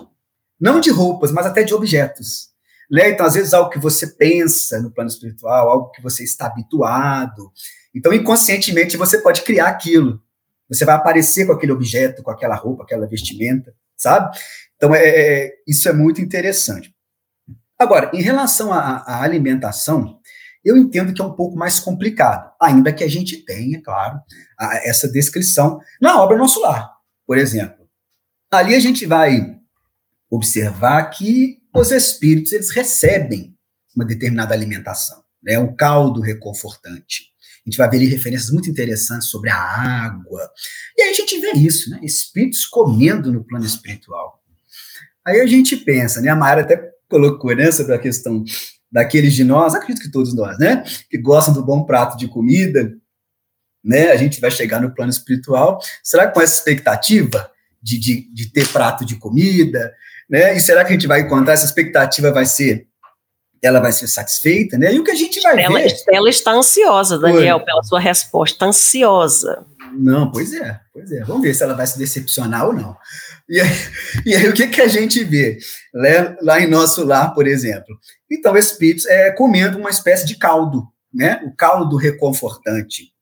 Não 0.60 0.80
de 0.80 0.90
roupas, 0.90 1.32
mas 1.32 1.46
até 1.46 1.64
de 1.64 1.74
objetos. 1.74 2.50
Né? 2.92 3.12
Então, 3.12 3.26
às 3.26 3.36
vezes, 3.36 3.54
algo 3.54 3.70
que 3.70 3.80
você 3.80 4.08
pensa 4.08 4.82
no 4.82 4.92
plano 4.92 5.10
espiritual, 5.10 5.70
algo 5.70 5.92
que 5.92 6.02
você 6.02 6.24
está 6.24 6.48
habituado. 6.48 7.52
Então, 7.96 8.14
inconscientemente, 8.14 8.98
você 8.98 9.22
pode 9.22 9.44
criar 9.44 9.68
aquilo. 9.68 10.22
Você 10.70 10.86
vai 10.86 10.96
aparecer 10.96 11.46
com 11.46 11.54
aquele 11.54 11.72
objeto, 11.72 12.22
com 12.22 12.32
aquela 12.32 12.56
roupa, 12.56 12.84
aquela 12.84 13.08
vestimenta, 13.08 13.74
sabe? 13.96 14.38
Então, 14.76 14.94
é, 14.94 15.08
é 15.08 15.54
isso 15.68 15.88
é 15.88 15.94
muito 15.94 16.22
interessante. 16.22 16.94
Agora, 17.78 18.12
em 18.14 18.22
relação 18.22 18.74
à 18.74 19.22
alimentação, 19.24 20.19
eu 20.64 20.78
entendo 20.78 21.14
que 21.14 21.22
é 21.22 21.26
um 21.26 21.34
pouco 21.34 21.58
mais 21.58 21.80
complicado, 21.80 22.52
ainda 22.62 22.92
que 22.94 23.04
a 23.04 23.08
gente 23.08 23.38
tenha, 23.46 23.82
claro, 23.82 24.20
a, 24.58 24.88
essa 24.88 25.08
descrição 25.08 25.80
na 26.02 26.22
obra 26.22 26.38
Nosso 26.38 26.60
Lar, 26.62 26.92
por 27.26 27.38
exemplo. 27.38 27.88
Ali 28.52 28.76
a 28.76 28.80
gente 28.80 29.06
vai 29.06 29.58
observar 30.30 31.10
que 31.10 31.60
os 31.74 31.92
espíritos 31.92 32.52
eles 32.52 32.72
recebem 32.72 33.56
uma 33.96 34.06
determinada 34.06 34.54
alimentação, 34.54 35.24
né, 35.42 35.58
um 35.58 35.76
caldo 35.76 36.22
reconfortante. 36.22 37.30
A 37.66 37.70
gente 37.70 37.78
vai 37.78 37.90
ver 37.90 37.98
ali 37.98 38.06
referências 38.08 38.50
muito 38.50 38.70
interessantes 38.70 39.28
sobre 39.28 39.50
a 39.50 39.58
água. 39.58 40.50
E 40.98 41.02
aí 41.02 41.10
a 41.10 41.14
gente 41.14 41.40
vê 41.40 41.52
isso, 41.52 41.90
né? 41.90 42.00
Espíritos 42.02 42.66
comendo 42.66 43.32
no 43.32 43.44
plano 43.44 43.66
espiritual. 43.66 44.42
Aí 45.26 45.42
a 45.42 45.46
gente 45.46 45.76
pensa, 45.78 46.22
né? 46.22 46.30
A 46.30 46.36
Mayara 46.36 46.62
até 46.62 46.82
colocou 47.10 47.56
né, 47.56 47.72
sobre 47.72 47.94
a 47.94 48.00
questão 48.00 48.44
daqueles 48.92 49.34
de 49.34 49.44
nós, 49.44 49.76
acredito 49.76 50.02
que 50.02 50.12
todos 50.12 50.34
nós, 50.36 50.58
né, 50.58 50.84
que 51.10 51.18
gostam 51.18 51.54
do 51.54 51.64
bom 51.64 51.84
prato 51.84 52.18
de 52.18 52.28
comida, 52.28 52.92
né, 53.84 54.12
a 54.12 54.18
gente 54.18 54.42
vai 54.42 54.52
chegar 54.52 54.82
no 54.82 54.94
plano 54.94 55.12
espiritual, 55.12 55.80
será 56.04 56.28
que 56.28 56.34
com 56.34 56.42
essa 56.42 56.56
expectativa 56.56 57.50
de, 57.82 57.98
de, 57.98 58.34
de 58.34 58.52
ter 58.52 58.68
prato 58.70 59.06
de 59.06 59.16
comida, 59.16 59.94
né, 60.30 60.56
e 60.56 60.60
será 60.60 60.84
que 60.84 60.90
a 60.90 60.94
gente 60.94 61.08
vai 61.08 61.22
encontrar, 61.22 61.54
essa 61.54 61.66
expectativa 61.66 62.32
vai 62.32 62.46
ser, 62.46 62.88
ela 63.62 63.80
vai 63.80 63.92
ser 63.92 64.08
satisfeita, 64.08 64.78
né, 64.78 64.94
e 64.94 65.00
o 65.00 65.04
que 65.04 65.12
a 65.12 65.16
gente 65.16 65.40
vai 65.42 65.62
ela, 65.62 65.80
ver... 65.80 65.96
Ela 66.12 66.30
está 66.30 66.52
ansiosa, 66.52 67.20
Daniel, 67.20 67.58
Foi. 67.58 67.66
pela 67.66 67.84
sua 67.84 68.00
resposta, 68.00 68.66
ansiosa. 68.66 69.66
Não, 69.94 70.32
pois 70.32 70.54
é, 70.54 70.80
pois 70.94 71.12
é, 71.12 71.24
vamos 71.24 71.44
ver 71.44 71.54
se 71.54 71.64
ela 71.64 71.74
vai 71.74 71.88
se 71.88 71.98
decepcionar 71.98 72.66
ou 72.66 72.74
não. 72.74 72.98
E 73.48 73.60
aí, 73.60 73.70
e 74.26 74.36
aí, 74.36 74.48
o 74.48 74.54
que, 74.54 74.68
que 74.68 74.82
a 74.82 74.88
gente 74.88 75.24
vê? 75.24 75.58
Lá, 76.42 76.60
em 76.60 76.70
nosso 76.70 77.04
lar, 77.04 77.34
por 77.34 77.48
exemplo. 77.48 77.98
Então, 78.32 78.56
espíritos 78.58 79.06
é, 79.06 79.32
comendo 79.32 79.78
uma 79.78 79.90
espécie 79.90 80.26
de 80.26 80.38
caldo, 80.38 80.88
né? 81.14 81.42
O 81.46 81.56
caldo 81.56 81.96
reconfortante. 81.96 83.14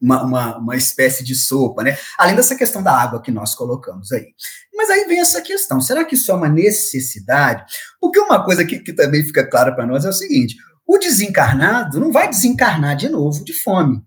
Uma, 0.00 0.22
uma, 0.24 0.58
uma 0.58 0.76
espécie 0.76 1.24
de 1.24 1.34
sopa, 1.34 1.82
né? 1.82 1.96
Além 2.18 2.36
dessa 2.36 2.54
questão 2.54 2.82
da 2.82 2.92
água 2.92 3.22
que 3.22 3.30
nós 3.30 3.54
colocamos 3.54 4.12
aí. 4.12 4.34
Mas 4.74 4.90
aí 4.90 5.06
vem 5.06 5.20
essa 5.20 5.40
questão: 5.40 5.80
será 5.80 6.04
que 6.04 6.14
isso 6.14 6.30
é 6.30 6.34
uma 6.34 6.48
necessidade? 6.48 7.64
Porque 7.98 8.18
uma 8.18 8.44
coisa 8.44 8.64
que, 8.64 8.78
que 8.78 8.92
também 8.92 9.24
fica 9.24 9.48
clara 9.48 9.74
para 9.74 9.86
nós 9.86 10.04
é 10.04 10.08
o 10.10 10.12
seguinte: 10.12 10.56
o 10.86 10.98
desencarnado 10.98 11.98
não 11.98 12.12
vai 12.12 12.28
desencarnar 12.28 12.94
de 12.94 13.08
novo 13.08 13.42
de 13.42 13.52
fome, 13.52 14.04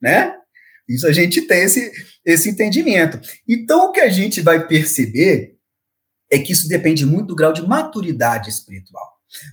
né? 0.00 0.37
Isso 0.88 1.06
a 1.06 1.12
gente 1.12 1.42
tem 1.42 1.64
esse, 1.64 1.92
esse 2.24 2.48
entendimento. 2.48 3.20
Então, 3.46 3.86
o 3.86 3.92
que 3.92 4.00
a 4.00 4.08
gente 4.08 4.40
vai 4.40 4.66
perceber 4.66 5.56
é 6.30 6.38
que 6.38 6.52
isso 6.52 6.68
depende 6.68 7.04
muito 7.04 7.28
do 7.28 7.36
grau 7.36 7.52
de 7.52 7.66
maturidade 7.66 8.48
espiritual, 8.48 9.06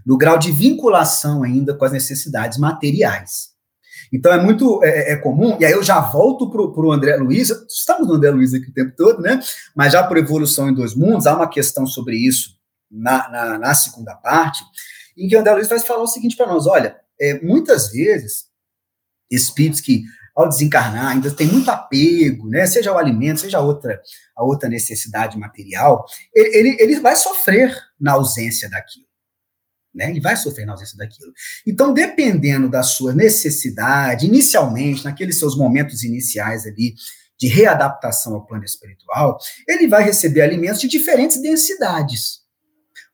do 0.06 0.17
grau 0.17 0.38
de 0.38 0.52
vinculação 0.52 1.43
ainda 1.43 1.74
com 1.74 1.84
as 1.84 1.91
necessidades 1.91 2.58
materiais. 2.58 3.54
Então, 4.13 4.32
é 4.32 4.41
muito 4.41 4.82
é, 4.84 5.13
é 5.13 5.15
comum, 5.17 5.58
e 5.60 5.65
aí 5.65 5.74
eu 5.74 5.84
já 5.84 6.00
volto 6.00 6.50
para 6.50 6.62
o 6.62 6.91
André 6.91 7.17
Luiz, 7.17 7.50
estamos 7.67 8.08
no 8.08 8.13
André 8.13 8.32
Luiz 8.32 8.54
aqui 8.54 8.69
o 8.69 8.74
tempo 8.74 8.93
todo, 8.95 9.21
né? 9.21 9.39
Mas 9.76 9.93
já 9.93 10.04
por 10.04 10.17
Evolução 10.17 10.69
em 10.69 10.74
Dois 10.74 10.95
Mundos, 10.95 11.28
há 11.28 11.36
uma 11.36 11.50
questão 11.50 11.86
sobre 11.86 12.15
isso 12.15 12.56
na, 12.89 13.30
na, 13.30 13.58
na 13.58 13.76
segunda 13.76 14.15
parte, 14.15 14.63
em 15.17 15.28
que 15.28 15.36
o 15.36 15.39
André 15.39 15.54
Luiz 15.54 15.67
vai 15.67 15.80
falar 15.80 16.04
o 16.04 16.08
seguinte 16.08 16.38
para 16.38 16.48
nós: 16.48 16.67
olha, 16.67 16.95
é, 17.19 17.41
muitas 17.41 17.91
vezes, 17.91 18.45
espíritos 19.30 19.82
que 19.82 20.04
ao 20.36 20.50
desencarnar, 20.50 21.13
ainda 21.13 21.32
tem 21.32 21.48
muito 21.48 21.71
apego, 21.71 22.50
né? 22.50 22.67
Seja 22.67 22.91
o 22.91 22.98
alimento, 22.98 23.39
seja 23.39 23.62
outra, 23.62 24.02
a 24.36 24.43
outra 24.43 24.67
necessidade 24.67 25.38
material, 25.38 26.06
ele, 26.34 26.58
ele, 26.58 26.78
ele 26.82 27.00
vai 27.00 27.15
sofrer 27.15 27.74
na 28.00 28.13
ausência 28.13 28.69
daquilo. 28.69 29.06
Né? 29.93 30.10
Ele 30.10 30.19
vai 30.19 30.36
sofrer 30.36 30.65
na 30.65 30.74
ausência 30.74 30.98
daquilo. 30.98 31.32
Então, 31.65 31.93
dependendo 31.93 32.69
da 32.69 32.84
sua 32.84 33.13
necessidade, 33.13 34.26
inicialmente, 34.26 35.06
naqueles 35.06 35.39
seus 35.39 35.58
momentos 35.58 36.04
iniciais 36.04 36.65
ali, 36.65 36.95
de 37.38 37.48
readaptação 37.48 38.34
ao 38.34 38.45
plano 38.45 38.63
espiritual, 38.63 39.38
ele 39.67 39.88
vai 39.88 40.04
receber 40.04 40.41
alimentos 40.41 40.80
de 40.80 40.88
diferentes 40.88 41.41
densidades. 41.41 42.44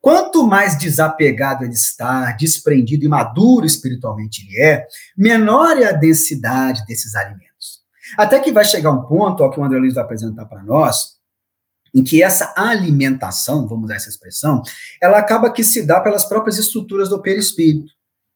Quanto 0.01 0.47
mais 0.47 0.77
desapegado 0.77 1.63
ele 1.63 1.73
está, 1.73 2.31
desprendido 2.31 3.05
e 3.05 3.07
maduro 3.07 3.65
espiritualmente 3.65 4.45
ele 4.45 4.59
é, 4.59 4.87
menor 5.15 5.77
é 5.77 5.85
a 5.85 5.91
densidade 5.91 6.83
desses 6.87 7.13
alimentos. 7.15 7.81
Até 8.17 8.39
que 8.39 8.51
vai 8.51 8.65
chegar 8.65 8.91
um 8.91 9.03
ponto, 9.03 9.43
ao 9.43 9.51
que 9.51 9.59
o 9.59 9.63
André 9.63 9.77
Luiz 9.77 9.93
vai 9.93 10.03
apresentar 10.03 10.45
para 10.45 10.63
nós, 10.63 11.17
em 11.93 12.03
que 12.03 12.23
essa 12.23 12.53
alimentação, 12.57 13.67
vamos 13.67 13.85
usar 13.85 13.95
essa 13.95 14.09
expressão, 14.09 14.63
ela 15.01 15.19
acaba 15.19 15.51
que 15.51 15.63
se 15.63 15.85
dá 15.85 15.99
pelas 15.99 16.25
próprias 16.25 16.57
estruturas 16.57 17.09
do 17.09 17.21
perispírito, 17.21 17.91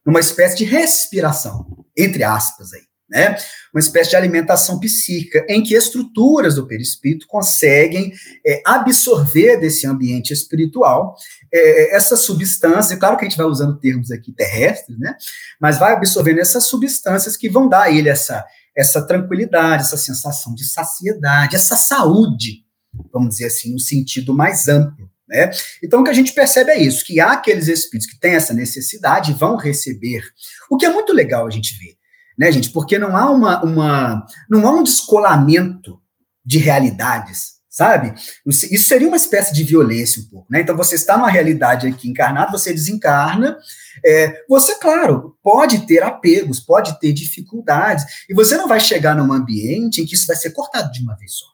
numa 0.06 0.19
espécie 0.19 0.58
de 0.58 0.65
respiração, 0.65 1.65
entre 1.97 2.23
aspas 2.23 2.73
aí 2.73 2.84
né? 3.09 3.37
Uma 3.73 3.79
espécie 3.79 4.09
de 4.09 4.15
alimentação 4.15 4.79
psíquica, 4.79 5.45
em 5.47 5.63
que 5.63 5.75
estruturas 5.75 6.55
do 6.55 6.65
perispírito 6.65 7.27
conseguem 7.27 8.11
é, 8.45 8.61
absorver 8.65 9.57
desse 9.57 9.85
ambiente 9.85 10.33
espiritual 10.33 11.15
é, 11.53 11.95
essa 11.95 12.17
substância, 12.17 12.97
claro 12.97 13.17
que 13.17 13.25
a 13.25 13.29
gente 13.29 13.37
vai 13.37 13.45
usando 13.45 13.77
termos 13.77 14.11
aqui 14.11 14.31
terrestres, 14.31 14.97
né? 14.97 15.15
Mas 15.59 15.77
vai 15.77 15.93
absorvendo 15.93 16.39
essas 16.39 16.65
substâncias 16.65 17.37
que 17.37 17.49
vão 17.49 17.69
dar 17.69 17.83
a 17.83 17.91
ele 17.91 18.09
essa, 18.09 18.43
essa 18.75 19.05
tranquilidade, 19.05 19.83
essa 19.83 19.97
sensação 19.97 20.55
de 20.55 20.65
saciedade, 20.65 21.55
essa 21.55 21.77
saúde, 21.77 22.65
vamos 23.13 23.29
dizer 23.29 23.45
assim, 23.45 23.71
no 23.71 23.79
sentido 23.79 24.33
mais 24.33 24.67
amplo. 24.67 25.09
Né? 25.27 25.51
Então, 25.83 26.01
o 26.01 26.03
que 26.03 26.09
a 26.09 26.13
gente 26.13 26.33
percebe 26.33 26.71
é 26.71 26.81
isso: 26.81 27.05
que 27.05 27.19
há 27.19 27.33
aqueles 27.33 27.67
espíritos 27.67 28.11
que 28.11 28.19
têm 28.19 28.33
essa 28.33 28.53
necessidade 28.53 29.33
vão 29.33 29.57
receber. 29.57 30.23
O 30.69 30.77
que 30.77 30.85
é 30.85 30.89
muito 30.89 31.13
legal 31.13 31.45
a 31.45 31.51
gente 31.51 31.77
ver 31.77 31.94
né, 32.38 32.52
gente? 32.52 32.69
Porque 32.69 33.00
não 33.00 33.15
há 33.15 33.30
uma, 33.30 33.63
uma 33.63 34.26
não 34.50 34.67
há 34.67 34.71
um 34.71 34.84
descolamento 34.84 36.00
de 36.45 36.58
realidades, 36.58 37.56
sabe? 37.69 38.13
Isso 38.45 38.88
seria 38.88 39.08
uma 39.08 39.17
espécie 39.17 39.54
de 39.54 39.63
violência 39.63 40.21
um 40.21 40.26
pouco, 40.26 40.48
né? 40.50 40.62
Então 40.62 40.78
você 40.78 40.95
está 40.95 41.17
numa 41.17 41.30
realidade 41.30 41.88
aqui 41.88 42.10
encarnada, 42.10 42.52
você 42.52 42.71
desencarna, 42.74 43.58
é, 44.06 44.43
você, 44.48 44.80
claro, 44.80 45.38
pode 45.41 45.86
ter 45.88 46.04
apegos, 46.04 46.60
pode 46.60 47.00
ter 47.00 47.13
dificuldades, 47.13 48.06
e 48.30 48.34
você 48.34 48.58
não 48.58 48.67
vai 48.67 48.80
chegar 48.80 49.15
num 49.15 49.34
ambiente 49.34 50.02
em 50.02 50.06
que 50.06 50.15
isso 50.15 50.28
vai 50.28 50.36
ser 50.36 50.52
cortado 50.52 50.91
de 50.91 51.02
uma 51.02 51.15
vez 51.15 51.34
só. 51.34 51.45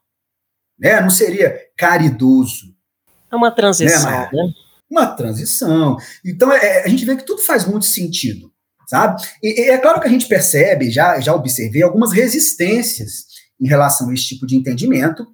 Né? 0.78 1.00
Não 1.00 1.10
seria 1.10 1.58
caridoso. 1.78 2.76
É 3.32 3.36
uma 3.36 3.52
transição, 3.52 4.12
né? 4.12 4.30
né? 4.34 4.54
Uma 4.90 5.08
transição. 5.08 5.98
Então, 6.26 6.52
é, 6.52 6.84
a 6.84 6.88
gente 6.90 7.06
vê 7.06 7.16
que 7.16 7.26
tudo 7.26 7.42
faz 7.42 7.66
muito 7.66 7.86
sentido 7.86 8.51
sabe? 8.92 9.22
E, 9.42 9.62
e, 9.62 9.70
é 9.70 9.78
claro 9.78 10.02
que 10.02 10.08
a 10.08 10.12
gente 10.12 10.28
percebe, 10.28 10.92
já, 10.92 11.18
já 11.22 11.34
observei 11.34 11.82
algumas 11.82 12.12
resistências 12.12 13.26
em 13.58 13.66
relação 13.66 14.10
a 14.10 14.14
esse 14.14 14.26
tipo 14.26 14.46
de 14.46 14.58
entendimento 14.58 15.26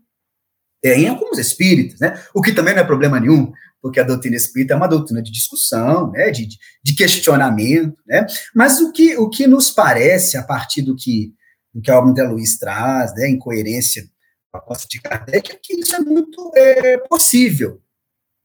é, 0.86 0.96
em 0.96 1.08
alguns 1.08 1.40
espíritas, 1.40 2.00
né? 2.00 2.24
O 2.36 2.42
que 2.42 2.54
também 2.54 2.76
não 2.76 2.84
é 2.84 2.86
problema 2.86 3.20
nenhum, 3.20 3.52
porque 3.82 4.00
a 4.00 4.04
doutrina 4.04 4.36
espírita 4.36 4.76
é 4.76 4.78
uma 4.78 4.88
doutrina 4.88 5.24
de 5.24 5.32
discussão, 5.32 6.12
né? 6.12 6.30
De, 6.30 6.48
de 6.84 6.96
questionamento, 6.96 7.98
né? 8.06 8.28
Mas 8.54 8.80
o 8.80 8.92
que, 8.92 9.18
o 9.18 9.28
que 9.28 9.48
nos 9.48 9.72
parece, 9.72 10.38
a 10.38 10.44
partir 10.44 10.84
do 10.84 10.96
que, 10.96 11.34
do 11.74 11.82
que 11.82 11.90
a 11.90 11.98
obra 11.98 12.14
de 12.14 12.22
Luiz 12.22 12.60
traz, 12.60 13.16
né? 13.16 13.28
Em 13.28 13.40
coerência 13.40 14.04
com 14.52 14.58
a 14.58 14.62
proposta 14.62 14.88
de 14.88 15.02
Kardec, 15.02 15.52
é 15.52 15.60
que 15.60 15.80
isso 15.80 15.96
é 15.96 16.00
muito 16.00 16.52
é, 16.56 16.98
possível 17.00 17.82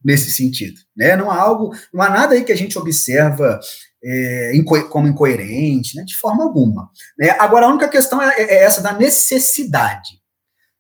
nesse 0.02 0.30
sentido, 0.30 0.80
né? 0.96 1.16
Não 1.16 1.30
há 1.30 1.38
algo, 1.38 1.76
não 1.92 2.02
há 2.02 2.08
nada 2.08 2.34
aí 2.34 2.44
que 2.44 2.52
a 2.52 2.56
gente 2.56 2.78
observa 2.78 3.60
é, 4.04 4.56
inco 4.56 4.88
como 4.88 5.06
incoerente, 5.06 5.96
né, 5.96 6.04
de 6.04 6.16
forma 6.16 6.42
alguma. 6.42 6.90
Né? 7.18 7.30
Agora, 7.38 7.66
a 7.66 7.68
única 7.70 7.88
questão 7.88 8.20
é, 8.20 8.34
é, 8.36 8.64
essa 8.64 8.82
da 8.82 8.92
necessidade, 8.92 10.20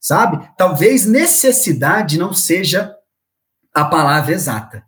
sabe? 0.00 0.48
Talvez 0.56 1.06
necessidade 1.06 2.18
não 2.18 2.32
seja 2.32 2.94
a 3.72 3.84
palavra 3.84 4.32
exata, 4.32 4.84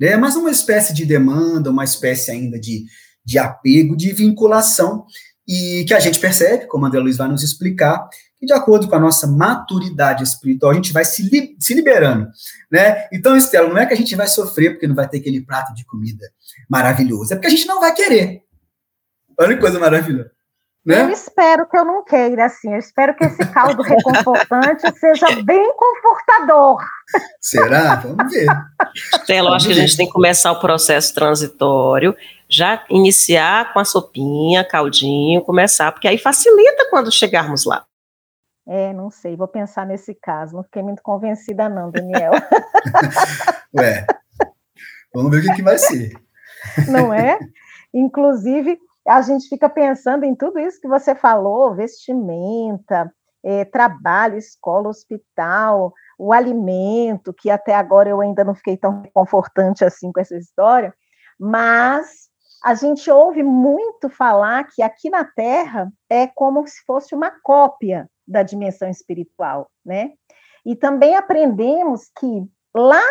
né? 0.00 0.16
mas 0.16 0.36
uma 0.36 0.50
espécie 0.50 0.94
de 0.94 1.04
demanda, 1.04 1.70
uma 1.70 1.84
espécie 1.84 2.30
ainda 2.30 2.58
de, 2.58 2.84
de 3.24 3.38
apego, 3.38 3.96
de 3.96 4.12
vinculação, 4.12 5.04
e 5.46 5.84
que 5.86 5.92
a 5.92 6.00
gente 6.00 6.20
percebe, 6.20 6.66
como 6.66 6.86
André 6.86 7.00
Luiz 7.00 7.16
vai 7.16 7.28
nos 7.28 7.42
explicar, 7.42 8.08
que 8.42 8.46
de 8.46 8.52
acordo 8.52 8.88
com 8.88 8.96
a 8.96 8.98
nossa 8.98 9.24
maturidade 9.24 10.24
espiritual, 10.24 10.72
a 10.72 10.74
gente 10.74 10.92
vai 10.92 11.04
se, 11.04 11.22
li 11.22 11.56
se 11.60 11.74
liberando, 11.74 12.28
né? 12.68 13.06
Então, 13.12 13.36
Estela, 13.36 13.68
não 13.68 13.78
é 13.78 13.86
que 13.86 13.94
a 13.94 13.96
gente 13.96 14.16
vai 14.16 14.26
sofrer 14.26 14.72
porque 14.72 14.88
não 14.88 14.96
vai 14.96 15.08
ter 15.08 15.18
aquele 15.18 15.40
prato 15.40 15.72
de 15.72 15.84
comida 15.86 16.26
maravilhoso, 16.68 17.32
é 17.32 17.36
porque 17.36 17.46
a 17.46 17.50
gente 17.50 17.68
não 17.68 17.78
vai 17.78 17.94
querer. 17.94 18.42
Olha 19.38 19.54
que 19.54 19.60
coisa 19.60 19.78
maravilhosa. 19.78 20.32
Né? 20.84 21.04
Eu 21.04 21.10
espero 21.10 21.68
que 21.68 21.78
eu 21.78 21.84
não 21.84 22.04
queira, 22.04 22.46
assim. 22.46 22.72
Eu 22.72 22.80
espero 22.80 23.14
que 23.14 23.24
esse 23.24 23.46
caldo 23.52 23.80
reconfortante 23.86 24.92
seja 24.98 25.40
bem 25.44 25.72
confortador. 25.76 26.84
Será? 27.40 27.94
Vamos 27.94 28.32
ver. 28.32 28.46
Stella, 29.20 29.50
eu 29.50 29.54
acho 29.54 29.68
que 29.68 29.72
a 29.72 29.76
gente 29.76 29.96
tem 29.96 30.06
que 30.06 30.12
começar 30.12 30.50
o 30.50 30.58
processo 30.58 31.14
transitório, 31.14 32.16
já 32.50 32.84
iniciar 32.90 33.72
com 33.72 33.78
a 33.78 33.84
sopinha, 33.84 34.64
caldinho, 34.64 35.42
começar, 35.42 35.92
porque 35.92 36.08
aí 36.08 36.18
facilita 36.18 36.88
quando 36.90 37.12
chegarmos 37.12 37.64
lá. 37.64 37.84
É, 38.66 38.92
não 38.92 39.10
sei, 39.10 39.36
vou 39.36 39.48
pensar 39.48 39.86
nesse 39.86 40.14
caso. 40.14 40.56
Não 40.56 40.62
fiquei 40.62 40.82
muito 40.82 41.02
convencida, 41.02 41.68
não, 41.68 41.90
Daniel. 41.90 42.32
Ué, 43.76 44.06
vamos 45.14 45.30
ver 45.30 45.38
o 45.38 45.42
que, 45.42 45.54
que 45.56 45.62
vai 45.62 45.78
ser. 45.78 46.12
Não 46.88 47.12
é? 47.12 47.38
Inclusive, 47.92 48.78
a 49.06 49.20
gente 49.20 49.48
fica 49.48 49.68
pensando 49.68 50.24
em 50.24 50.34
tudo 50.34 50.58
isso 50.58 50.80
que 50.80 50.88
você 50.88 51.14
falou: 51.14 51.74
vestimenta, 51.74 53.12
é, 53.44 53.64
trabalho, 53.64 54.38
escola, 54.38 54.88
hospital, 54.88 55.92
o 56.18 56.32
alimento, 56.32 57.34
que 57.34 57.50
até 57.50 57.74
agora 57.74 58.08
eu 58.08 58.20
ainda 58.20 58.44
não 58.44 58.54
fiquei 58.54 58.76
tão 58.76 59.02
confortante 59.12 59.84
assim 59.84 60.12
com 60.12 60.20
essa 60.20 60.36
história, 60.36 60.94
mas 61.38 62.30
a 62.64 62.74
gente 62.74 63.10
ouve 63.10 63.42
muito 63.42 64.08
falar 64.08 64.64
que 64.64 64.82
aqui 64.82 65.10
na 65.10 65.24
Terra 65.24 65.92
é 66.08 66.28
como 66.28 66.64
se 66.66 66.80
fosse 66.86 67.12
uma 67.12 67.32
cópia 67.42 68.08
da 68.26 68.42
dimensão 68.42 68.88
espiritual, 68.88 69.70
né? 69.84 70.12
E 70.64 70.76
também 70.76 71.16
aprendemos 71.16 72.10
que 72.18 72.46
lá 72.74 73.02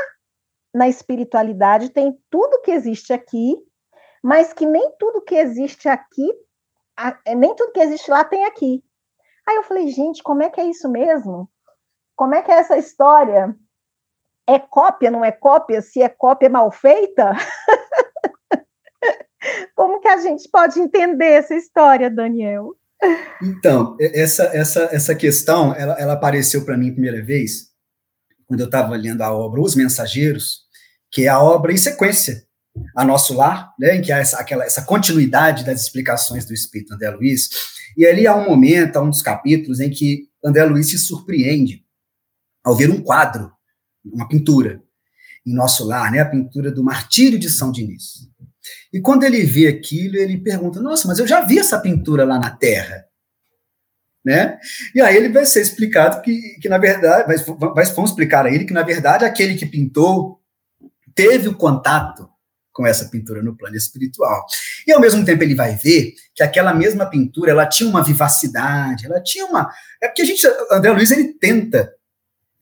na 0.73 0.87
espiritualidade 0.87 1.89
tem 1.89 2.17
tudo 2.29 2.61
que 2.61 2.71
existe 2.71 3.11
aqui, 3.11 3.57
mas 4.23 4.53
que 4.53 4.65
nem 4.65 4.91
tudo 4.97 5.21
que 5.21 5.35
existe 5.35 5.89
aqui, 5.89 6.31
é, 7.25 7.35
nem 7.35 7.53
tudo 7.55 7.73
que 7.73 7.79
existe 7.79 8.09
lá 8.09 8.23
tem 8.23 8.45
aqui. 8.45 8.83
Aí 9.47 9.55
eu 9.55 9.63
falei, 9.63 9.87
gente, 9.87 10.23
como 10.23 10.43
é 10.43 10.49
que 10.49 10.61
é 10.61 10.65
isso 10.65 10.89
mesmo? 10.89 11.49
Como 12.15 12.35
é 12.35 12.41
que 12.41 12.51
é 12.51 12.55
essa 12.55 12.77
história? 12.77 13.55
É 14.47 14.59
cópia, 14.59 15.11
não 15.11 15.25
é 15.25 15.31
cópia? 15.31 15.81
Se 15.81 16.01
é 16.01 16.09
cópia 16.09 16.49
mal 16.49 16.71
feita? 16.71 17.33
como 19.75 19.99
que 19.99 20.07
a 20.07 20.17
gente 20.17 20.49
pode 20.49 20.79
entender 20.79 21.31
essa 21.31 21.55
história, 21.55 22.09
Daniel? 22.09 22.75
Então, 23.41 23.97
essa, 23.99 24.43
essa, 24.53 24.89
essa 24.91 25.15
questão, 25.15 25.73
ela, 25.73 25.93
ela 25.99 26.13
apareceu 26.13 26.63
para 26.63 26.77
mim 26.77 26.89
a 26.89 26.93
primeira 26.93 27.23
vez, 27.23 27.69
quando 28.45 28.59
eu 28.59 28.67
estava 28.67 28.95
lendo 28.95 29.21
a 29.21 29.33
obra 29.33 29.61
Os 29.61 29.75
Mensageiros, 29.75 30.59
que 31.11 31.23
é 31.23 31.27
a 31.27 31.39
obra 31.39 31.73
em 31.73 31.77
sequência, 31.77 32.45
a 32.95 33.03
Nosso 33.03 33.33
Lar, 33.33 33.73
né, 33.79 33.95
em 33.95 34.01
que 34.01 34.11
há 34.11 34.19
essa, 34.19 34.37
aquela, 34.37 34.63
essa 34.63 34.83
continuidade 34.83 35.65
das 35.65 35.81
explicações 35.81 36.45
do 36.45 36.53
Espírito 36.53 36.93
André 36.93 37.09
Luiz, 37.09 37.49
e 37.97 38.05
ali 38.05 38.27
há 38.27 38.35
um 38.35 38.45
momento, 38.45 38.97
há 38.97 39.01
um 39.01 39.09
dos 39.09 39.21
capítulos, 39.21 39.79
em 39.79 39.89
que 39.89 40.29
André 40.43 40.63
Luiz 40.65 40.89
se 40.89 40.97
surpreende 40.97 41.83
ao 42.63 42.75
ver 42.75 42.89
um 42.89 43.01
quadro, 43.01 43.51
uma 44.05 44.27
pintura, 44.27 44.81
em 45.45 45.53
Nosso 45.53 45.83
Lar, 45.83 46.11
né, 46.11 46.19
a 46.19 46.29
pintura 46.29 46.71
do 46.71 46.83
Martírio 46.83 47.39
de 47.39 47.49
São 47.49 47.71
Diniz. 47.71 48.29
E 48.93 48.99
quando 48.99 49.23
ele 49.23 49.43
vê 49.43 49.67
aquilo, 49.67 50.17
ele 50.17 50.37
pergunta: 50.37 50.81
Nossa, 50.81 51.07
mas 51.07 51.19
eu 51.19 51.27
já 51.27 51.41
vi 51.41 51.59
essa 51.59 51.79
pintura 51.79 52.25
lá 52.25 52.39
na 52.39 52.51
Terra. 52.51 53.05
Né? 54.23 54.59
E 54.93 55.01
aí 55.01 55.15
ele 55.15 55.29
vai 55.29 55.45
ser 55.45 55.61
explicado 55.61 56.21
que, 56.21 56.39
que 56.61 56.69
na 56.69 56.77
verdade, 56.77 57.25
vai, 57.25 57.37
vai, 57.73 57.85
vão 57.85 58.05
explicar 58.05 58.45
a 58.45 58.53
ele 58.53 58.65
que, 58.65 58.73
na 58.73 58.83
verdade, 58.83 59.25
aquele 59.25 59.55
que 59.55 59.65
pintou 59.65 60.39
teve 61.15 61.47
o 61.47 61.55
contato 61.55 62.29
com 62.71 62.85
essa 62.85 63.05
pintura 63.05 63.41
no 63.41 63.57
plano 63.57 63.75
espiritual. 63.75 64.45
E 64.87 64.91
ao 64.93 65.01
mesmo 65.01 65.25
tempo 65.25 65.43
ele 65.43 65.55
vai 65.55 65.75
ver 65.75 66.13
que 66.35 66.43
aquela 66.43 66.73
mesma 66.73 67.09
pintura, 67.09 67.51
ela 67.51 67.65
tinha 67.65 67.89
uma 67.89 68.03
vivacidade, 68.03 69.07
ela 69.07 69.21
tinha 69.21 69.45
uma... 69.45 69.69
É 70.01 70.07
porque 70.07 70.21
a 70.21 70.25
gente, 70.25 70.47
André 70.71 70.91
Luiz, 70.91 71.11
ele 71.11 71.33
tenta 71.33 71.91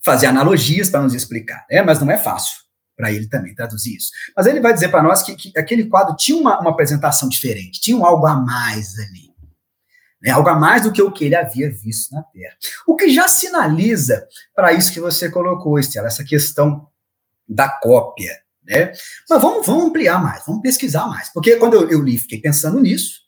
fazer 0.02 0.28
analogias 0.28 0.90
para 0.90 1.02
nos 1.02 1.14
explicar, 1.14 1.66
né? 1.70 1.82
mas 1.82 2.00
não 2.00 2.10
é 2.10 2.18
fácil 2.18 2.69
para 3.00 3.14
ele 3.14 3.30
também 3.30 3.56
traduzir 3.56 3.96
isso. 3.96 4.12
Mas 4.36 4.46
ele 4.46 4.60
vai 4.60 4.74
dizer 4.74 4.90
para 4.90 5.02
nós 5.02 5.24
que, 5.24 5.34
que, 5.34 5.58
aquele 5.58 5.86
quadro 5.86 6.18
tinha 6.18 6.38
uma, 6.38 6.60
uma 6.60 6.72
apresentação 6.72 7.30
diferente, 7.30 7.80
tinha 7.80 7.98
algo 8.06 8.28
a 8.28 8.36
mais 8.36 9.00
ali. 9.00 9.34
né, 10.22 10.32
algo 10.32 10.50
a 10.50 10.60
mais 10.60 10.84
do 10.84 10.92
que 10.92 11.02
o 11.02 11.10
que 11.10 11.24
ele 11.24 11.36
havia 11.36 11.72
visto 11.72 12.14
na 12.14 12.22
Terra. 12.24 12.54
O 12.86 12.98
que 12.98 13.10
já 13.10 13.30
sinaliza 13.30 14.28
para 14.54 14.74
isso 14.74 14.92
que 14.92 15.00
você 15.00 15.32
colocou, 15.32 15.80
Estela, 15.80 16.08
essa 16.08 16.26
questão 16.26 16.90
da 17.48 17.70
cópia. 17.70 18.38
Né? 18.66 18.92
Mas 19.30 19.42
vamos, 19.42 19.66
vamos 19.66 19.86
ampliar 19.86 20.22
mais, 20.22 20.46
vamos 20.46 20.62
pesquisar 20.62 21.08
mais, 21.08 21.32
porque 21.32 21.56
quando 21.56 21.76
eu, 21.76 21.90
eu 21.90 22.04
li, 22.04 22.18
fiquei 22.18 22.42
pensando 22.42 22.82
nisso, 22.82 23.22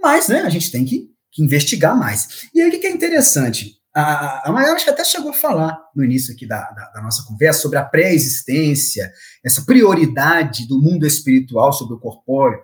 mas 0.00 0.28
né, 0.28 0.40
a 0.40 0.48
gente 0.48 0.72
tem 0.72 0.86
que, 0.86 1.10
que 1.30 1.42
investigar 1.42 1.94
mais. 1.94 2.48
E 2.54 2.62
aí 2.62 2.70
o 2.70 2.80
que 2.80 2.86
é 2.86 2.90
interessante? 2.90 3.77
A, 4.00 4.48
a 4.48 4.72
acho 4.74 4.84
que 4.84 4.90
até 4.90 5.02
chegou 5.02 5.32
a 5.32 5.34
falar 5.34 5.76
no 5.92 6.04
início 6.04 6.32
aqui 6.32 6.46
da, 6.46 6.70
da, 6.70 6.88
da 6.94 7.02
nossa 7.02 7.24
conversa 7.24 7.62
sobre 7.62 7.78
a 7.78 7.84
pré-existência, 7.84 9.12
essa 9.44 9.64
prioridade 9.64 10.68
do 10.68 10.80
mundo 10.80 11.04
espiritual 11.04 11.72
sobre 11.72 11.94
o 11.94 11.98
corpóreo. 11.98 12.62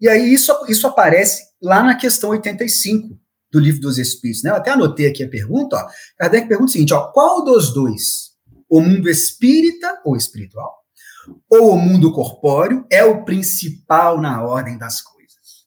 E 0.00 0.08
aí 0.08 0.34
isso, 0.34 0.52
isso 0.68 0.84
aparece 0.88 1.44
lá 1.62 1.84
na 1.84 1.94
questão 1.94 2.30
85 2.30 3.16
do 3.52 3.60
Livro 3.60 3.80
dos 3.80 3.96
Espíritos. 3.96 4.42
Né? 4.42 4.50
Eu 4.50 4.56
até 4.56 4.72
anotei 4.72 5.06
aqui 5.06 5.22
a 5.22 5.28
pergunta. 5.28 5.76
Ó. 5.76 5.88
Kardec 6.18 6.48
pergunta 6.48 6.70
o 6.70 6.72
seguinte: 6.72 6.92
ó, 6.92 7.12
qual 7.12 7.44
dos 7.44 7.72
dois, 7.72 8.32
o 8.68 8.80
mundo 8.80 9.08
espírita 9.08 10.02
ou 10.04 10.16
espiritual, 10.16 10.78
ou 11.48 11.74
o 11.74 11.78
mundo 11.78 12.12
corpóreo, 12.12 12.84
é 12.90 13.04
o 13.04 13.24
principal 13.24 14.20
na 14.20 14.42
ordem 14.44 14.76
das 14.76 15.00
coisas? 15.00 15.64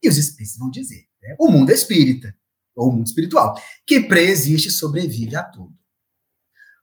E 0.00 0.08
os 0.08 0.16
espíritos 0.16 0.56
vão 0.56 0.70
dizer: 0.70 1.08
né? 1.20 1.34
o 1.40 1.50
mundo 1.50 1.72
espírita 1.72 2.32
ou 2.74 2.92
mundo 2.92 3.06
espiritual, 3.06 3.54
que 3.86 4.00
preexiste 4.00 4.68
e 4.68 4.72
sobrevive 4.72 5.36
a 5.36 5.42
tudo. 5.42 5.72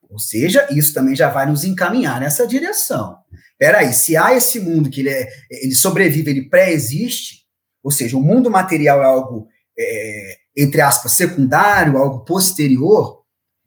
Ou 0.10 0.19
seja, 0.19 0.67
isso 0.71 0.93
também 0.93 1.15
já 1.15 1.30
vai 1.30 1.45
nos 1.45 1.63
encaminhar 1.63 2.19
nessa 2.19 2.45
direção. 2.45 3.17
Peraí, 3.58 3.93
se 3.93 4.17
há 4.17 4.34
esse 4.34 4.60
mundo 4.60 4.89
que 4.89 5.01
ele, 5.01 5.10
é, 5.10 5.27
ele 5.49 5.75
sobrevive, 5.75 6.30
ele 6.30 6.49
pré-existe, 6.49 7.45
ou 7.84 7.91
seja, 7.91 8.17
o 8.17 8.21
mundo 8.21 8.49
material 8.51 9.01
é 9.01 9.06
algo, 9.06 9.47
é, 9.77 10.38
entre 10.58 10.82
aspas, 10.82 11.13
secundário, 11.13 11.97
algo 11.97 12.25
posterior, 12.25 13.21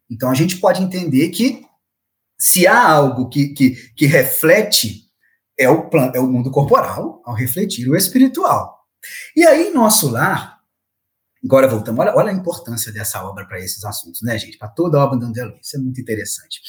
então 0.09 0.29
a 0.29 0.35
gente 0.35 0.57
pode 0.57 0.83
entender 0.83 1.29
que 1.29 1.65
se 2.37 2.67
há 2.67 2.89
algo 2.89 3.29
que, 3.29 3.49
que, 3.49 3.71
que 3.95 4.05
reflete, 4.05 5.05
é 5.57 5.69
o, 5.69 5.89
é 6.13 6.19
o 6.19 6.27
mundo 6.27 6.51
corporal, 6.51 7.21
ao 7.25 7.33
refletir 7.33 7.89
o 7.89 7.95
espiritual. 7.95 8.75
E 9.35 9.45
aí, 9.45 9.71
nosso 9.73 10.09
lar, 10.09 10.54
Agora 11.45 11.67
voltamos, 11.67 11.99
olha, 11.99 12.15
olha 12.15 12.31
a 12.31 12.33
importância 12.33 12.91
dessa 12.91 13.23
obra 13.23 13.45
para 13.45 13.59
esses 13.59 13.83
assuntos, 13.83 14.21
né, 14.23 14.37
gente? 14.37 14.57
Para 14.57 14.67
toda 14.67 14.97
a 14.97 15.03
obra 15.03 15.17
do 15.17 15.25
André 15.27 15.43
Luiz, 15.43 15.67
isso 15.67 15.77
é 15.77 15.79
muito 15.79 16.01
interessante. 16.01 16.59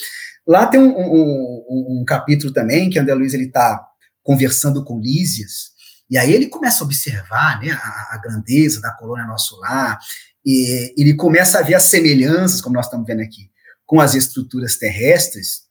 Lá 0.47 0.67
tem 0.67 0.79
um, 0.79 0.91
um, 0.91 2.01
um, 2.01 2.05
capítulo 2.05 2.53
também 2.53 2.91
que 2.91 2.99
André 2.99 3.15
Luiz 3.15 3.33
está 3.33 3.85
conversando 4.23 4.85
com 4.85 5.01
Lísias, 5.01 5.71
e 6.11 6.19
aí 6.19 6.33
ele 6.33 6.47
começa 6.47 6.85
a 6.85 6.87
observar 6.87 7.61
né, 7.61 7.71
a, 7.73 8.15
a 8.15 8.21
grandeza 8.23 8.81
da 8.81 8.93
colônia 8.93 9.27
Nosso 9.27 9.59
Lar, 9.61 9.99
e 10.45 10.95
ele 10.97 11.15
começa 11.15 11.59
a 11.59 11.63
ver 11.63 11.75
as 11.75 11.85
semelhanças, 11.85 12.61
como 12.61 12.77
nós 12.77 12.87
estamos 12.87 13.07
vendo 13.07 13.23
aqui, 13.23 13.51
com 13.85 14.01
as 14.01 14.15
estruturas 14.15 14.77
terrestres, 14.77 15.67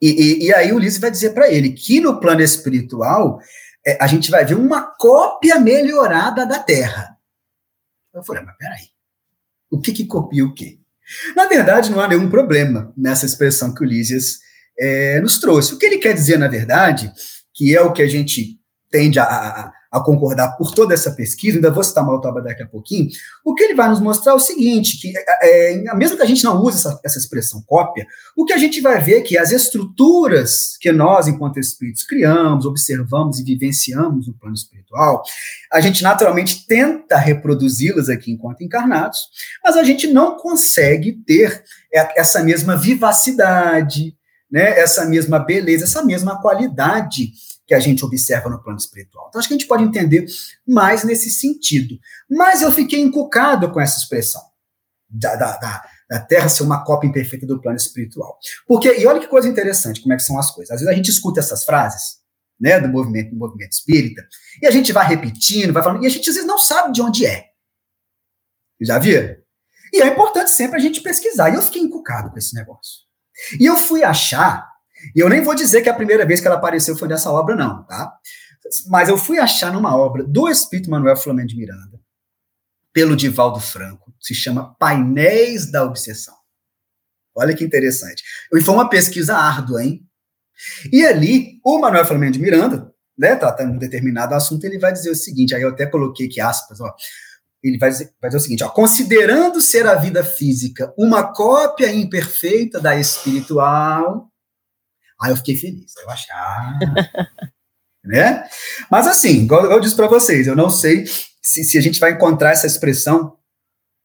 e, 0.00 0.08
e, 0.08 0.46
e 0.46 0.54
aí 0.54 0.72
o 0.72 0.78
Lísias 0.78 1.00
vai 1.00 1.10
dizer 1.10 1.30
para 1.30 1.50
ele 1.50 1.72
que 1.72 2.00
no 2.00 2.20
plano 2.20 2.42
espiritual 2.42 3.40
é, 3.86 3.98
a 4.00 4.06
gente 4.06 4.30
vai 4.30 4.44
ver 4.44 4.54
uma 4.54 4.82
cópia 4.82 5.58
melhorada 5.58 6.46
da 6.46 6.58
Terra. 6.58 7.13
Eu 8.14 8.22
falei, 8.22 8.42
mas 8.44 8.56
peraí, 8.56 8.88
o 9.70 9.80
que 9.80 9.92
que 9.92 10.06
copia 10.06 10.44
o 10.44 10.54
quê? 10.54 10.78
Na 11.36 11.46
verdade, 11.46 11.90
não 11.90 12.00
há 12.00 12.08
nenhum 12.08 12.30
problema 12.30 12.92
nessa 12.96 13.26
expressão 13.26 13.74
que 13.74 13.82
o 13.82 13.86
Lísias 13.86 14.38
é, 14.78 15.20
nos 15.20 15.38
trouxe. 15.38 15.74
O 15.74 15.78
que 15.78 15.86
ele 15.86 15.98
quer 15.98 16.14
dizer, 16.14 16.38
na 16.38 16.48
verdade, 16.48 17.12
que 17.52 17.76
é 17.76 17.80
o 17.80 17.92
que 17.92 18.02
a 18.02 18.06
gente 18.06 18.58
tende 18.90 19.18
a, 19.18 19.24
a, 19.24 19.72
a 19.94 20.00
concordar 20.00 20.56
por 20.56 20.74
toda 20.74 20.92
essa 20.92 21.12
pesquisa, 21.12 21.56
ainda 21.56 21.70
vou 21.70 21.84
citar 21.84 22.04
Maltoba 22.04 22.42
daqui 22.42 22.64
a 22.64 22.66
pouquinho, 22.66 23.08
o 23.44 23.54
que 23.54 23.62
ele 23.62 23.76
vai 23.76 23.88
nos 23.88 24.00
mostrar 24.00 24.32
é 24.32 24.34
o 24.34 24.40
seguinte, 24.40 25.00
que 25.00 25.16
é, 25.16 25.72
é, 25.72 25.94
mesmo 25.94 26.16
que 26.16 26.22
a 26.24 26.26
gente 26.26 26.42
não 26.42 26.60
use 26.60 26.78
essa, 26.78 27.00
essa 27.04 27.16
expressão 27.16 27.62
cópia, 27.62 28.04
o 28.36 28.44
que 28.44 28.52
a 28.52 28.58
gente 28.58 28.80
vai 28.80 29.00
ver 29.00 29.18
é 29.18 29.20
que 29.20 29.38
as 29.38 29.52
estruturas 29.52 30.76
que 30.80 30.90
nós, 30.90 31.28
enquanto 31.28 31.60
espíritos, 31.60 32.02
criamos, 32.02 32.66
observamos 32.66 33.38
e 33.38 33.44
vivenciamos 33.44 34.26
no 34.26 34.34
plano 34.34 34.56
espiritual, 34.56 35.22
a 35.72 35.80
gente 35.80 36.02
naturalmente 36.02 36.66
tenta 36.66 37.16
reproduzi-las 37.16 38.08
aqui 38.08 38.32
enquanto 38.32 38.64
encarnados, 38.64 39.20
mas 39.62 39.76
a 39.76 39.84
gente 39.84 40.08
não 40.08 40.36
consegue 40.36 41.12
ter 41.24 41.62
essa 42.16 42.42
mesma 42.42 42.76
vivacidade, 42.76 44.16
né, 44.50 44.76
essa 44.76 45.04
mesma 45.04 45.38
beleza, 45.38 45.84
essa 45.84 46.02
mesma 46.04 46.40
qualidade 46.42 47.32
que 47.66 47.74
a 47.74 47.80
gente 47.80 48.04
observa 48.04 48.48
no 48.50 48.62
plano 48.62 48.78
espiritual. 48.78 49.26
Então, 49.28 49.38
acho 49.38 49.48
que 49.48 49.54
a 49.54 49.58
gente 49.58 49.68
pode 49.68 49.84
entender 49.84 50.26
mais 50.66 51.04
nesse 51.04 51.30
sentido. 51.30 51.98
Mas 52.28 52.62
eu 52.62 52.70
fiquei 52.70 53.00
encucado 53.00 53.70
com 53.72 53.80
essa 53.80 53.98
expressão 53.98 54.42
da, 55.08 55.34
da, 55.36 55.56
da, 55.56 55.84
da 56.10 56.20
Terra 56.20 56.48
ser 56.48 56.62
uma 56.62 56.84
cópia 56.84 57.08
imperfeita 57.08 57.46
do 57.46 57.60
plano 57.60 57.76
espiritual. 57.76 58.38
Porque, 58.66 58.94
e 58.98 59.06
olha 59.06 59.20
que 59.20 59.28
coisa 59.28 59.48
interessante, 59.48 60.00
como 60.02 60.12
é 60.12 60.16
que 60.16 60.22
são 60.22 60.38
as 60.38 60.50
coisas. 60.50 60.70
Às 60.70 60.80
vezes 60.80 60.92
a 60.92 60.96
gente 60.96 61.10
escuta 61.10 61.40
essas 61.40 61.64
frases, 61.64 62.18
né, 62.60 62.80
do 62.80 62.88
movimento, 62.88 63.30
do 63.30 63.36
movimento 63.36 63.72
espírita, 63.72 64.22
e 64.62 64.66
a 64.66 64.70
gente 64.70 64.92
vai 64.92 65.06
repetindo, 65.06 65.72
vai 65.72 65.82
falando, 65.82 66.04
e 66.04 66.06
a 66.06 66.10
gente 66.10 66.28
às 66.28 66.34
vezes 66.34 66.48
não 66.48 66.58
sabe 66.58 66.92
de 66.92 67.02
onde 67.02 67.26
é. 67.26 67.46
Já 68.80 68.98
viu? 68.98 69.36
E 69.92 70.02
é 70.02 70.06
importante 70.08 70.50
sempre 70.50 70.76
a 70.76 70.80
gente 70.80 71.00
pesquisar. 71.00 71.50
E 71.50 71.54
eu 71.54 71.62
fiquei 71.62 71.80
encucado 71.80 72.30
com 72.30 72.38
esse 72.38 72.54
negócio. 72.54 73.02
E 73.58 73.64
eu 73.64 73.76
fui 73.76 74.02
achar 74.02 74.73
e 75.14 75.20
eu 75.20 75.28
nem 75.28 75.42
vou 75.42 75.54
dizer 75.54 75.82
que 75.82 75.88
a 75.88 75.94
primeira 75.94 76.24
vez 76.24 76.40
que 76.40 76.46
ela 76.46 76.56
apareceu 76.56 76.96
foi 76.96 77.08
nessa 77.08 77.30
obra, 77.30 77.56
não, 77.56 77.84
tá? 77.84 78.12
Mas 78.88 79.08
eu 79.08 79.18
fui 79.18 79.38
achar 79.38 79.72
numa 79.72 79.96
obra 79.96 80.24
do 80.24 80.48
Espírito 80.48 80.90
Manuel 80.90 81.16
Flamengo 81.16 81.48
de 81.48 81.56
Miranda, 81.56 82.00
pelo 82.92 83.16
Divaldo 83.16 83.60
Franco, 83.60 84.14
se 84.20 84.34
chama 84.34 84.74
Painéis 84.78 85.70
da 85.70 85.84
Obsessão. 85.84 86.34
Olha 87.36 87.54
que 87.54 87.64
interessante. 87.64 88.22
E 88.52 88.60
foi 88.60 88.74
uma 88.74 88.88
pesquisa 88.88 89.36
árdua, 89.36 89.82
hein? 89.84 90.06
E 90.92 91.04
ali, 91.04 91.58
o 91.64 91.78
Manuel 91.78 92.06
Flamengo 92.06 92.32
de 92.32 92.38
Miranda, 92.38 92.92
né, 93.18 93.34
tratando 93.34 93.72
um 93.72 93.78
determinado 93.78 94.34
assunto, 94.34 94.64
ele 94.64 94.78
vai 94.78 94.92
dizer 94.92 95.10
o 95.10 95.14
seguinte, 95.14 95.54
aí 95.54 95.62
eu 95.62 95.70
até 95.70 95.86
coloquei 95.86 96.26
aqui 96.26 96.40
aspas, 96.40 96.80
ó, 96.80 96.94
ele 97.62 97.78
vai 97.78 97.90
dizer, 97.90 98.12
vai 98.20 98.28
dizer 98.28 98.38
o 98.38 98.40
seguinte, 98.40 98.64
ó, 98.64 98.68
considerando 98.68 99.60
ser 99.60 99.86
a 99.86 99.94
vida 99.94 100.22
física 100.22 100.92
uma 100.98 101.32
cópia 101.32 101.92
imperfeita 101.92 102.80
da 102.80 102.96
espiritual, 102.96 104.30
Aí 105.20 105.30
eu 105.30 105.36
fiquei 105.36 105.56
feliz. 105.56 105.92
Eu 105.96 106.10
achei, 106.10 106.32
ah, 106.34 106.78
né? 108.04 108.44
Mas 108.90 109.06
assim, 109.06 109.42
igual 109.42 109.64
eu 109.66 109.80
disse 109.80 109.96
para 109.96 110.06
vocês, 110.06 110.46
eu 110.46 110.56
não 110.56 110.70
sei 110.70 111.06
se, 111.42 111.64
se 111.64 111.78
a 111.78 111.80
gente 111.80 112.00
vai 112.00 112.12
encontrar 112.12 112.50
essa 112.50 112.66
expressão 112.66 113.36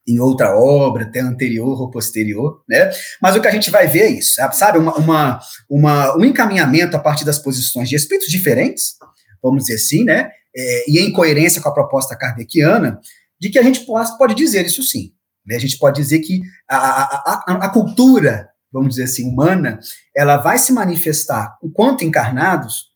em 0.08 0.20
outra 0.20 0.58
obra, 0.58 1.04
até 1.04 1.20
anterior 1.20 1.80
ou 1.80 1.92
posterior, 1.92 2.64
né? 2.68 2.90
Mas 3.22 3.36
o 3.36 3.42
que 3.42 3.48
a 3.48 3.52
gente 3.52 3.70
vai 3.70 3.88
ver 3.88 4.02
é 4.02 4.10
isso, 4.10 4.42
sabe? 4.54 4.80
Uma, 4.80 4.96
uma, 4.96 5.40
uma, 5.70 6.18
um 6.18 6.26
encaminhamento 6.26 6.98
a 6.98 7.00
partir 7.00 7.26
das 7.26 7.38
posições 7.38 7.88
de 7.88 7.96
espíritos 7.96 8.30
diferentes, 8.30 8.96
vamos 9.42 9.64
dizer 9.64 9.76
assim, 9.76 10.04
né? 10.04 10.32
É, 10.56 10.90
e 10.90 11.00
em 11.00 11.12
coerência 11.12 11.62
com 11.62 11.70
a 11.70 11.74
proposta 11.74 12.18
kardeciana, 12.18 13.00
de 13.40 13.50
que 13.50 13.60
a 13.60 13.64
gente 13.64 13.82
pode, 13.82 14.18
pode 14.18 14.34
dizer 14.34 14.66
isso 14.66 14.82
sim. 14.82 15.14
Né? 15.46 15.56
A 15.56 15.60
gente 15.60 15.78
pode 15.78 16.02
dizer 16.02 16.20
que 16.20 16.42
a, 16.68 16.78
a, 16.78 17.44
a, 17.48 17.66
a 17.66 17.70
cultura 17.70 18.49
vamos 18.72 18.90
dizer 18.90 19.04
assim, 19.04 19.30
humana, 19.30 19.80
ela 20.16 20.38
vai 20.38 20.58
se 20.58 20.72
manifestar, 20.72 21.58
enquanto 21.64 22.04
encarnados, 22.04 22.90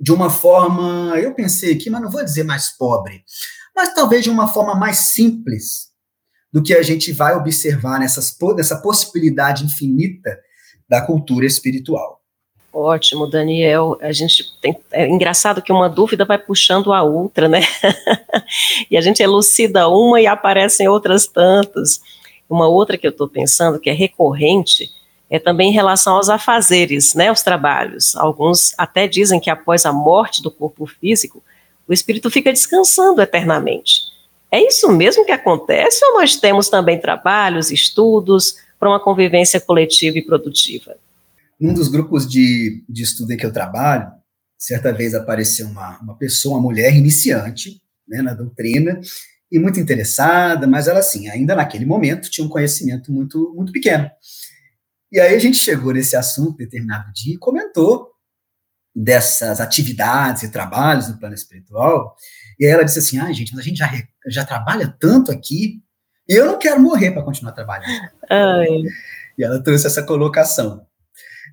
de 0.00 0.12
uma 0.12 0.30
forma, 0.30 1.18
eu 1.18 1.34
pensei 1.34 1.74
aqui, 1.74 1.90
mas 1.90 2.02
não 2.02 2.10
vou 2.10 2.24
dizer 2.24 2.44
mais 2.44 2.76
pobre, 2.76 3.24
mas 3.74 3.94
talvez 3.94 4.22
de 4.22 4.30
uma 4.30 4.46
forma 4.46 4.74
mais 4.74 4.96
simples 4.96 5.88
do 6.52 6.62
que 6.62 6.74
a 6.74 6.82
gente 6.82 7.12
vai 7.12 7.34
observar 7.34 7.98
nessas, 7.98 8.36
nessa 8.56 8.80
possibilidade 8.80 9.64
infinita 9.64 10.38
da 10.88 11.04
cultura 11.04 11.46
espiritual. 11.46 12.18
Ótimo, 12.72 13.26
Daniel. 13.26 13.98
A 14.00 14.12
gente 14.12 14.44
tem, 14.60 14.76
é 14.92 15.08
engraçado 15.08 15.62
que 15.62 15.72
uma 15.72 15.88
dúvida 15.88 16.24
vai 16.24 16.38
puxando 16.38 16.92
a 16.92 17.02
outra, 17.02 17.48
né? 17.48 17.60
e 18.90 18.96
a 18.96 19.00
gente 19.00 19.22
elucida 19.22 19.88
uma 19.88 20.20
e 20.20 20.26
aparecem 20.26 20.86
outras 20.86 21.26
tantas. 21.26 22.00
Uma 22.48 22.68
outra 22.68 22.96
que 22.96 23.06
eu 23.06 23.10
estou 23.10 23.28
pensando, 23.28 23.78
que 23.78 23.90
é 23.90 23.92
recorrente, 23.92 24.90
é 25.30 25.38
também 25.38 25.70
em 25.70 25.74
relação 25.74 26.16
aos 26.16 26.28
afazeres, 26.28 27.14
né, 27.14 27.30
os 27.30 27.42
trabalhos. 27.42 28.16
Alguns 28.16 28.72
até 28.78 29.06
dizem 29.06 29.38
que 29.38 29.50
após 29.50 29.84
a 29.84 29.92
morte 29.92 30.42
do 30.42 30.50
corpo 30.50 30.86
físico, 30.86 31.42
o 31.86 31.92
espírito 31.92 32.30
fica 32.30 32.52
descansando 32.52 33.20
eternamente. 33.20 34.02
É 34.50 34.66
isso 34.66 34.90
mesmo 34.90 35.26
que 35.26 35.32
acontece 35.32 36.04
ou 36.06 36.14
nós 36.14 36.36
temos 36.36 36.68
também 36.68 36.98
trabalhos, 36.98 37.70
estudos 37.70 38.56
para 38.78 38.88
uma 38.88 39.00
convivência 39.00 39.60
coletiva 39.60 40.18
e 40.18 40.24
produtiva? 40.24 40.96
Num 41.60 41.74
dos 41.74 41.88
grupos 41.88 42.26
de, 42.26 42.82
de 42.88 43.02
estudo 43.02 43.32
em 43.32 43.36
que 43.36 43.44
eu 43.44 43.52
trabalho, 43.52 44.10
certa 44.56 44.92
vez 44.92 45.14
apareceu 45.14 45.66
uma, 45.66 45.98
uma 46.00 46.14
pessoa, 46.14 46.56
uma 46.56 46.62
mulher 46.62 46.94
iniciante 46.94 47.80
né, 48.06 48.22
na 48.22 48.32
doutrina, 48.32 49.00
e 49.50 49.58
muito 49.58 49.80
interessada, 49.80 50.66
mas 50.66 50.88
ela, 50.88 51.00
assim, 51.00 51.28
ainda 51.28 51.54
naquele 51.54 51.86
momento 51.86 52.30
tinha 52.30 52.46
um 52.46 52.50
conhecimento 52.50 53.12
muito, 53.12 53.52
muito 53.54 53.72
pequeno. 53.72 54.10
E 55.10 55.18
aí 55.18 55.34
a 55.34 55.38
gente 55.38 55.56
chegou 55.56 55.92
nesse 55.92 56.16
assunto 56.16 56.58
determinado 56.58 57.10
dia 57.12 57.34
e 57.34 57.38
comentou 57.38 58.10
dessas 58.94 59.60
atividades 59.60 60.42
e 60.42 60.50
trabalhos 60.50 61.08
no 61.08 61.18
plano 61.18 61.34
espiritual, 61.34 62.16
e 62.58 62.66
ela 62.66 62.84
disse 62.84 62.98
assim: 62.98 63.18
ah, 63.18 63.32
gente, 63.32 63.54
mas 63.54 63.60
a 63.60 63.68
gente 63.68 63.78
já, 63.78 63.90
já 64.26 64.44
trabalha 64.44 64.94
tanto 64.98 65.30
aqui, 65.30 65.80
e 66.28 66.34
eu 66.34 66.46
não 66.46 66.58
quero 66.58 66.80
morrer 66.80 67.12
para 67.12 67.22
continuar 67.22 67.52
trabalhando. 67.52 68.10
Ai. 68.28 68.66
E 69.38 69.44
ela 69.44 69.62
trouxe 69.62 69.86
essa 69.86 70.02
colocação. 70.02 70.84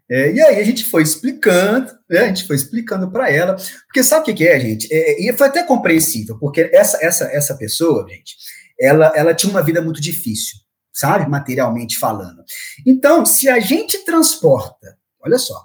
É, 0.09 0.31
e 0.31 0.41
aí 0.41 0.59
a 0.59 0.63
gente 0.63 0.85
foi 0.85 1.01
explicando, 1.01 1.91
né, 2.09 2.19
a 2.19 2.27
gente 2.27 2.45
foi 2.45 2.55
explicando 2.55 3.09
para 3.11 3.31
ela, 3.31 3.55
porque 3.85 4.03
sabe 4.03 4.21
o 4.21 4.25
que, 4.25 4.33
que 4.35 4.47
é, 4.47 4.59
gente? 4.59 4.87
É, 4.91 5.19
e 5.19 5.33
foi 5.33 5.47
até 5.47 5.63
compreensível, 5.63 6.37
porque 6.37 6.69
essa, 6.71 7.03
essa, 7.03 7.25
essa 7.25 7.57
pessoa, 7.57 8.07
gente, 8.07 8.35
ela, 8.79 9.11
ela 9.15 9.33
tinha 9.33 9.49
uma 9.49 9.63
vida 9.63 9.81
muito 9.81 9.99
difícil, 9.99 10.59
sabe, 10.93 11.27
materialmente 11.27 11.97
falando. 11.97 12.43
Então, 12.85 13.25
se 13.25 13.49
a 13.49 13.59
gente 13.59 14.05
transporta, 14.05 14.95
olha 15.19 15.39
só, 15.39 15.59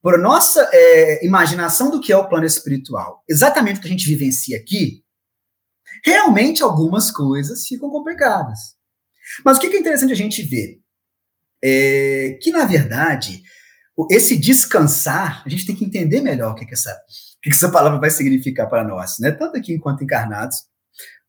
por 0.00 0.18
nossa 0.18 0.68
é, 0.72 1.24
imaginação 1.26 1.90
do 1.90 2.00
que 2.00 2.12
é 2.12 2.16
o 2.16 2.28
plano 2.28 2.46
espiritual, 2.46 3.24
exatamente 3.28 3.78
o 3.78 3.80
que 3.80 3.88
a 3.88 3.90
gente 3.90 4.06
vivencia 4.06 4.56
aqui, 4.56 5.02
realmente 6.04 6.62
algumas 6.62 7.10
coisas 7.10 7.66
ficam 7.66 7.90
complicadas. 7.90 8.58
Mas 9.44 9.56
o 9.56 9.60
que 9.60 9.68
é 9.68 9.78
interessante 9.78 10.12
a 10.12 10.16
gente 10.16 10.42
ver? 10.42 10.80
É 11.64 12.38
que, 12.42 12.50
na 12.50 12.64
verdade, 12.64 13.42
esse 14.10 14.36
descansar, 14.36 15.42
a 15.44 15.48
gente 15.48 15.66
tem 15.66 15.76
que 15.76 15.84
entender 15.84 16.20
melhor 16.20 16.52
o 16.52 16.54
que, 16.54 16.66
que, 16.66 16.74
essa, 16.74 16.90
o 16.90 17.40
que, 17.42 17.50
que 17.50 17.56
essa 17.56 17.70
palavra 17.70 17.98
vai 17.98 18.10
significar 18.10 18.68
para 18.68 18.84
nós, 18.84 19.18
né? 19.18 19.30
Tanto 19.30 19.56
aqui 19.56 19.72
enquanto 19.72 20.04
encarnados, 20.04 20.56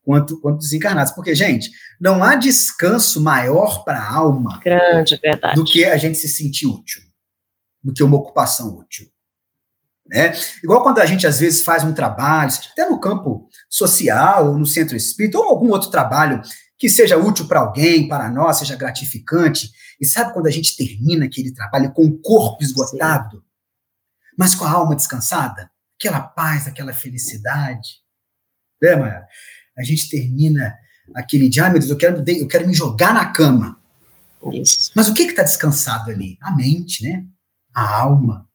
quanto, 0.04 0.40
quanto 0.40 0.58
desencarnados. 0.58 1.12
Porque, 1.12 1.34
gente, 1.34 1.70
não 2.00 2.22
há 2.22 2.36
descanso 2.36 3.20
maior 3.20 3.84
para 3.84 3.98
a 3.98 4.14
alma 4.14 4.60
Grande, 4.62 5.18
verdade. 5.22 5.56
do 5.56 5.64
que 5.64 5.84
a 5.84 5.96
gente 5.96 6.18
se 6.18 6.28
sentir 6.28 6.66
útil, 6.66 7.02
do 7.82 7.92
que 7.92 8.02
uma 8.02 8.16
ocupação 8.16 8.76
útil. 8.76 9.06
Né? 10.06 10.34
Igual 10.62 10.82
quando 10.82 10.98
a 10.98 11.06
gente 11.06 11.26
às 11.26 11.40
vezes 11.40 11.62
faz 11.62 11.82
um 11.82 11.94
trabalho, 11.94 12.52
até 12.72 12.88
no 12.88 13.00
campo 13.00 13.48
social, 13.70 14.48
ou 14.48 14.58
no 14.58 14.66
centro 14.66 14.96
espírita, 14.96 15.38
ou 15.38 15.44
algum 15.44 15.70
outro 15.70 15.90
trabalho 15.90 16.42
que 16.78 16.88
seja 16.88 17.16
útil 17.16 17.46
para 17.46 17.60
alguém, 17.60 18.08
para 18.08 18.30
nós, 18.30 18.58
seja 18.58 18.76
gratificante. 18.76 19.70
E 20.00 20.06
sabe 20.06 20.32
quando 20.32 20.46
a 20.46 20.50
gente 20.50 20.76
termina 20.76 21.26
aquele 21.26 21.52
trabalho 21.52 21.92
com 21.92 22.04
o 22.04 22.18
corpo 22.18 22.62
esgotado, 22.62 23.38
Sim. 23.38 23.44
mas 24.36 24.54
com 24.54 24.64
a 24.64 24.70
alma 24.70 24.96
descansada? 24.96 25.70
Aquela 25.98 26.20
paz, 26.20 26.66
aquela 26.66 26.92
felicidade. 26.92 28.00
Né, 28.82 28.96
Maia? 28.96 29.24
A 29.78 29.82
gente 29.82 30.08
termina 30.08 30.74
aquele 31.14 31.48
dia, 31.48 31.66
ah, 31.66 31.70
meu 31.70 31.78
Deus, 31.78 31.90
eu 31.90 31.96
quero, 31.96 32.24
eu 32.26 32.48
quero 32.48 32.66
me 32.66 32.74
jogar 32.74 33.14
na 33.14 33.26
cama. 33.26 33.80
Isso. 34.52 34.90
Mas 34.94 35.08
o 35.08 35.14
que 35.14 35.22
está 35.22 35.42
descansado 35.42 36.10
ali? 36.10 36.36
A 36.40 36.54
mente, 36.54 37.02
né? 37.02 37.24
A 37.74 38.00
alma. 38.00 38.48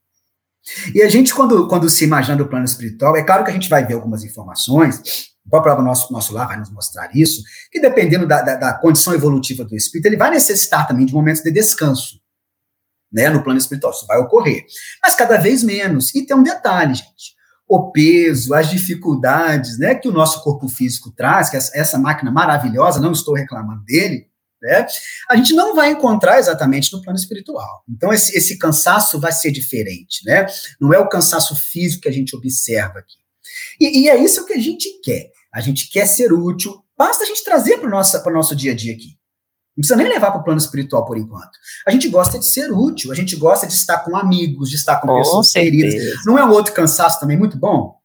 E 0.93 1.01
a 1.01 1.10
gente, 1.10 1.34
quando, 1.34 1.67
quando 1.67 1.89
se 1.89 2.03
imagina 2.03 2.38
no 2.38 2.47
plano 2.47 2.65
espiritual, 2.65 3.15
é 3.15 3.23
claro 3.23 3.43
que 3.43 3.49
a 3.49 3.53
gente 3.53 3.69
vai 3.69 3.86
ver 3.86 3.95
algumas 3.95 4.23
informações, 4.23 5.28
o 5.57 5.62
próprio 5.62 5.83
nosso, 5.83 6.13
nosso 6.13 6.33
lar 6.33 6.47
vai 6.47 6.59
nos 6.59 6.69
mostrar 6.69 7.09
isso, 7.15 7.41
que 7.71 7.79
dependendo 7.79 8.27
da, 8.27 8.41
da, 8.41 8.55
da, 8.55 8.73
condição 8.73 9.13
evolutiva 9.13 9.65
do 9.65 9.75
espírito, 9.75 10.05
ele 10.05 10.17
vai 10.17 10.29
necessitar 10.29 10.88
também 10.88 11.05
de 11.05 11.13
momentos 11.13 11.41
de 11.41 11.51
descanso, 11.51 12.19
né, 13.12 13.29
no 13.29 13.43
plano 13.43 13.57
espiritual, 13.57 13.91
isso 13.91 14.05
vai 14.05 14.19
ocorrer, 14.19 14.65
mas 15.01 15.15
cada 15.15 15.38
vez 15.38 15.63
menos, 15.63 16.13
e 16.13 16.25
tem 16.25 16.38
um 16.38 16.43
detalhe, 16.43 16.93
gente, 16.93 17.35
o 17.67 17.91
peso, 17.91 18.53
as 18.53 18.69
dificuldades, 18.69 19.79
né, 19.79 19.95
que 19.95 20.07
o 20.07 20.12
nosso 20.12 20.43
corpo 20.43 20.67
físico 20.67 21.12
traz, 21.12 21.49
que 21.49 21.57
essa, 21.57 21.71
essa 21.75 21.97
máquina 21.97 22.31
maravilhosa, 22.31 22.99
não 22.99 23.12
estou 23.12 23.33
reclamando 23.33 23.83
dele, 23.83 24.27
né, 24.62 24.85
a 25.27 25.35
gente 25.35 25.53
não 25.53 25.75
vai 25.75 25.89
encontrar 25.89 26.38
exatamente 26.38 26.93
no 26.93 27.01
plano 27.01 27.17
espiritual. 27.17 27.83
Então, 27.89 28.13
esse, 28.13 28.38
esse 28.38 28.57
cansaço 28.59 29.19
vai 29.19 29.31
ser 29.31 29.51
diferente, 29.51 30.23
né, 30.25 30.45
não 30.79 30.93
é 30.93 30.99
o 30.99 31.09
cansaço 31.09 31.55
físico 31.55 32.03
que 32.03 32.09
a 32.09 32.13
gente 32.13 32.35
observa 32.35 32.99
aqui. 32.99 33.17
E, 33.79 34.03
e 34.03 34.09
é 34.09 34.17
isso 34.17 34.45
que 34.45 34.53
a 34.53 34.59
gente 34.59 35.01
quer 35.01 35.31
a 35.53 35.62
gente 35.62 35.89
quer 35.89 36.05
ser 36.05 36.31
útil, 36.31 36.83
basta 36.97 37.23
a 37.23 37.27
gente 37.27 37.43
trazer 37.43 37.77
para 37.77 37.88
o 37.88 38.33
nosso 38.33 38.55
dia 38.55 38.71
a 38.71 38.75
dia 38.75 38.93
aqui. 38.93 39.17
Não 39.75 39.81
precisa 39.81 39.95
nem 39.95 40.09
levar 40.09 40.31
para 40.31 40.41
o 40.41 40.43
plano 40.43 40.59
espiritual 40.59 41.05
por 41.05 41.17
enquanto. 41.17 41.51
A 41.88 41.91
gente 41.91 42.09
gosta 42.09 42.38
de 42.38 42.45
ser 42.45 42.71
útil, 42.71 43.12
a 43.12 43.15
gente 43.15 43.35
gosta 43.35 43.65
de 43.65 43.73
estar 43.73 43.99
com 43.99 44.15
amigos, 44.15 44.69
de 44.69 44.75
estar 44.75 44.99
com, 44.99 45.07
com 45.07 45.17
pessoas 45.17 45.51
certeza. 45.51 45.95
queridas. 45.95 46.25
Não 46.25 46.38
é 46.38 46.43
um 46.43 46.51
outro 46.51 46.73
cansaço 46.73 47.19
também 47.19 47.38
muito 47.38 47.57
bom? 47.57 47.95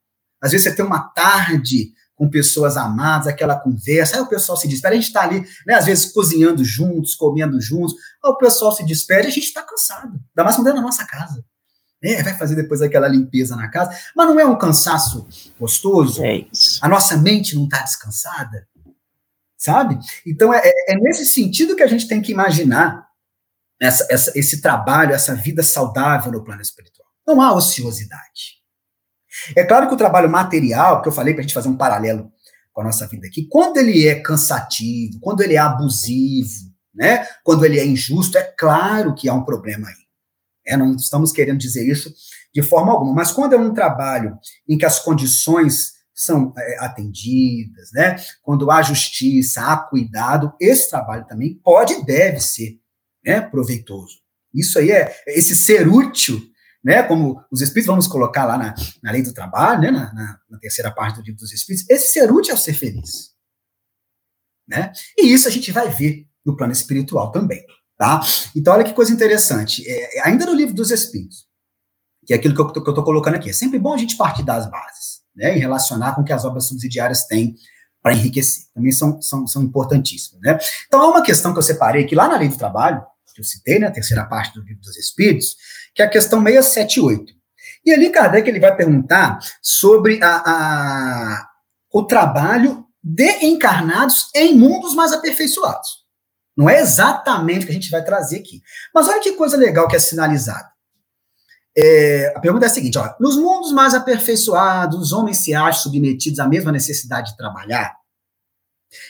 Às 0.40 0.52
vezes 0.52 0.64
você 0.68 0.76
tem 0.76 0.84
uma 0.84 1.00
tarde 1.00 1.92
com 2.14 2.30
pessoas 2.30 2.76
amadas, 2.76 3.26
aquela 3.26 3.58
conversa, 3.58 4.16
aí 4.16 4.22
o 4.22 4.28
pessoal 4.28 4.56
se 4.56 4.68
despede, 4.68 4.92
a 4.92 4.96
gente 4.96 5.08
está 5.08 5.22
ali, 5.22 5.44
né, 5.66 5.74
às 5.74 5.86
vezes 5.86 6.12
cozinhando 6.12 6.64
juntos, 6.64 7.16
comendo 7.16 7.60
juntos, 7.60 7.94
aí 8.24 8.30
o 8.30 8.36
pessoal 8.36 8.70
se 8.70 8.84
despede, 8.84 9.26
a 9.26 9.30
gente 9.30 9.46
está 9.46 9.62
cansado, 9.62 10.12
ainda 10.12 10.44
mais 10.44 10.54
quando 10.54 10.68
é 10.68 10.72
na 10.72 10.80
nossa 10.80 11.04
casa 11.04 11.44
né? 12.04 12.22
vai 12.22 12.36
fazer 12.36 12.54
depois 12.54 12.82
aquela 12.82 13.08
limpeza 13.08 13.56
na 13.56 13.68
casa, 13.68 13.96
mas 14.14 14.28
não 14.28 14.38
é 14.38 14.44
um 14.44 14.58
cansaço 14.58 15.26
gostoso? 15.58 16.22
É 16.22 16.46
isso. 16.52 16.78
A 16.82 16.88
nossa 16.88 17.16
mente 17.16 17.54
não 17.54 17.64
está 17.64 17.80
descansada, 17.80 18.68
sabe? 19.56 19.98
Então 20.26 20.52
é, 20.52 20.60
é, 20.62 20.92
é, 20.92 20.96
nesse 20.96 21.24
sentido 21.24 21.74
que 21.74 21.82
a 21.82 21.86
gente 21.86 22.06
tem 22.06 22.20
que 22.20 22.32
imaginar 22.32 23.06
essa, 23.80 24.06
essa, 24.10 24.32
esse 24.38 24.60
trabalho, 24.60 25.14
essa 25.14 25.34
vida 25.34 25.62
saudável 25.62 26.30
no 26.30 26.44
plano 26.44 26.60
espiritual. 26.60 27.08
Não 27.26 27.40
há 27.40 27.54
ociosidade. 27.54 28.62
É 29.56 29.64
claro 29.64 29.88
que 29.88 29.94
o 29.94 29.98
trabalho 29.98 30.30
material, 30.30 31.02
que 31.02 31.08
eu 31.08 31.12
falei 31.12 31.32
para 31.32 31.40
a 31.40 31.42
gente 31.42 31.54
fazer 31.54 31.68
um 31.68 31.76
paralelo 31.76 32.30
com 32.72 32.82
a 32.82 32.84
nossa 32.84 33.06
vida 33.06 33.26
aqui, 33.26 33.46
quando 33.48 33.78
ele 33.78 34.06
é 34.06 34.20
cansativo, 34.20 35.18
quando 35.20 35.42
ele 35.42 35.54
é 35.54 35.58
abusivo, 35.58 36.72
né? 36.94 37.26
Quando 37.42 37.64
ele 37.64 37.78
é 37.78 37.84
injusto, 37.84 38.38
é 38.38 38.42
claro 38.42 39.14
que 39.14 39.28
há 39.28 39.34
um 39.34 39.44
problema 39.44 39.88
aí. 39.88 40.03
É, 40.66 40.76
não 40.76 40.96
estamos 40.96 41.32
querendo 41.32 41.58
dizer 41.58 41.86
isso 41.86 42.12
de 42.54 42.62
forma 42.62 42.92
alguma, 42.92 43.12
mas 43.12 43.32
quando 43.32 43.54
é 43.54 43.58
um 43.58 43.74
trabalho 43.74 44.38
em 44.68 44.78
que 44.78 44.86
as 44.86 45.00
condições 45.00 45.94
são 46.14 46.52
é, 46.56 46.84
atendidas, 46.84 47.90
né? 47.92 48.16
Quando 48.40 48.70
há 48.70 48.80
justiça, 48.80 49.60
há 49.60 49.76
cuidado, 49.76 50.54
esse 50.60 50.88
trabalho 50.88 51.26
também 51.26 51.54
pode 51.54 51.94
e 51.94 52.04
deve 52.04 52.40
ser 52.40 52.78
né, 53.24 53.40
proveitoso. 53.40 54.20
Isso 54.54 54.78
aí 54.78 54.92
é 54.92 55.12
esse 55.26 55.56
ser 55.56 55.88
útil, 55.88 56.40
né? 56.84 57.02
Como 57.02 57.42
os 57.50 57.60
espíritos 57.60 57.88
vamos 57.88 58.06
colocar 58.06 58.44
lá 58.44 58.56
na, 58.56 58.74
na 59.02 59.10
lei 59.10 59.22
do 59.22 59.34
trabalho, 59.34 59.80
né? 59.80 59.90
Na, 59.90 60.14
na, 60.14 60.40
na 60.48 60.58
terceira 60.58 60.92
parte 60.92 61.16
do 61.16 61.22
livro 61.22 61.40
dos 61.40 61.52
espíritos, 61.52 61.90
esse 61.90 62.12
ser 62.12 62.30
útil 62.30 62.52
é 62.52 62.54
o 62.54 62.60
ser 62.60 62.74
feliz, 62.74 63.32
né? 64.68 64.92
E 65.18 65.32
isso 65.32 65.48
a 65.48 65.50
gente 65.50 65.72
vai 65.72 65.88
ver 65.88 66.28
no 66.46 66.56
plano 66.56 66.72
espiritual 66.72 67.32
também. 67.32 67.66
Tá? 67.96 68.20
Então, 68.56 68.74
olha 68.74 68.84
que 68.84 68.92
coisa 68.92 69.12
interessante. 69.12 69.84
É, 69.86 70.18
é 70.18 70.28
ainda 70.28 70.46
no 70.46 70.54
livro 70.54 70.74
dos 70.74 70.90
Espíritos, 70.90 71.46
que 72.26 72.32
é 72.32 72.36
aquilo 72.36 72.54
que 72.54 72.60
eu 72.60 72.66
estou 72.66 73.04
colocando 73.04 73.34
aqui, 73.36 73.50
é 73.50 73.52
sempre 73.52 73.78
bom 73.78 73.94
a 73.94 73.98
gente 73.98 74.16
partir 74.16 74.42
das 74.42 74.68
bases, 74.68 75.20
né, 75.34 75.56
e 75.56 75.60
relacionar 75.60 76.14
com 76.14 76.22
o 76.22 76.24
que 76.24 76.32
as 76.32 76.44
obras 76.44 76.66
subsidiárias 76.66 77.26
têm 77.26 77.54
para 78.02 78.14
enriquecer. 78.14 78.64
Também 78.74 78.92
são, 78.92 79.20
são, 79.22 79.46
são 79.46 79.62
importantíssimas. 79.62 80.40
Né? 80.42 80.58
Então, 80.86 81.00
há 81.00 81.08
uma 81.08 81.22
questão 81.22 81.52
que 81.52 81.58
eu 81.58 81.62
separei 81.62 82.04
aqui 82.04 82.14
lá 82.14 82.28
na 82.28 82.36
Lei 82.36 82.48
do 82.48 82.58
Trabalho, 82.58 83.04
que 83.34 83.40
eu 83.40 83.44
citei, 83.44 83.78
né, 83.78 83.90
terceira 83.90 84.24
parte 84.24 84.54
do 84.54 84.62
livro 84.62 84.80
dos 84.80 84.96
Espíritos, 84.96 85.56
que 85.94 86.02
é 86.02 86.04
a 86.04 86.08
questão 86.08 86.42
678. 86.42 87.32
E 87.84 87.92
ali 87.92 88.10
Kardec 88.10 88.48
ele 88.48 88.60
vai 88.60 88.74
perguntar 88.74 89.38
sobre 89.60 90.22
a, 90.22 90.36
a, 90.36 91.48
o 91.92 92.04
trabalho 92.04 92.86
de 93.02 93.44
encarnados 93.44 94.30
em 94.34 94.56
mundos 94.56 94.94
mais 94.94 95.12
aperfeiçoados. 95.12 96.03
Não 96.56 96.68
é 96.68 96.80
exatamente 96.80 97.64
o 97.64 97.66
que 97.66 97.72
a 97.72 97.74
gente 97.74 97.90
vai 97.90 98.04
trazer 98.04 98.38
aqui. 98.38 98.62
Mas 98.94 99.08
olha 99.08 99.20
que 99.20 99.32
coisa 99.32 99.56
legal 99.56 99.88
que 99.88 99.96
é 99.96 99.98
sinalizada. 99.98 100.74
É, 101.76 102.32
a 102.36 102.40
pergunta 102.40 102.66
é 102.66 102.68
a 102.68 102.72
seguinte: 102.72 102.96
ó, 102.96 103.14
nos 103.18 103.36
mundos 103.36 103.72
mais 103.72 103.94
aperfeiçoados, 103.94 104.98
os 105.00 105.12
homens 105.12 105.38
se 105.38 105.52
acham 105.52 105.82
submetidos 105.82 106.38
à 106.38 106.46
mesma 106.46 106.70
necessidade 106.70 107.32
de 107.32 107.36
trabalhar? 107.36 107.96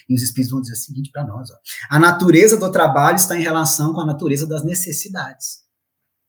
E 0.08 0.14
os 0.14 0.22
espíritos 0.22 0.50
vão 0.50 0.62
dizer 0.62 0.72
o 0.72 0.76
seguinte 0.76 1.10
para 1.12 1.24
nós: 1.24 1.50
ó, 1.50 1.54
a 1.90 1.98
natureza 1.98 2.56
do 2.56 2.72
trabalho 2.72 3.16
está 3.16 3.36
em 3.36 3.42
relação 3.42 3.92
com 3.92 4.00
a 4.00 4.06
natureza 4.06 4.46
das 4.46 4.64
necessidades. 4.64 5.62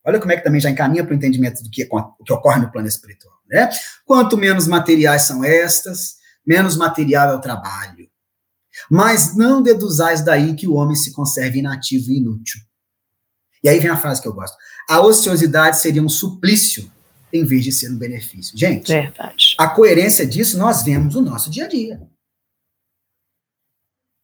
Olha 0.05 0.19
como 0.19 0.31
é 0.31 0.37
que 0.37 0.43
também 0.43 0.61
já 0.61 0.69
encaminha 0.69 1.03
para 1.03 1.13
o 1.13 1.15
entendimento 1.15 1.63
do 1.63 1.69
que, 1.69 1.87
o 1.89 2.23
que 2.23 2.33
ocorre 2.33 2.61
no 2.61 2.71
plano 2.71 2.87
espiritual. 2.87 3.33
Né? 3.49 3.69
Quanto 4.05 4.37
menos 4.37 4.67
materiais 4.67 5.23
são 5.23 5.43
estas, 5.43 6.15
menos 6.45 6.77
material 6.77 7.31
é 7.31 7.35
o 7.35 7.41
trabalho. 7.41 8.07
Mas 8.89 9.35
não 9.35 9.61
deduzais 9.61 10.23
daí 10.23 10.55
que 10.55 10.67
o 10.67 10.73
homem 10.73 10.95
se 10.95 11.11
conserve 11.11 11.59
inativo 11.59 12.11
e 12.11 12.17
inútil. 12.17 12.61
E 13.63 13.69
aí 13.69 13.79
vem 13.79 13.89
a 13.89 13.97
frase 13.97 14.21
que 14.21 14.27
eu 14.27 14.33
gosto. 14.33 14.55
A 14.89 15.01
ociosidade 15.01 15.79
seria 15.79 16.03
um 16.03 16.09
suplício 16.09 16.91
em 17.33 17.43
vez 17.43 17.63
de 17.63 17.71
ser 17.71 17.89
um 17.91 17.97
benefício. 17.97 18.57
Gente, 18.57 18.91
Verdade. 18.91 19.55
a 19.57 19.67
coerência 19.67 20.25
disso 20.25 20.57
nós 20.57 20.83
vemos 20.83 21.15
no 21.15 21.21
nosso 21.21 21.49
dia 21.49 21.65
a 21.65 21.67
dia. 21.67 22.01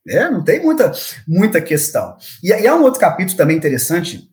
É, 0.08 0.30
não 0.30 0.44
tem 0.44 0.62
muita, 0.62 0.92
muita 1.28 1.62
questão. 1.62 2.18
E, 2.44 2.50
e 2.50 2.68
há 2.68 2.76
um 2.76 2.84
outro 2.84 3.00
capítulo 3.00 3.38
também 3.38 3.58
interessante, 3.58 4.30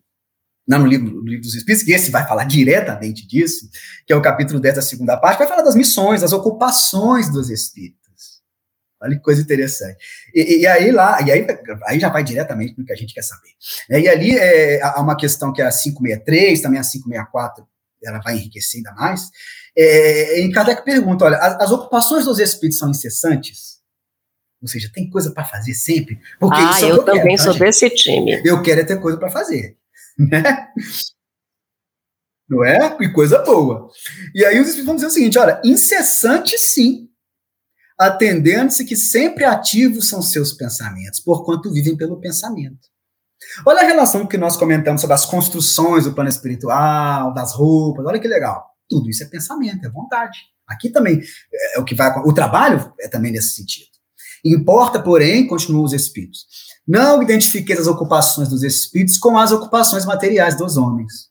no 0.66 0.86
livro, 0.86 1.10
no 1.10 1.26
livro 1.26 1.42
dos 1.42 1.54
Espíritos, 1.54 1.84
que 1.84 1.92
esse 1.92 2.10
vai 2.10 2.26
falar 2.26 2.44
diretamente 2.44 3.26
disso, 3.26 3.68
que 4.06 4.12
é 4.12 4.16
o 4.16 4.22
capítulo 4.22 4.60
10 4.60 4.76
da 4.76 4.82
segunda 4.82 5.16
parte, 5.16 5.38
vai 5.38 5.48
falar 5.48 5.62
das 5.62 5.74
missões, 5.74 6.20
das 6.20 6.32
ocupações 6.32 7.30
dos 7.30 7.50
Espíritos. 7.50 7.97
Olha 9.00 9.16
que 9.16 9.22
coisa 9.22 9.40
interessante. 9.40 9.96
E, 10.34 10.60
e, 10.60 10.66
aí 10.66 10.90
lá, 10.90 11.22
e 11.22 11.30
aí, 11.30 11.46
aí 11.86 12.00
já 12.00 12.08
vai 12.08 12.24
diretamente 12.24 12.74
no 12.76 12.84
que 12.84 12.92
a 12.92 12.96
gente 12.96 13.14
quer 13.14 13.22
saber. 13.22 13.50
É, 13.88 14.00
e 14.00 14.08
ali 14.08 14.36
é, 14.36 14.82
há 14.82 15.00
uma 15.00 15.16
questão 15.16 15.52
que 15.52 15.62
é 15.62 15.66
a 15.66 15.70
563, 15.70 16.60
também 16.60 16.80
a 16.80 16.82
564 16.82 17.66
ela 18.04 18.20
vai 18.20 18.36
enriquecer 18.36 18.78
ainda 18.78 18.92
mais. 18.92 19.30
É, 19.76 20.40
em 20.40 20.50
Kardec 20.50 20.84
pergunta: 20.84 21.24
olha, 21.24 21.36
as, 21.38 21.62
as 21.62 21.70
ocupações 21.70 22.24
dos 22.24 22.38
espíritos 22.38 22.78
são 22.78 22.90
incessantes? 22.90 23.78
Ou 24.60 24.68
seja, 24.68 24.90
tem 24.92 25.08
coisa 25.08 25.30
para 25.30 25.44
fazer 25.44 25.74
sempre? 25.74 26.20
Porque 26.38 26.60
ah, 26.60 26.80
é 26.80 26.84
eu, 26.84 26.96
eu 26.96 27.02
também 27.04 27.36
quero, 27.36 27.36
tá, 27.36 27.44
sou 27.44 27.54
desse 27.54 27.90
time. 27.90 28.42
Eu 28.44 28.60
quero 28.60 28.80
é 28.80 28.84
ter 28.84 29.00
coisa 29.00 29.16
para 29.16 29.30
fazer. 29.30 29.76
Né? 30.18 30.42
Não 32.48 32.64
é? 32.64 32.96
E 33.00 33.12
coisa 33.12 33.38
boa. 33.44 33.88
E 34.34 34.44
aí 34.44 34.58
os 34.58 34.68
espíritos 34.68 34.86
vão 34.86 34.94
dizer 34.96 35.06
o 35.06 35.10
seguinte: 35.10 35.38
olha, 35.38 35.60
incessante 35.64 36.58
sim, 36.58 37.08
atendendo-se 37.98 38.84
que 38.84 38.96
sempre 38.96 39.44
ativos 39.44 40.08
são 40.08 40.22
seus 40.22 40.52
pensamentos, 40.52 41.18
porquanto 41.20 41.72
vivem 41.72 41.96
pelo 41.96 42.20
pensamento. 42.20 42.88
Olha 43.66 43.80
a 43.80 43.84
relação 43.84 44.26
que 44.26 44.38
nós 44.38 44.56
comentamos 44.56 45.00
sobre 45.00 45.14
as 45.14 45.24
construções 45.24 46.04
do 46.04 46.12
plano 46.12 46.30
espiritual, 46.30 47.34
das 47.34 47.54
roupas, 47.54 48.06
olha 48.06 48.20
que 48.20 48.28
legal. 48.28 48.64
Tudo 48.88 49.10
isso 49.10 49.22
é 49.22 49.26
pensamento, 49.26 49.84
é 49.84 49.90
vontade. 49.90 50.38
Aqui 50.66 50.90
também 50.90 51.20
é 51.74 51.78
o 51.78 51.84
que 51.84 51.94
vai. 51.94 52.12
O 52.24 52.32
trabalho 52.32 52.92
é 53.00 53.08
também 53.08 53.32
nesse 53.32 53.54
sentido. 53.54 53.88
Importa, 54.44 55.02
porém, 55.02 55.46
continuam 55.46 55.84
os 55.84 55.92
espíritos. 55.92 56.46
Não 56.86 57.22
identifiquei 57.22 57.76
as 57.76 57.86
ocupações 57.86 58.48
dos 58.48 58.62
espíritos 58.62 59.18
com 59.18 59.36
as 59.36 59.50
ocupações 59.50 60.04
materiais 60.04 60.56
dos 60.56 60.76
homens. 60.76 61.28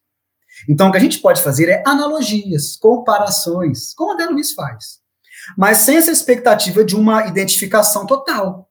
Então, 0.68 0.90
o 0.90 0.92
que 0.92 0.98
a 0.98 1.02
gente 1.02 1.20
pode 1.20 1.42
fazer 1.42 1.70
é 1.70 1.84
analogias, 1.86 2.76
comparações, 2.76 3.94
como 3.94 4.14
André 4.14 4.26
Luiz 4.26 4.52
faz. 4.52 5.00
Mas 5.56 5.80
sem 5.80 5.98
essa 5.98 6.12
expectativa 6.12 6.84
de 6.84 6.96
uma 6.96 7.28
identificação 7.28 8.06
total. 8.06 8.70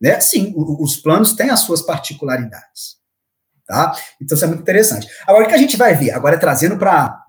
Né? 0.00 0.20
Sim, 0.20 0.54
os 0.56 0.96
planos 0.96 1.32
têm 1.32 1.50
as 1.50 1.60
suas 1.60 1.82
particularidades. 1.82 2.98
Tá? 3.66 3.94
Então, 4.20 4.36
isso 4.36 4.44
é 4.44 4.48
muito 4.48 4.62
interessante. 4.62 5.08
Agora, 5.26 5.44
o 5.44 5.48
que 5.48 5.54
a 5.54 5.58
gente 5.58 5.76
vai 5.76 5.94
ver? 5.94 6.12
Agora, 6.12 6.38
trazendo 6.38 6.78
para 6.78 7.24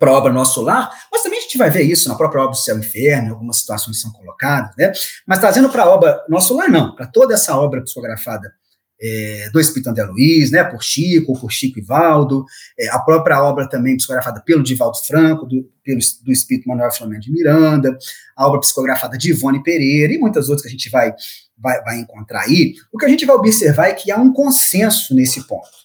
a 0.00 0.10
obra 0.10 0.32
Nosso 0.32 0.62
Lar, 0.62 0.90
mas 1.12 1.22
também 1.22 1.38
a 1.38 1.42
gente 1.42 1.58
vai 1.58 1.70
ver 1.70 1.82
isso 1.82 2.08
na 2.08 2.14
própria 2.14 2.40
obra 2.42 2.52
do 2.52 2.58
Céu 2.58 2.76
e 2.76 2.80
Inferno, 2.80 3.34
algumas 3.34 3.58
situações 3.58 4.00
são 4.00 4.10
colocadas, 4.12 4.74
né? 4.76 4.92
Mas 5.26 5.38
trazendo 5.38 5.68
para 5.68 5.84
a 5.84 5.88
obra 5.88 6.24
Nosso 6.28 6.56
Lar, 6.56 6.68
não, 6.68 6.94
para 6.94 7.06
toda 7.06 7.34
essa 7.34 7.56
obra 7.56 7.82
psicografada 7.82 8.52
é, 9.00 9.48
do 9.52 9.60
Espírito 9.60 9.88
André 9.88 10.04
Luiz, 10.04 10.50
né, 10.50 10.62
por 10.64 10.82
Chico, 10.82 11.38
por 11.38 11.50
Chico 11.50 11.78
e 11.78 11.82
Valdo, 11.82 12.44
é, 12.78 12.88
a 12.88 12.98
própria 12.98 13.42
obra 13.42 13.68
também 13.68 13.96
psicografada 13.96 14.40
pelo 14.40 14.62
Divaldo 14.62 14.98
Franco, 15.06 15.46
do, 15.46 15.68
pelo, 15.82 16.00
do 16.22 16.32
Espírito 16.32 16.68
Manuel 16.68 16.92
Flamengo 16.92 17.22
de 17.22 17.32
Miranda, 17.32 17.96
a 18.36 18.46
obra 18.46 18.60
psicografada 18.60 19.16
de 19.16 19.30
Ivone 19.30 19.62
Pereira 19.62 20.12
e 20.12 20.18
muitas 20.18 20.48
outras 20.48 20.62
que 20.62 20.68
a 20.68 20.72
gente 20.72 20.90
vai, 20.90 21.14
vai, 21.56 21.82
vai 21.82 21.98
encontrar 21.98 22.42
aí, 22.42 22.74
o 22.92 22.98
que 22.98 23.06
a 23.06 23.08
gente 23.08 23.24
vai 23.24 23.36
observar 23.36 23.88
é 23.88 23.94
que 23.94 24.10
há 24.10 24.18
um 24.18 24.32
consenso 24.32 25.14
nesse 25.14 25.46
ponto 25.46 25.80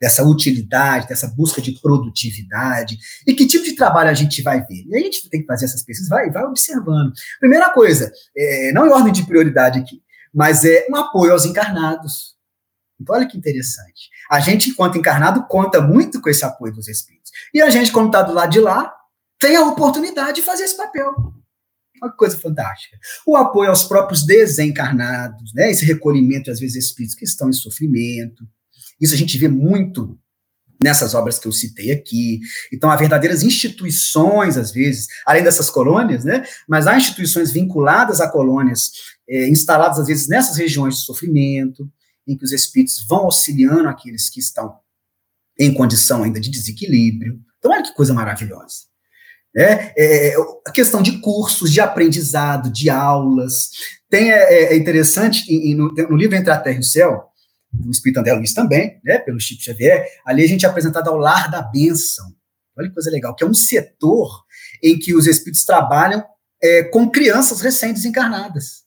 dessa 0.00 0.24
utilidade, 0.24 1.06
dessa 1.06 1.28
busca 1.28 1.60
de 1.60 1.72
produtividade, 1.72 2.96
e 3.26 3.34
que 3.34 3.46
tipo 3.46 3.64
de 3.64 3.76
trabalho 3.76 4.08
a 4.08 4.14
gente 4.14 4.40
vai 4.40 4.64
ver. 4.64 4.86
E 4.86 4.96
a 4.96 4.98
gente 4.98 5.28
tem 5.28 5.42
que 5.42 5.46
fazer 5.46 5.66
essas 5.66 5.84
pesquisas, 5.84 6.08
vai, 6.08 6.30
vai 6.30 6.42
observando. 6.44 7.12
Primeira 7.38 7.70
coisa, 7.70 8.10
é, 8.34 8.72
não 8.72 8.86
em 8.86 8.90
ordem 8.90 9.12
de 9.12 9.26
prioridade 9.26 9.78
aqui, 9.78 10.00
mas 10.32 10.64
é 10.64 10.86
um 10.90 10.96
apoio 10.96 11.32
aos 11.32 11.44
encarnados. 11.44 12.34
Então, 13.00 13.14
olha 13.14 13.26
que 13.26 13.38
interessante. 13.38 14.10
A 14.30 14.40
gente, 14.40 14.70
enquanto 14.70 14.98
encarnado, 14.98 15.46
conta 15.48 15.80
muito 15.80 16.20
com 16.20 16.28
esse 16.28 16.44
apoio 16.44 16.72
dos 16.72 16.88
espíritos. 16.88 17.30
E 17.54 17.62
a 17.62 17.70
gente, 17.70 17.90
quando 17.90 18.06
está 18.06 18.22
do 18.22 18.32
lado 18.32 18.50
de 18.50 18.60
lá, 18.60 18.92
tem 19.38 19.56
a 19.56 19.64
oportunidade 19.64 20.36
de 20.36 20.42
fazer 20.42 20.64
esse 20.64 20.76
papel. 20.76 21.14
Que 21.94 22.16
coisa 22.16 22.38
fantástica. 22.38 22.98
O 23.26 23.36
apoio 23.36 23.70
aos 23.70 23.84
próprios 23.84 24.24
desencarnados, 24.24 25.52
né? 25.54 25.70
esse 25.70 25.84
recolhimento, 25.84 26.50
às 26.50 26.60
vezes, 26.60 26.84
espíritos 26.84 27.16
que 27.16 27.24
estão 27.24 27.48
em 27.48 27.52
sofrimento, 27.52 28.46
isso 29.00 29.14
a 29.14 29.18
gente 29.18 29.36
vê 29.38 29.48
muito 29.48 30.18
nessas 30.82 31.14
obras 31.14 31.38
que 31.38 31.46
eu 31.46 31.52
citei 31.52 31.90
aqui. 31.90 32.40
Então, 32.72 32.90
há 32.90 32.96
verdadeiras 32.96 33.42
instituições, 33.42 34.56
às 34.56 34.72
vezes, 34.72 35.08
além 35.26 35.42
dessas 35.42 35.68
colônias, 35.68 36.24
né? 36.24 36.44
Mas 36.66 36.86
há 36.86 36.96
instituições 36.96 37.52
vinculadas 37.52 38.20
a 38.20 38.28
colônias, 38.28 38.90
é, 39.28 39.48
instaladas, 39.48 39.98
às 39.98 40.06
vezes, 40.06 40.26
nessas 40.26 40.56
regiões 40.56 40.96
de 40.96 41.04
sofrimento, 41.04 41.90
em 42.26 42.36
que 42.36 42.44
os 42.44 42.52
espíritos 42.52 43.04
vão 43.06 43.24
auxiliando 43.24 43.88
aqueles 43.88 44.28
que 44.28 44.40
estão 44.40 44.78
em 45.58 45.72
condição 45.72 46.22
ainda 46.22 46.40
de 46.40 46.50
desequilíbrio. 46.50 47.40
Então, 47.58 47.70
olha 47.70 47.82
que 47.82 47.94
coisa 47.94 48.14
maravilhosa. 48.14 48.90
É, 49.56 49.92
é, 49.96 50.34
a 50.66 50.70
questão 50.70 51.02
de 51.02 51.18
cursos, 51.18 51.72
de 51.72 51.80
aprendizado, 51.80 52.70
de 52.70 52.88
aulas. 52.88 53.70
Tem, 54.08 54.30
é, 54.30 54.72
é 54.72 54.76
interessante, 54.76 55.74
no, 55.74 55.88
no 55.88 56.16
livro 56.16 56.36
Entre 56.36 56.50
a 56.50 56.58
Terra 56.58 56.76
e 56.76 56.80
o 56.80 56.84
Céu, 56.84 57.30
do 57.72 57.90
Espírito 57.90 58.18
André 58.18 58.32
Luiz 58.32 58.52
também, 58.52 59.00
né, 59.04 59.18
pelo 59.18 59.38
Chico 59.38 59.62
Xavier, 59.62 60.06
ali 60.24 60.44
a 60.44 60.48
gente 60.48 60.64
é 60.64 60.68
apresentado 60.68 61.08
ao 61.08 61.16
Lar 61.16 61.50
da 61.50 61.62
Bênção. 61.62 62.26
Olha 62.76 62.88
que 62.88 62.94
coisa 62.94 63.10
legal, 63.10 63.34
que 63.34 63.44
é 63.44 63.46
um 63.46 63.54
setor 63.54 64.44
em 64.82 64.98
que 64.98 65.14
os 65.14 65.26
espíritos 65.26 65.64
trabalham 65.64 66.24
é, 66.62 66.84
com 66.84 67.10
crianças 67.10 67.60
recém-desencarnadas. 67.60 68.84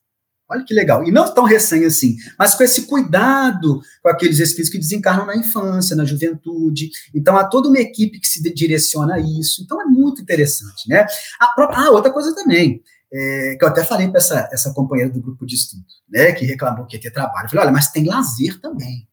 Olha 0.50 0.64
que 0.64 0.74
legal. 0.74 1.04
E 1.04 1.12
não 1.12 1.34
tão 1.34 1.46
recém 1.46 1.86
assim, 1.86 2.16
mas 2.38 2.54
com 2.54 2.64
esse 2.64 2.84
cuidado 2.84 3.82
com 4.02 4.10
aqueles 4.10 4.40
espíritos 4.40 4.70
que 4.70 4.78
desencarnam 4.78 5.26
na 5.26 5.36
infância, 5.36 5.96
na 5.96 6.06
juventude. 6.06 6.90
Então, 7.14 7.38
há 7.38 7.46
toda 7.46 7.70
uma 7.70 7.80
equipe 7.80 8.20
que 8.20 8.28
se 8.28 8.42
direciona 8.54 9.16
a 9.16 9.20
isso. 9.20 9.64
Então, 9.64 9.82
é 9.82 9.86
muito 9.86 10.22
interessante, 10.22 10.88
né? 10.88 11.06
Ah, 11.40 11.90
outra 11.92 12.12
coisa 12.12 12.36
também 12.36 12.82
é, 13.14 13.56
que 13.58 13.64
eu 13.64 13.68
até 13.68 13.84
falei 13.84 14.08
para 14.08 14.18
essa, 14.18 14.50
essa 14.52 14.74
companheira 14.74 15.12
do 15.12 15.22
grupo 15.22 15.46
de 15.46 15.56
estudo, 15.56 15.86
né, 16.10 16.32
que 16.32 16.46
reclamou 16.46 16.86
que 16.86 16.98
ia 16.98 17.02
ter 17.02 17.12
trabalho. 17.12 17.46
Eu 17.46 17.50
falei, 17.50 17.66
olha, 17.66 17.72
mas 17.72 17.92
tem 17.92 18.06
lazer 18.06 18.60
também. 18.60 19.08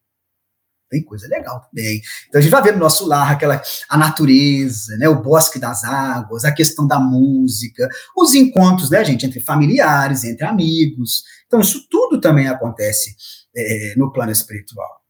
Tem 0.90 1.04
coisa 1.04 1.28
legal 1.28 1.60
também. 1.60 2.02
Então 2.28 2.40
a 2.40 2.42
gente 2.42 2.50
vai 2.50 2.62
ver 2.62 2.72
no 2.72 2.80
nosso 2.80 3.06
lar 3.06 3.30
aquela 3.30 3.62
a 3.88 3.96
natureza, 3.96 4.96
né, 4.96 5.08
o 5.08 5.22
bosque 5.22 5.58
das 5.58 5.84
águas, 5.84 6.44
a 6.44 6.52
questão 6.52 6.86
da 6.86 6.98
música, 6.98 7.88
os 8.16 8.34
encontros, 8.34 8.90
né, 8.90 9.04
gente, 9.04 9.24
entre 9.24 9.38
familiares, 9.40 10.24
entre 10.24 10.44
amigos. 10.44 11.22
Então 11.46 11.60
isso 11.60 11.86
tudo 11.88 12.20
também 12.20 12.48
acontece 12.48 13.14
é, 13.56 13.94
no 13.96 14.12
plano 14.12 14.32
espiritual. 14.32 15.00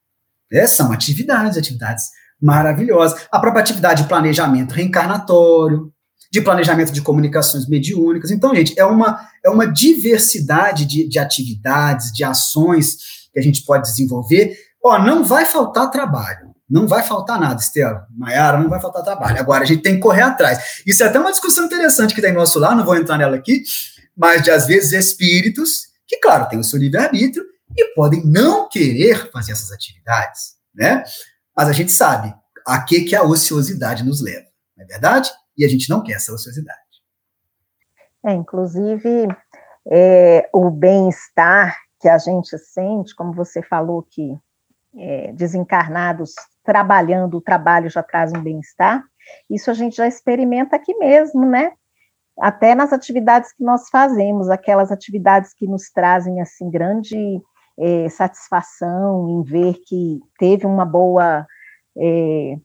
É, 0.53 0.67
são 0.67 0.93
atividades, 0.93 1.57
atividades 1.57 2.05
maravilhosas. 2.41 3.27
A 3.33 3.39
própria 3.39 3.63
atividade 3.63 4.03
de 4.03 4.09
planejamento 4.09 4.75
reencarnatório, 4.75 5.93
de 6.31 6.41
planejamento 6.41 6.93
de 6.93 7.03
comunicações 7.03 7.67
mediúnicas. 7.67 8.31
Então, 8.31 8.55
gente, 8.55 8.79
é 8.79 8.85
uma, 8.85 9.29
é 9.45 9.51
uma 9.51 9.67
diversidade 9.67 10.85
de, 10.85 11.09
de 11.09 11.19
atividades, 11.19 12.13
de 12.13 12.23
ações 12.23 12.97
que 13.33 13.39
a 13.39 13.43
gente 13.43 13.65
pode 13.65 13.89
desenvolver. 13.89 14.57
Ó, 14.83 14.99
não 14.99 15.25
vai 15.25 15.45
faltar 15.45 15.91
trabalho. 15.91 16.51
Não 16.69 16.87
vai 16.87 17.03
faltar 17.03 17.39
nada, 17.39 17.61
Estela. 17.61 18.07
Maiara, 18.11 18.59
não 18.59 18.69
vai 18.69 18.81
faltar 18.81 19.03
trabalho. 19.03 19.39
Agora, 19.41 19.65
a 19.65 19.67
gente 19.67 19.83
tem 19.83 19.97
que 19.97 20.01
correr 20.01 20.23
atrás. 20.23 20.83
Isso 20.87 21.03
é 21.03 21.07
até 21.07 21.19
uma 21.19 21.33
discussão 21.33 21.65
interessante 21.65 22.15
que 22.15 22.23
tem 22.23 22.33
nosso 22.33 22.59
lá, 22.59 22.75
não 22.75 22.85
vou 22.85 22.97
entrar 22.97 23.19
nela 23.19 23.37
aqui, 23.37 23.63
mas 24.17 24.43
de, 24.43 24.51
às 24.51 24.67
vezes, 24.67 24.93
espíritos 24.93 25.89
que, 26.07 26.19
claro, 26.19 26.49
têm 26.49 26.61
o 26.61 26.65
seu 26.65 26.79
livre-arbítrio 26.79 27.45
e 27.77 27.95
podem 27.95 28.25
não 28.25 28.69
querer 28.69 29.31
fazer 29.33 29.53
essas 29.53 29.73
atividades, 29.73 30.55
né? 30.75 31.03
Mas 31.57 31.69
a 31.69 31.73
gente 31.73 31.91
sabe 31.91 32.35
a 32.67 32.81
que, 32.83 33.03
que 33.03 33.17
a 33.17 33.23
ociosidade 33.23 34.05
nos 34.05 34.21
leva, 34.21 34.47
não 34.77 34.85
é 34.85 34.87
verdade? 34.87 35.31
e 35.61 35.65
a 35.65 35.69
gente 35.69 35.91
não 35.91 36.03
quer 36.03 36.15
essa 36.15 36.33
ociosidade. 36.33 36.81
É, 38.25 38.33
inclusive, 38.33 39.29
é, 39.91 40.49
o 40.55 40.71
bem-estar 40.71 41.77
que 42.01 42.09
a 42.09 42.17
gente 42.17 42.57
sente, 42.59 43.15
como 43.15 43.35
você 43.35 43.63
falou 43.63 44.03
que 44.03 44.39
é, 44.97 45.33
desencarnados 45.33 46.33
trabalhando, 46.65 47.37
o 47.37 47.41
trabalho 47.41 47.89
já 47.89 48.03
traz 48.03 48.33
um 48.33 48.43
bem-estar, 48.43 49.03
isso 49.49 49.71
a 49.71 49.75
gente 49.75 49.97
já 49.97 50.07
experimenta 50.07 50.77
aqui 50.77 50.95
mesmo, 50.95 51.47
né? 51.47 51.73
Até 52.39 52.75
nas 52.75 52.93
atividades 52.93 53.53
que 53.53 53.63
nós 53.63 53.89
fazemos, 53.91 54.49
aquelas 54.49 54.91
atividades 54.91 55.53
que 55.55 55.67
nos 55.67 55.91
trazem, 55.91 56.41
assim, 56.41 56.71
grande 56.71 57.41
é, 57.79 58.09
satisfação 58.09 59.29
em 59.29 59.43
ver 59.43 59.75
que 59.87 60.21
teve 60.39 60.67
uma 60.67 60.85
boa 60.85 61.47
é, 61.99 62.57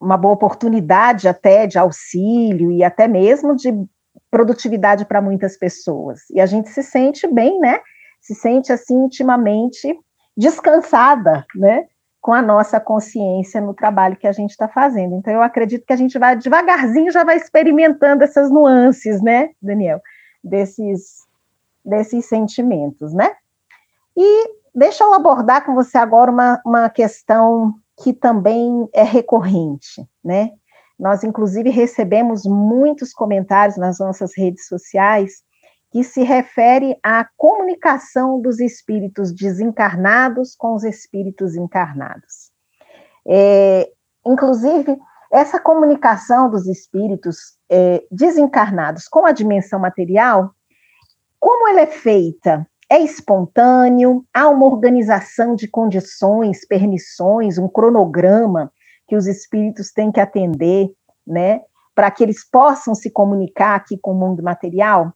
uma 0.00 0.16
boa 0.16 0.34
oportunidade 0.34 1.28
até 1.28 1.66
de 1.66 1.78
auxílio 1.78 2.72
e 2.72 2.82
até 2.82 3.06
mesmo 3.06 3.54
de 3.54 3.72
produtividade 4.30 5.04
para 5.04 5.22
muitas 5.22 5.56
pessoas. 5.56 6.28
E 6.30 6.40
a 6.40 6.46
gente 6.46 6.68
se 6.70 6.82
sente 6.82 7.26
bem, 7.28 7.60
né? 7.60 7.78
Se 8.20 8.34
sente 8.34 8.72
assim 8.72 9.04
intimamente 9.04 9.96
descansada, 10.36 11.46
né? 11.54 11.86
Com 12.20 12.32
a 12.32 12.42
nossa 12.42 12.78
consciência 12.78 13.60
no 13.60 13.74
trabalho 13.74 14.16
que 14.16 14.26
a 14.26 14.32
gente 14.32 14.50
está 14.50 14.68
fazendo. 14.68 15.14
Então, 15.14 15.32
eu 15.32 15.42
acredito 15.42 15.84
que 15.84 15.92
a 15.92 15.96
gente 15.96 16.18
vai 16.18 16.36
devagarzinho 16.36 17.10
já 17.10 17.24
vai 17.24 17.36
experimentando 17.36 18.22
essas 18.22 18.50
nuances, 18.50 19.20
né, 19.20 19.50
Daniel? 19.60 20.00
Desses, 20.42 21.26
desses 21.84 22.26
sentimentos, 22.26 23.12
né? 23.12 23.34
E 24.16 24.50
deixa 24.74 25.04
eu 25.04 25.14
abordar 25.14 25.64
com 25.64 25.74
você 25.74 25.98
agora 25.98 26.30
uma, 26.30 26.60
uma 26.64 26.88
questão 26.88 27.74
que 28.02 28.12
também 28.12 28.88
é 28.92 29.02
recorrente, 29.02 30.06
né? 30.24 30.50
Nós, 30.98 31.24
inclusive, 31.24 31.70
recebemos 31.70 32.44
muitos 32.44 33.12
comentários 33.12 33.76
nas 33.76 33.98
nossas 33.98 34.36
redes 34.36 34.68
sociais 34.68 35.42
que 35.92 36.02
se 36.02 36.22
refere 36.22 36.98
à 37.02 37.28
comunicação 37.36 38.40
dos 38.40 38.58
espíritos 38.60 39.30
desencarnados 39.30 40.56
com 40.56 40.74
os 40.74 40.84
espíritos 40.84 41.54
encarnados. 41.54 42.50
É, 43.28 43.90
inclusive, 44.26 44.98
essa 45.30 45.60
comunicação 45.60 46.48
dos 46.48 46.66
espíritos 46.66 47.58
é, 47.70 48.02
desencarnados 48.10 49.06
com 49.06 49.26
a 49.26 49.32
dimensão 49.32 49.78
material, 49.78 50.54
como 51.38 51.68
ela 51.68 51.82
é 51.82 51.86
feita? 51.86 52.66
É 52.88 52.98
espontâneo? 52.98 54.24
Há 54.32 54.48
uma 54.48 54.64
organização 54.64 55.54
de 55.54 55.68
condições, 55.68 56.66
permissões, 56.66 57.58
um 57.58 57.68
cronograma 57.68 58.72
que 59.06 59.14
os 59.14 59.26
espíritos 59.26 59.92
têm 59.92 60.10
que 60.10 60.20
atender, 60.20 60.90
né? 61.26 61.60
Para 61.94 62.10
que 62.10 62.22
eles 62.22 62.48
possam 62.48 62.94
se 62.94 63.10
comunicar 63.10 63.74
aqui 63.74 63.98
com 63.98 64.12
o 64.12 64.18
mundo 64.18 64.42
material? 64.42 65.12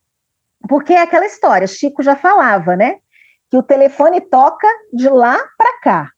Porque 0.68 0.94
é 0.94 1.02
aquela 1.02 1.26
história, 1.26 1.66
Chico 1.66 2.02
já 2.02 2.16
falava, 2.16 2.76
né? 2.76 2.98
Que 3.50 3.56
o 3.56 3.62
telefone 3.62 4.20
toca 4.20 4.66
de 4.92 5.08
lá 5.08 5.38
para 5.56 5.80
cá 5.80 6.10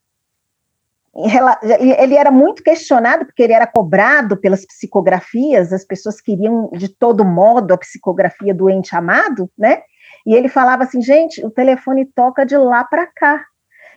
ele 1.99 2.15
era 2.15 2.31
muito 2.31 2.63
questionado 2.63 3.27
porque 3.27 3.43
ele 3.43 3.53
era 3.53 3.67
cobrado 3.67 4.37
pelas 4.37 4.65
psicografias, 4.65 5.73
as 5.73 5.85
pessoas 5.85 6.21
queriam 6.21 6.71
de 6.73 6.89
todo 6.89 7.25
modo 7.25 7.73
a 7.73 7.79
psicografia 7.79 8.55
do 8.55 8.71
ente 8.71 8.95
amado, 8.95 9.51
né? 9.59 9.83
E 10.25 10.35
ele 10.35 10.49
falava 10.49 10.85
assim, 10.85 11.01
gente, 11.01 11.45
o 11.45 11.51
telefone 11.51 12.05
toca 12.05 12.45
de 12.45 12.57
lá 12.57 12.85
para 12.85 13.07
cá. 13.07 13.45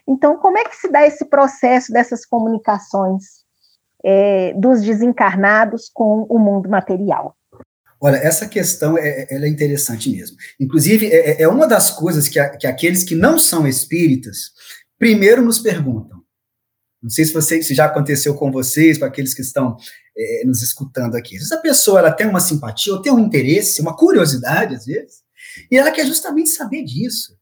Então, 0.08 0.38
como 0.38 0.58
é 0.58 0.64
que 0.64 0.76
se 0.76 0.90
dá 0.90 1.06
esse 1.06 1.26
processo 1.26 1.92
dessas 1.92 2.26
comunicações 2.26 3.44
é, 4.04 4.54
dos 4.56 4.82
desencarnados 4.82 5.90
com 5.94 6.26
o 6.28 6.40
mundo 6.40 6.70
material? 6.70 7.36
Olha, 8.02 8.18
essa 8.18 8.48
questão 8.48 8.98
é, 8.98 9.28
é, 9.30 9.36
é 9.36 9.48
interessante 9.48 10.10
mesmo. 10.10 10.36
Inclusive, 10.60 11.06
é, 11.06 11.32
é, 11.32 11.42
é 11.44 11.48
uma 11.48 11.68
das 11.68 11.92
coisas 11.92 12.28
que, 12.28 12.40
a, 12.40 12.50
que 12.50 12.66
aqueles 12.66 13.04
que 13.04 13.14
não 13.14 13.38
são 13.38 13.68
espíritas 13.68 14.52
primeiro 14.98 15.42
nos 15.42 15.60
perguntam 15.60 16.22
não 17.02 17.10
sei 17.10 17.26
se, 17.26 17.34
você, 17.34 17.64
se 17.64 17.74
já 17.74 17.86
aconteceu 17.86 18.36
com 18.36 18.52
vocês, 18.52 18.98
com 18.98 19.06
aqueles 19.06 19.34
que 19.34 19.42
estão 19.42 19.76
é, 20.16 20.46
nos 20.46 20.62
escutando 20.62 21.16
aqui. 21.16 21.38
Se 21.40 21.46
essa 21.46 21.58
pessoa 21.58 22.00
ela 22.00 22.12
tem 22.12 22.28
uma 22.28 22.40
simpatia, 22.40 22.94
ou 22.94 23.02
tem 23.02 23.12
um 23.12 23.20
interesse, 23.20 23.82
uma 23.82 23.96
curiosidade, 23.96 24.76
às 24.76 24.86
vezes, 24.86 25.22
e 25.70 25.78
ela 25.78 25.92
quer 25.92 26.06
justamente 26.06 26.50
saber 26.50 26.84
disso. 26.84 27.36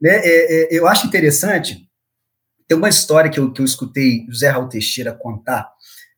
Né? 0.00 0.16
É, 0.16 0.62
é, 0.74 0.78
eu 0.78 0.86
acho 0.88 1.06
interessante, 1.06 1.86
tem 2.66 2.76
uma 2.76 2.88
história 2.88 3.30
que 3.30 3.38
eu, 3.38 3.52
que 3.52 3.60
eu 3.60 3.66
escutei 3.66 4.24
José 4.30 4.48
Raul 4.48 4.68
Teixeira 4.68 5.12
contar 5.12 5.70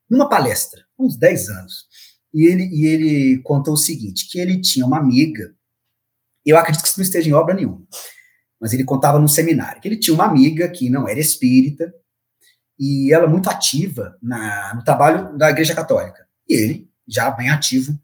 numa 0.09 0.29
palestra, 0.29 0.81
uns 0.97 1.17
10 1.17 1.49
anos. 1.49 1.85
E 2.35 2.45
ele, 2.47 2.65
e 2.65 2.85
ele 2.85 3.41
contou 3.43 3.75
o 3.75 3.77
seguinte: 3.77 4.27
que 4.29 4.37
ele 4.37 4.59
tinha 4.59 4.85
uma 4.85 4.97
amiga, 4.97 5.55
eu 6.45 6.57
acredito 6.57 6.81
que 6.81 6.89
isso 6.89 6.99
não 6.99 7.05
esteja 7.05 7.29
em 7.29 7.33
obra 7.33 7.55
nenhuma, 7.55 7.81
mas 8.59 8.73
ele 8.73 8.83
contava 8.83 9.17
num 9.17 9.27
seminário, 9.27 9.81
que 9.81 9.87
ele 9.87 9.97
tinha 9.97 10.13
uma 10.13 10.25
amiga 10.25 10.67
que 10.67 10.89
não 10.89 11.07
era 11.07 11.17
espírita, 11.17 11.93
e 12.77 13.13
ela 13.13 13.25
muito 13.25 13.49
ativa 13.49 14.17
na, 14.21 14.73
no 14.75 14.83
trabalho 14.83 15.37
da 15.37 15.49
Igreja 15.49 15.73
Católica. 15.73 16.27
E 16.47 16.53
ele, 16.53 16.89
já 17.07 17.31
bem 17.31 17.49
ativo 17.49 17.97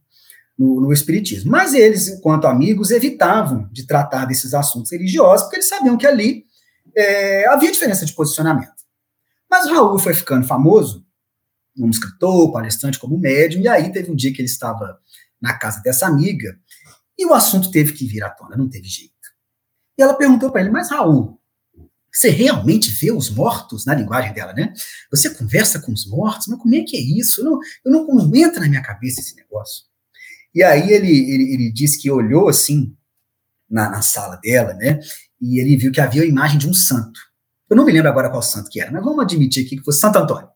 no, 0.58 0.80
no, 0.80 0.94
Espiritismo. 0.94 1.52
Mas 1.52 1.74
eles, 1.74 2.08
enquanto 2.08 2.48
amigos, 2.48 2.90
evitavam 2.90 3.68
de 3.70 3.86
tratar 3.86 4.24
desses 4.24 4.54
assuntos 4.54 4.94
religiosos, 4.94 5.42
porque 5.42 5.58
eles 5.58 5.68
sabiam 5.68 5.98
que 5.98 6.08
ali 6.08 6.46
é, 6.96 7.48
havia 7.48 7.72
diferença 7.72 8.06
de 8.06 8.14
posicionamento. 8.14 8.72
Mas 9.50 9.70
Raul 9.70 10.00
foi 10.00 10.14
ficando 10.14 10.48
famoso, 10.48 11.06
como 11.76 11.90
escritor, 11.90 12.52
palestrante, 12.52 13.00
como 13.00 13.18
médium, 13.18 13.62
e 13.62 13.68
aí 13.68 13.92
teve 13.92 14.12
um 14.12 14.16
dia 14.16 14.34
que 14.34 14.42
ele 14.42 14.48
estava 14.48 15.00
na 15.42 15.58
casa 15.58 15.82
dessa 15.82 16.06
amiga, 16.06 16.58
e 17.18 17.26
o 17.26 17.34
assunto 17.34 17.72
teve 17.72 17.94
que 17.94 18.06
vir 18.06 18.24
à 18.24 18.30
tona, 18.30 18.58
não 18.58 18.70
teve 18.70 18.88
jeito. 18.88 19.12
E 19.98 20.02
ela 20.02 20.14
perguntou 20.14 20.52
para 20.52 20.62
ele, 20.62 20.72
mas 20.72 20.90
Raul, 20.90 21.40
você 22.12 22.30
realmente 22.30 22.92
vê 22.92 23.12
os 23.12 23.30
mortos, 23.30 23.86
na 23.86 23.96
linguagem 23.96 24.34
dela, 24.34 24.54
né? 24.54 24.74
Você 25.10 25.30
conversa 25.30 25.80
com 25.80 25.94
os 25.94 26.06
mortos, 26.06 26.48
mas 26.48 26.60
como 26.60 26.76
é 26.76 26.82
que 26.82 26.98
é 26.98 27.00
isso? 27.00 27.42
Eu 27.42 27.46
não, 27.46 27.60
eu 27.86 27.92
não, 27.92 28.08
não 28.08 28.36
entra 28.36 28.60
na 28.60 28.68
minha 28.68 28.82
cabeça 28.82 29.22
esse 29.22 29.36
negócio. 29.36 29.86
E 30.54 30.62
aí 30.62 30.92
ele, 30.92 31.10
ele, 31.10 31.54
ele 31.54 31.72
disse 31.72 32.02
que 32.02 32.12
olhou 32.12 32.50
assim 32.50 32.94
na, 33.70 33.90
na, 33.90 34.02
sala 34.02 34.36
dela, 34.36 34.74
né? 34.74 35.00
E 35.40 35.60
ele 35.60 35.78
viu 35.78 35.92
que 35.92 36.02
havia 36.02 36.24
a 36.24 36.26
imagem 36.26 36.58
de 36.58 36.68
um 36.68 36.74
santo. 36.74 37.20
Eu 37.70 37.78
não 37.78 37.86
me 37.86 37.94
lembro 37.94 38.10
agora 38.10 38.30
qual 38.30 38.42
santo 38.42 38.70
que 38.70 38.82
era, 38.82 38.92
mas 38.92 39.04
vamos 39.04 39.24
admitir 39.24 39.66
aqui 39.66 39.78
que 39.78 39.84
fosse 39.84 40.02
Santo 40.02 40.18
Antônio. 40.18 40.50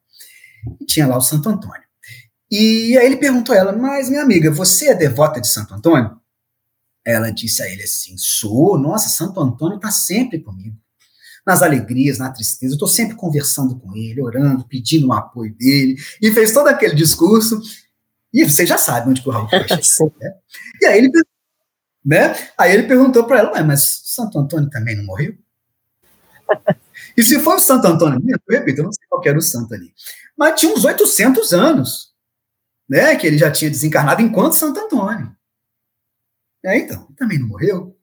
E 0.80 0.86
tinha 0.86 1.07
lá 1.07 1.18
o 1.18 1.22
Santo 1.22 1.49
Antônio. 1.49 1.84
E 2.49 2.97
aí 2.97 3.05
ele 3.05 3.18
perguntou 3.18 3.53
a 3.53 3.57
ela, 3.57 3.74
mas 3.74 4.09
minha 4.09 4.22
amiga, 4.22 4.51
você 4.51 4.89
é 4.89 4.95
devota 4.95 5.41
de 5.41 5.47
Santo 5.47 5.74
Antônio? 5.74 6.20
Ela 7.03 7.32
disse 7.32 7.61
a 7.61 7.70
ele 7.70 7.84
assim: 7.84 8.16
sou, 8.18 8.78
nossa, 8.78 9.09
Santo 9.09 9.39
Antônio 9.39 9.76
está 9.78 9.91
sempre 9.91 10.39
comigo 10.39 10.78
nas 11.45 11.61
alegrias, 11.61 12.18
na 12.18 12.32
tristeza. 12.32 12.74
Eu 12.74 12.76
estou 12.76 12.88
sempre 12.88 13.16
conversando 13.16 13.78
com 13.80 13.95
ele, 13.95 14.22
orando, 14.22 14.68
pedindo 14.68 15.07
o 15.07 15.13
apoio 15.13 15.53
dele. 15.55 15.95
E 16.22 16.32
fez 16.32 16.51
todo 16.51 16.68
aquele 16.68 16.95
discurso. 16.95 17.61
E 18.34 18.43
você 18.43 18.66
já 18.66 18.78
sabe 18.78 19.09
onde 19.09 19.22
que 19.22 19.30
o 19.30 19.32
Raul 19.32 19.47
foi 19.47 19.59
né? 20.20 20.34
E 20.82 20.86
aí 20.86 20.97
ele, 20.97 21.11
né? 22.03 22.36
aí 22.57 22.74
ele 22.74 22.84
perguntou 22.84 23.24
para 23.26 23.39
ela, 23.39 23.63
mas 23.63 24.01
Santo 24.05 24.39
Antônio 24.39 24.70
também 24.70 24.95
não 24.95 25.05
morreu? 25.05 25.36
E 27.18 27.24
se 27.24 27.39
foi 27.39 27.55
o 27.55 27.59
Santo 27.59 27.88
Antônio 27.88 28.20
mesmo, 28.22 28.41
eu 28.49 28.59
repito, 28.59 28.82
eu 28.82 28.86
não 28.86 28.91
sei 28.91 29.05
qual 29.07 29.22
era 29.26 29.38
o 29.38 29.41
santo 29.41 29.74
ali. 29.74 29.93
Mas 30.38 30.59
tinha 30.59 30.73
uns 30.73 30.83
800 30.83 31.53
anos, 31.53 32.09
né, 32.89 33.15
que 33.15 33.25
ele 33.25 33.38
já 33.38 33.51
tinha 33.51 33.71
desencarnado 33.71 34.21
enquanto 34.21 34.53
Santo 34.53 34.79
Antônio. 34.79 35.31
É, 36.63 36.77
então, 36.77 37.07
também 37.17 37.39
não 37.39 37.47
morreu. 37.47 37.95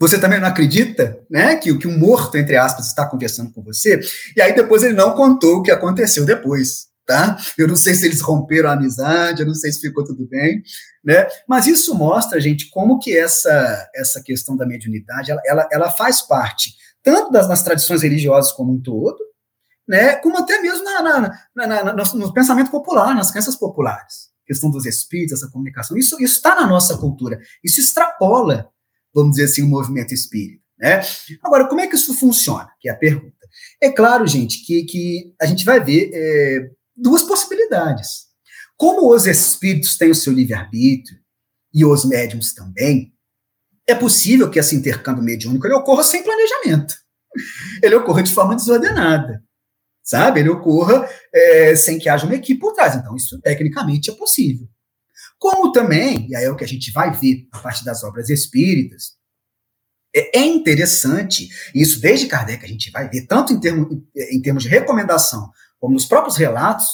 Você 0.00 0.18
também 0.18 0.40
não 0.40 0.48
acredita, 0.48 1.20
né, 1.30 1.56
que, 1.56 1.76
que 1.76 1.86
um 1.86 1.98
morto, 1.98 2.36
entre 2.36 2.56
aspas, 2.56 2.86
está 2.86 3.06
conversando 3.06 3.52
com 3.52 3.62
você? 3.62 4.00
E 4.36 4.40
aí 4.40 4.54
depois 4.54 4.82
ele 4.82 4.94
não 4.94 5.14
contou 5.14 5.58
o 5.58 5.62
que 5.62 5.70
aconteceu 5.70 6.24
depois, 6.24 6.86
tá? 7.06 7.36
Eu 7.58 7.68
não 7.68 7.76
sei 7.76 7.94
se 7.94 8.06
eles 8.06 8.20
romperam 8.20 8.70
a 8.70 8.72
amizade, 8.72 9.42
eu 9.42 9.46
não 9.46 9.54
sei 9.54 9.70
se 9.70 9.80
ficou 9.80 10.02
tudo 10.02 10.26
bem, 10.26 10.62
né? 11.04 11.26
Mas 11.46 11.66
isso 11.66 11.94
mostra, 11.94 12.40
gente, 12.40 12.70
como 12.70 12.98
que 12.98 13.16
essa, 13.16 13.90
essa 13.94 14.22
questão 14.22 14.56
da 14.56 14.66
mediunidade, 14.66 15.30
ela, 15.30 15.42
ela, 15.44 15.68
ela 15.70 15.90
faz 15.90 16.22
parte 16.22 16.74
tanto 17.02 17.30
das, 17.30 17.48
nas 17.48 17.62
tradições 17.62 18.02
religiosas 18.02 18.52
como 18.52 18.72
um 18.72 18.80
todo, 18.80 19.18
né, 19.90 20.16
como 20.16 20.38
até 20.38 20.62
mesmo 20.62 20.84
na, 20.84 21.02
na, 21.02 21.66
na, 21.66 21.84
na 21.84 21.92
no, 21.92 22.32
pensamento 22.32 22.70
popular, 22.70 23.14
nas 23.14 23.30
crenças 23.30 23.56
populares. 23.56 24.30
A 24.44 24.46
questão 24.46 24.70
dos 24.70 24.86
espíritos, 24.86 25.34
essa 25.34 25.50
comunicação, 25.50 25.96
isso 25.96 26.20
está 26.22 26.54
na 26.54 26.66
nossa 26.66 26.96
cultura, 26.96 27.38
isso 27.62 27.80
extrapola 27.80 28.70
vamos 29.14 29.32
dizer 29.32 29.44
assim, 29.44 29.62
o 29.62 29.68
movimento 29.68 30.14
espírita. 30.14 30.62
Né? 30.78 31.02
Agora, 31.42 31.68
como 31.68 31.80
é 31.80 31.86
que 31.86 31.96
isso 31.96 32.14
funciona? 32.14 32.70
Que 32.80 32.88
é 32.88 32.92
a 32.92 32.96
pergunta. 32.96 33.34
É 33.80 33.90
claro, 33.90 34.26
gente, 34.26 34.64
que, 34.64 34.84
que 34.84 35.34
a 35.40 35.46
gente 35.46 35.64
vai 35.64 35.82
ver 35.82 36.10
é, 36.12 36.70
duas 36.96 37.22
possibilidades. 37.24 38.28
Como 38.76 39.12
os 39.12 39.26
espíritos 39.26 39.98
têm 39.98 40.10
o 40.10 40.14
seu 40.14 40.32
livre-arbítrio, 40.32 41.18
e 41.72 41.84
os 41.84 42.04
médiums 42.04 42.52
também, 42.52 43.12
é 43.86 43.94
possível 43.94 44.50
que 44.50 44.58
esse 44.58 44.74
intercâmbio 44.74 45.22
mediúnico 45.22 45.66
ele 45.66 45.74
ocorra 45.74 46.02
sem 46.02 46.22
planejamento. 46.22 46.94
Ele 47.82 47.94
ocorra 47.94 48.22
de 48.22 48.32
forma 48.32 48.56
desordenada. 48.56 49.42
Sabe? 50.02 50.40
Ele 50.40 50.48
ocorra 50.48 51.08
é, 51.32 51.76
sem 51.76 51.98
que 51.98 52.08
haja 52.08 52.26
uma 52.26 52.34
equipe 52.34 52.60
por 52.60 52.72
trás. 52.72 52.96
Então, 52.96 53.14
isso 53.16 53.40
tecnicamente 53.40 54.10
é 54.10 54.14
possível. 54.14 54.68
Como 55.38 55.72
também, 55.72 56.28
e 56.28 56.36
aí 56.36 56.44
é 56.44 56.50
o 56.50 56.56
que 56.56 56.64
a 56.64 56.68
gente 56.68 56.92
vai 56.92 57.10
ver 57.12 57.48
a 57.52 57.58
partir 57.58 57.84
das 57.84 58.04
obras 58.04 58.28
espíritas, 58.28 59.14
é, 60.14 60.40
é 60.40 60.44
interessante, 60.44 61.48
isso 61.74 62.00
desde 62.00 62.26
Kardec 62.26 62.64
a 62.64 62.68
gente 62.68 62.90
vai 62.90 63.08
ver, 63.08 63.26
tanto 63.26 63.52
em, 63.52 63.60
termo, 63.60 64.06
em 64.14 64.42
termos 64.42 64.62
de 64.62 64.68
recomendação, 64.68 65.50
como 65.78 65.94
nos 65.94 66.04
próprios 66.04 66.36
relatos 66.36 66.84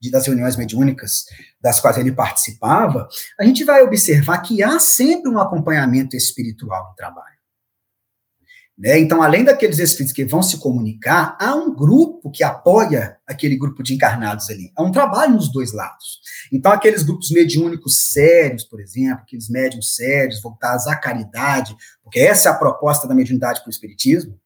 de, 0.00 0.10
das 0.10 0.26
reuniões 0.26 0.56
mediúnicas 0.56 1.24
das 1.60 1.80
quais 1.80 1.98
ele 1.98 2.12
participava, 2.12 3.08
a 3.40 3.44
gente 3.44 3.64
vai 3.64 3.82
observar 3.82 4.38
que 4.38 4.62
há 4.62 4.78
sempre 4.78 5.30
um 5.30 5.38
acompanhamento 5.38 6.16
espiritual 6.16 6.90
no 6.90 6.94
trabalho. 6.94 7.35
Né? 8.78 8.98
Então, 8.98 9.22
além 9.22 9.42
daqueles 9.42 9.78
espíritos 9.78 10.14
que 10.14 10.24
vão 10.24 10.42
se 10.42 10.58
comunicar, 10.58 11.36
há 11.40 11.54
um 11.54 11.74
grupo 11.74 12.30
que 12.30 12.44
apoia 12.44 13.16
aquele 13.26 13.56
grupo 13.56 13.82
de 13.82 13.94
encarnados 13.94 14.50
ali. 14.50 14.70
Há 14.76 14.82
um 14.82 14.92
trabalho 14.92 15.34
nos 15.34 15.50
dois 15.50 15.72
lados. 15.72 16.20
Então, 16.52 16.70
aqueles 16.70 17.02
grupos 17.02 17.30
mediúnicos 17.30 18.12
sérios, 18.12 18.64
por 18.64 18.80
exemplo, 18.80 19.22
aqueles 19.22 19.48
médiums 19.48 19.96
sérios, 19.96 20.42
voltados 20.42 20.86
à 20.86 20.94
caridade, 20.94 21.74
porque 22.02 22.20
essa 22.20 22.50
é 22.50 22.52
a 22.52 22.56
proposta 22.56 23.08
da 23.08 23.14
mediunidade 23.14 23.60
para 23.60 23.68
o 23.68 23.70
espiritismo, 23.70 24.38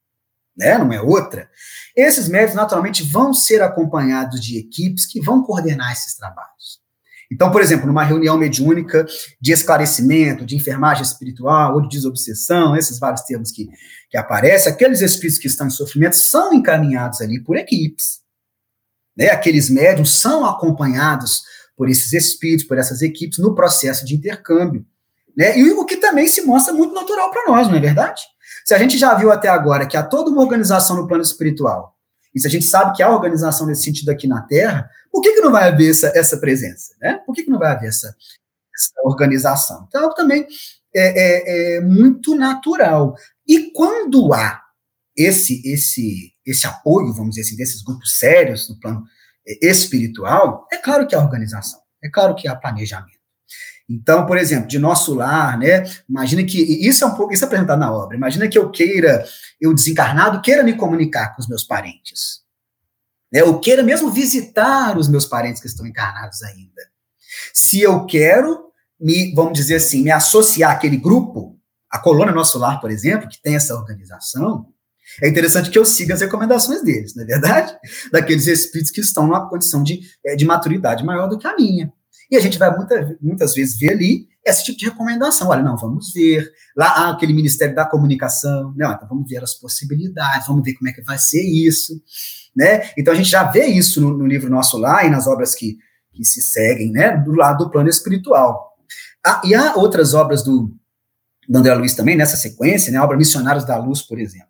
né? 0.57 0.79
não 0.79 0.93
é 0.93 1.01
outra. 1.01 1.51
Esses 1.97 2.29
médios, 2.29 2.55
naturalmente, 2.55 3.03
vão 3.03 3.35
ser 3.35 3.63
acompanhados 3.63 4.41
de 4.41 4.59
equipes 4.59 5.07
que 5.07 5.21
vão 5.21 5.43
coordenar 5.43 5.93
esses 5.93 6.15
trabalhos. 6.15 6.81
Então, 7.31 7.51
por 7.53 7.63
exemplo, 7.63 7.87
numa 7.87 8.03
reunião 8.03 8.37
mediúnica 8.37 9.07
de 9.41 9.53
esclarecimento, 9.53 10.45
de 10.45 10.57
enfermagem 10.57 11.05
espiritual 11.05 11.75
ou 11.75 11.83
de 11.83 11.89
desobsessão, 11.89 12.77
esses 12.77 12.99
vários 12.99 13.23
termos 13.23 13.53
que, 13.53 13.69
que 14.11 14.17
aparecem, 14.17 14.73
aqueles 14.73 15.01
espíritos 15.01 15.39
que 15.39 15.47
estão 15.47 15.69
em 15.69 15.71
sofrimento 15.71 16.17
são 16.17 16.53
encaminhados 16.53 17.21
ali 17.21 17.41
por 17.41 17.57
equipes. 17.57 18.21
Né? 19.17 19.29
Aqueles 19.29 19.71
médiums 19.71 20.21
são 20.21 20.45
acompanhados 20.45 21.43
por 21.77 21.89
esses 21.89 22.13
espíritos, 22.13 22.67
por 22.67 22.79
essas 22.79 23.01
equipes, 23.01 23.39
no 23.39 23.55
processo 23.55 24.05
de 24.05 24.17
intercâmbio. 24.17 24.85
Né? 25.37 25.57
E 25.57 25.71
o 25.71 25.85
que 25.85 25.99
também 25.99 26.27
se 26.27 26.43
mostra 26.43 26.75
muito 26.75 26.93
natural 26.93 27.31
para 27.31 27.47
nós, 27.47 27.69
não 27.69 27.77
é 27.77 27.81
verdade? 27.81 28.23
Se 28.65 28.75
a 28.75 28.79
gente 28.79 28.99
já 28.99 29.15
viu 29.15 29.31
até 29.31 29.49
agora 29.49 29.87
que 29.87 29.97
há 29.97 30.03
toda 30.03 30.31
uma 30.31 30.43
organização 30.43 30.97
no 30.97 31.07
plano 31.07 31.23
espiritual 31.23 31.97
e 32.35 32.41
se 32.41 32.47
a 32.47 32.51
gente 32.51 32.65
sabe 32.65 32.97
que 32.97 33.03
há 33.03 33.11
organização 33.11 33.67
nesse 33.67 33.83
sentido 33.83 34.11
aqui 34.11 34.27
na 34.27 34.43
Terra, 34.43 34.89
por 35.11 35.21
que, 35.21 35.35
que 35.35 35.41
não 35.41 35.51
vai 35.51 35.69
haver 35.69 35.91
essa, 35.91 36.13
essa 36.15 36.39
presença? 36.39 36.95
Né? 37.01 37.21
Por 37.27 37.35
que, 37.35 37.43
que 37.43 37.51
não 37.51 37.59
vai 37.59 37.73
haver 37.73 37.89
essa, 37.89 38.09
essa 38.09 38.93
organização? 39.05 39.85
Então, 39.89 40.15
também 40.15 40.47
é, 40.95 41.75
é, 41.75 41.77
é 41.77 41.81
muito 41.81 42.35
natural. 42.35 43.15
E 43.47 43.73
quando 43.73 44.33
há 44.33 44.61
esse, 45.17 45.61
esse, 45.69 46.33
esse 46.47 46.67
apoio, 46.67 47.13
vamos 47.13 47.31
dizer 47.35 47.43
assim, 47.43 47.57
desses 47.57 47.83
grupos 47.83 48.19
sérios 48.19 48.69
no 48.69 48.79
plano 48.79 49.05
é, 49.47 49.67
espiritual, 49.67 50.67
é 50.73 50.77
claro 50.77 51.07
que 51.07 51.15
há 51.15 51.21
organização, 51.21 51.81
é 52.03 52.09
claro 52.09 52.35
que 52.35 52.47
há 52.47 52.55
planejamento. 52.55 53.20
Então, 53.91 54.25
por 54.25 54.39
exemplo, 54.39 54.69
de 54.69 54.79
nosso 54.79 55.13
lar, 55.15 55.59
né? 55.59 55.83
Imagina 56.09 56.45
que 56.45 56.61
isso 56.87 57.03
é 57.03 57.07
um 57.09 57.15
pouco 57.17 57.35
isso 57.35 57.43
é 57.43 57.47
apresentado 57.47 57.81
na 57.81 57.93
obra. 57.93 58.17
Imagina 58.17 58.47
que 58.47 58.57
eu 58.57 58.71
queira, 58.71 59.25
eu 59.61 59.75
desencarnado, 59.75 60.41
queira 60.41 60.63
me 60.63 60.77
comunicar 60.77 61.35
com 61.35 61.43
os 61.43 61.49
meus 61.49 61.65
parentes. 61.65 62.41
Né, 63.33 63.41
eu 63.41 63.59
queira 63.59 63.83
mesmo 63.83 64.11
visitar 64.11 64.97
os 64.97 65.09
meus 65.09 65.27
parentes 65.27 65.61
que 65.61 65.67
estão 65.67 65.85
encarnados 65.85 66.41
ainda. 66.43 66.83
Se 67.53 67.81
eu 67.81 68.07
quero 68.07 68.71
me, 69.01 69.35
vamos 69.35 69.55
dizer 69.55 69.77
assim, 69.77 70.03
me 70.05 70.11
associar 70.13 70.71
àquele 70.71 70.97
grupo, 70.97 71.59
a 71.91 71.99
colônia 71.99 72.33
Nosso 72.33 72.59
Lar, 72.59 72.81
por 72.81 72.93
exemplo, 72.93 73.29
que 73.29 73.43
tem 73.43 73.57
essa 73.57 73.75
organização, 73.75 74.67
é 75.21 75.29
interessante 75.29 75.69
que 75.69 75.79
eu 75.79 75.85
siga 75.85 76.15
as 76.15 76.21
recomendações 76.21 76.85
deles, 76.85 77.17
não 77.17 77.25
é 77.25 77.27
verdade? 77.27 77.77
Daqueles 78.13 78.47
espíritos 78.47 78.93
que 78.93 79.01
estão 79.01 79.27
numa 79.27 79.49
condição 79.49 79.83
de, 79.83 80.01
eh, 80.25 80.37
de 80.37 80.45
maturidade 80.45 81.05
maior 81.05 81.29
do 81.29 81.39
que 81.39 81.49
a 81.49 81.57
minha. 81.57 81.93
E 82.31 82.37
a 82.37 82.41
gente 82.41 82.59
vai 82.59 82.75
muita, 82.77 83.19
muitas 83.21 83.55
vezes 83.55 83.79
ver 83.79 83.91
ali 83.91 84.29
esse 84.47 84.65
tipo 84.65 84.79
de 84.79 84.85
recomendação. 84.87 85.49
Olha, 85.49 85.63
não, 85.63 85.77
vamos 85.77 86.13
ver. 86.13 86.51
Lá 86.77 86.87
há 86.87 87.11
aquele 87.11 87.33
Ministério 87.33 87.75
da 87.75 87.85
Comunicação. 87.85 88.73
Não, 88.77 88.93
então 88.93 89.09
vamos 89.09 89.29
ver 89.29 89.43
as 89.43 89.55
possibilidades, 89.55 90.47
vamos 90.47 90.63
ver 90.63 90.75
como 90.75 90.89
é 90.89 90.93
que 90.93 91.03
vai 91.03 91.19
ser 91.19 91.43
isso. 91.43 92.01
Né? 92.55 92.91
Então 92.97 93.13
a 93.13 93.17
gente 93.17 93.29
já 93.29 93.45
vê 93.45 93.67
isso 93.67 94.01
no, 94.01 94.17
no 94.17 94.27
livro 94.27 94.51
Nosso 94.51 94.79
Lá 94.79 95.05
e 95.05 95.11
nas 95.11 95.27
obras 95.27 95.55
que, 95.55 95.79
que 96.13 96.25
se 96.25 96.41
seguem, 96.41 96.91
né? 96.91 97.17
Do 97.17 97.33
lado 97.33 97.65
do 97.65 97.71
plano 97.71 97.89
espiritual. 97.89 98.77
Ah, 99.25 99.43
e 99.45 99.55
há 99.55 99.75
outras 99.77 100.15
obras 100.15 100.43
do, 100.43 100.75
do 101.49 101.59
André 101.59 101.75
Luiz 101.75 101.95
também, 101.95 102.17
nessa 102.17 102.37
sequência, 102.37 102.93
né? 102.93 102.99
A 102.99 103.05
obra 103.05 103.17
Missionários 103.17 103.65
da 103.65 103.77
Luz, 103.77 104.03
por 104.03 104.19
exemplo. 104.19 104.49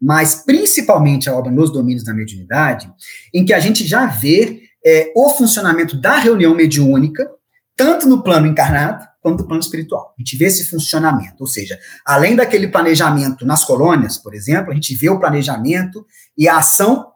Mas 0.00 0.34
principalmente 0.34 1.30
a 1.30 1.34
obra 1.34 1.50
Nos 1.50 1.72
Domínios 1.72 2.04
da 2.04 2.12
Mediunidade, 2.12 2.92
em 3.32 3.44
que 3.44 3.54
a 3.54 3.60
gente 3.60 3.86
já 3.86 4.06
vê 4.06 4.61
é, 4.84 5.12
o 5.14 5.30
funcionamento 5.30 5.96
da 5.96 6.18
reunião 6.18 6.54
mediúnica, 6.54 7.30
tanto 7.76 8.08
no 8.08 8.22
plano 8.22 8.46
encarnado 8.46 9.06
quanto 9.20 9.42
no 9.42 9.46
plano 9.46 9.62
espiritual. 9.62 10.14
A 10.18 10.20
gente 10.20 10.36
vê 10.36 10.46
esse 10.46 10.68
funcionamento, 10.68 11.36
ou 11.38 11.46
seja, 11.46 11.78
além 12.04 12.34
daquele 12.34 12.68
planejamento 12.68 13.46
nas 13.46 13.64
colônias, 13.64 14.18
por 14.18 14.34
exemplo, 14.34 14.72
a 14.72 14.74
gente 14.74 14.94
vê 14.96 15.08
o 15.08 15.20
planejamento 15.20 16.04
e 16.36 16.48
a 16.48 16.58
ação 16.58 17.06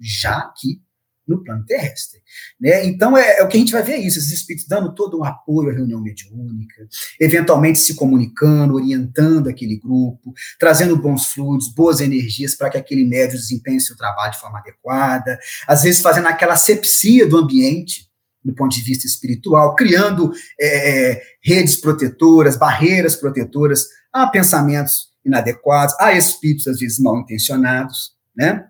já 0.00 0.38
aqui 0.38 0.80
no 1.26 1.42
plano 1.42 1.64
terrestre. 1.64 2.20
Né? 2.60 2.86
Então, 2.86 3.16
é, 3.16 3.38
é, 3.38 3.42
o 3.42 3.48
que 3.48 3.56
a 3.56 3.60
gente 3.60 3.72
vai 3.72 3.82
ver 3.82 3.96
isso, 3.96 4.18
esses 4.18 4.32
espíritos 4.32 4.68
dando 4.68 4.94
todo 4.94 5.18
o 5.18 5.24
apoio 5.24 5.70
à 5.70 5.72
reunião 5.72 6.00
mediúnica, 6.00 6.86
eventualmente 7.20 7.78
se 7.78 7.94
comunicando, 7.94 8.74
orientando 8.74 9.48
aquele 9.48 9.76
grupo, 9.76 10.32
trazendo 10.58 10.96
bons 10.96 11.26
fluidos, 11.26 11.72
boas 11.72 12.00
energias 12.00 12.54
para 12.54 12.70
que 12.70 12.78
aquele 12.78 13.04
médium 13.04 13.38
desempenhe 13.38 13.80
seu 13.80 13.96
trabalho 13.96 14.32
de 14.32 14.40
forma 14.40 14.58
adequada, 14.58 15.38
às 15.66 15.82
vezes 15.82 16.00
fazendo 16.00 16.28
aquela 16.28 16.56
sepsia 16.56 17.26
do 17.26 17.38
ambiente, 17.38 18.06
do 18.44 18.54
ponto 18.54 18.74
de 18.74 18.82
vista 18.82 19.06
espiritual, 19.06 19.74
criando 19.74 20.32
é, 20.60 21.10
é 21.10 21.22
redes 21.42 21.76
protetoras, 21.76 22.56
barreiras 22.56 23.16
protetoras 23.16 23.86
a 24.12 24.28
pensamentos 24.28 25.10
inadequados, 25.24 25.94
a 25.98 26.12
espíritos, 26.12 26.68
às 26.68 26.78
vezes, 26.78 27.00
mal 27.00 27.18
intencionados, 27.18 28.12
né? 28.36 28.66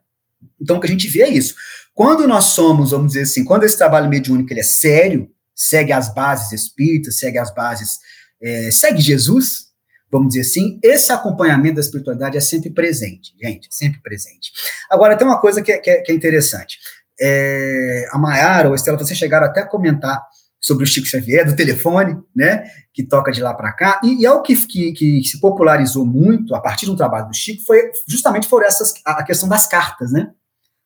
Então, 0.61 0.77
o 0.77 0.81
que 0.81 0.87
a 0.87 0.91
gente 0.91 1.09
vê 1.09 1.23
é 1.23 1.29
isso. 1.29 1.55
Quando 1.95 2.27
nós 2.27 2.45
somos, 2.47 2.91
vamos 2.91 3.09
dizer 3.09 3.23
assim, 3.23 3.45
quando 3.45 3.65
esse 3.65 3.79
trabalho 3.79 4.09
mediúnico 4.09 4.53
ele 4.53 4.61
é 4.61 4.65
sério, 4.65 5.31
segue 5.55 5.93
as 5.93 6.13
bases 6.13 6.53
espíritas, 6.53 7.19
segue 7.19 7.39
as 7.39 7.55
bases, 7.55 7.99
é, 8.43 8.71
segue 8.71 9.01
Jesus, 9.01 9.67
vamos 10.11 10.29
dizer 10.29 10.43
assim, 10.43 10.79
esse 10.83 11.11
acompanhamento 11.11 11.77
da 11.77 11.81
espiritualidade 11.81 12.37
é 12.37 12.41
sempre 12.41 12.71
presente, 12.71 13.33
gente, 13.43 13.69
sempre 13.71 14.01
presente. 14.03 14.53
Agora, 14.91 15.17
tem 15.17 15.27
uma 15.27 15.41
coisa 15.41 15.63
que 15.63 15.73
é, 15.73 15.79
que 15.79 15.91
é, 15.91 16.05
é 16.07 16.13
interessante. 16.13 16.79
É, 17.19 18.07
a 18.13 18.19
Mayara 18.19 18.69
ou 18.69 18.75
a 18.75 18.77
Estela, 18.77 18.99
vocês 18.99 19.19
chegaram 19.19 19.47
até 19.47 19.61
a 19.63 19.67
comentar 19.67 20.23
sobre 20.67 20.83
o 20.83 20.87
Chico 20.87 21.07
Xavier, 21.07 21.47
do 21.47 21.55
telefone, 21.55 22.21
né, 22.35 22.69
que 22.93 23.05
toca 23.05 23.31
de 23.31 23.41
lá 23.41 23.55
para 23.55 23.73
cá, 23.73 24.01
e, 24.03 24.23
e 24.23 24.27
algo 24.27 24.43
que, 24.43 24.57
que, 24.67 24.93
que, 24.93 25.23
se 25.23 25.39
popularizou 25.41 26.05
muito 26.05 26.57
a 26.57 26.61
partir 26.61 26.87
do 26.87 26.97
trabalho 26.97 27.29
do 27.29 27.35
Chico 27.35 27.65
foi 27.65 27.93
justamente 28.09 28.49
por 28.49 28.65
essas, 28.65 28.93
a 29.05 29.23
questão 29.23 29.49
das 29.49 29.69
cartas, 29.69 30.11
né, 30.11 30.33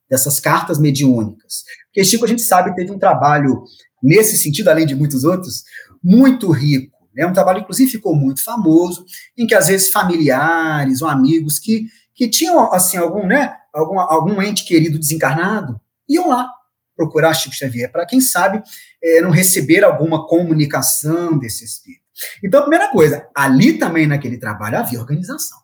dessas 0.09 0.39
cartas 0.39 0.78
mediúnicas. 0.78 1.64
Porque 1.87 2.05
Chico, 2.05 2.26
a 2.26 2.28
gente 2.28 2.43
sabe, 2.43 2.74
teve 2.74 2.91
um 2.91 2.99
trabalho 2.99 3.64
nesse 4.03 4.37
sentido, 4.37 4.68
além 4.68 4.85
de 4.85 4.95
muitos 4.95 5.24
outros, 5.24 5.64
muito 6.05 6.51
rico. 6.51 6.99
Né? 7.14 7.24
Um 7.24 7.33
trabalho, 7.33 7.61
inclusive, 7.61 7.91
ficou 7.91 8.14
muito 8.14 8.45
famoso, 8.45 9.07
em 9.37 9.47
que 9.47 9.55
às 9.55 9.68
vezes 9.68 9.89
familiares 9.89 11.01
ou 11.01 11.09
amigos 11.09 11.59
que, 11.59 11.87
que 12.14 12.28
tinham 12.28 12.70
assim 12.70 12.99
algum, 12.99 13.26
né, 13.26 13.55
algum, 13.72 13.99
algum 13.99 14.43
ente 14.43 14.66
querido 14.66 14.99
desencarnado 14.99 15.81
iam 16.07 16.28
lá 16.28 16.53
procurar 17.01 17.32
Chico 17.32 17.55
Xavier, 17.55 17.90
para 17.90 18.05
quem 18.05 18.20
sabe 18.20 18.62
é, 19.03 19.22
não 19.22 19.30
receber 19.30 19.82
alguma 19.82 20.26
comunicação 20.26 21.38
desse 21.38 21.64
espírito. 21.64 22.05
Então, 22.44 22.61
primeira 22.61 22.90
coisa, 22.90 23.26
ali 23.34 23.78
também 23.78 24.07
naquele 24.07 24.36
trabalho 24.36 24.76
havia 24.76 25.01
organização. 25.01 25.59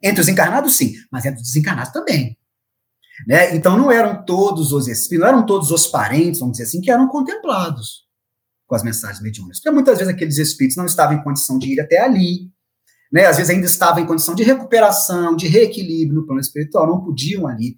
Entre 0.00 0.20
os 0.20 0.28
encarnados, 0.28 0.76
sim, 0.76 0.94
mas 1.10 1.24
entre 1.24 1.40
os 1.40 1.48
desencarnados 1.48 1.92
também. 1.92 2.38
Né? 3.26 3.56
Então 3.56 3.76
não 3.76 3.90
eram 3.90 4.24
todos 4.24 4.72
os 4.72 4.86
espíritos, 4.86 5.20
não 5.20 5.34
eram 5.34 5.46
todos 5.46 5.70
os 5.70 5.86
parentes, 5.86 6.40
vamos 6.40 6.58
dizer 6.58 6.68
assim, 6.68 6.80
que 6.80 6.90
eram 6.90 7.08
contemplados 7.08 8.04
com 8.66 8.74
as 8.76 8.82
mensagens 8.84 9.20
mediúnicas. 9.20 9.58
Porque 9.58 9.70
muitas 9.70 9.98
vezes 9.98 10.12
aqueles 10.12 10.38
espíritos 10.38 10.76
não 10.76 10.86
estavam 10.86 11.16
em 11.16 11.22
condição 11.22 11.58
de 11.58 11.72
ir 11.72 11.80
até 11.80 12.00
ali, 12.00 12.50
né? 13.12 13.26
às 13.26 13.36
vezes 13.36 13.50
ainda 13.50 13.66
estavam 13.66 14.02
em 14.02 14.06
condição 14.06 14.34
de 14.34 14.42
recuperação, 14.44 15.34
de 15.34 15.48
reequilíbrio 15.48 16.20
no 16.20 16.26
plano 16.26 16.40
espiritual, 16.40 16.86
não 16.86 17.04
podiam 17.04 17.46
ali 17.48 17.76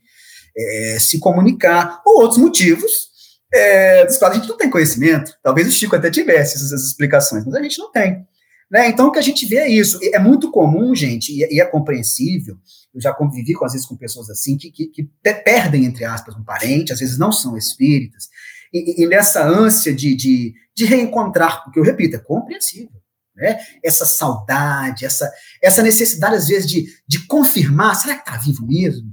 é, 0.56 0.98
se 0.98 1.18
comunicar, 1.18 2.00
ou 2.04 2.22
outros 2.22 2.38
motivos 2.38 3.10
é, 3.52 4.04
dos 4.04 4.16
quais 4.16 4.34
a 4.34 4.36
gente 4.38 4.48
não 4.48 4.56
tem 4.56 4.70
conhecimento. 4.70 5.32
Talvez 5.42 5.68
o 5.68 5.72
Chico 5.72 5.96
até 5.96 6.10
tivesse 6.10 6.56
essas, 6.56 6.72
essas 6.72 6.88
explicações, 6.88 7.44
mas 7.44 7.54
a 7.54 7.62
gente 7.62 7.78
não 7.78 7.90
tem. 7.90 8.26
Né? 8.70 8.88
Então, 8.88 9.08
o 9.08 9.12
que 9.12 9.18
a 9.18 9.22
gente 9.22 9.46
vê 9.46 9.56
é 9.56 9.68
isso. 9.68 9.98
É 10.12 10.18
muito 10.18 10.50
comum, 10.50 10.94
gente, 10.94 11.32
e, 11.32 11.54
e 11.54 11.60
é 11.60 11.64
compreensível, 11.64 12.56
eu 12.94 13.00
já 13.00 13.12
convivi, 13.12 13.54
com, 13.54 13.64
às 13.64 13.72
vezes, 13.72 13.86
com 13.86 13.96
pessoas 13.96 14.30
assim, 14.30 14.56
que, 14.56 14.70
que, 14.70 14.86
que 14.86 15.08
perdem, 15.22 15.84
entre 15.84 16.04
aspas, 16.04 16.34
um 16.34 16.42
parente, 16.42 16.92
às 16.92 16.98
vezes 16.98 17.18
não 17.18 17.30
são 17.30 17.56
espíritas, 17.56 18.28
e, 18.72 19.02
e 19.02 19.06
nessa 19.06 19.46
ânsia 19.46 19.94
de, 19.94 20.14
de, 20.14 20.54
de 20.74 20.84
reencontrar, 20.84 21.62
porque 21.62 21.78
eu 21.78 21.84
repito, 21.84 22.16
é 22.16 22.18
compreensível. 22.18 23.00
Né? 23.36 23.58
Essa 23.84 24.06
saudade, 24.06 25.04
essa, 25.04 25.30
essa 25.62 25.82
necessidade, 25.82 26.36
às 26.36 26.48
vezes, 26.48 26.68
de, 26.68 26.86
de 27.06 27.26
confirmar, 27.26 27.94
será 27.94 28.14
que 28.14 28.28
está 28.28 28.38
vivo 28.38 28.66
mesmo? 28.66 29.12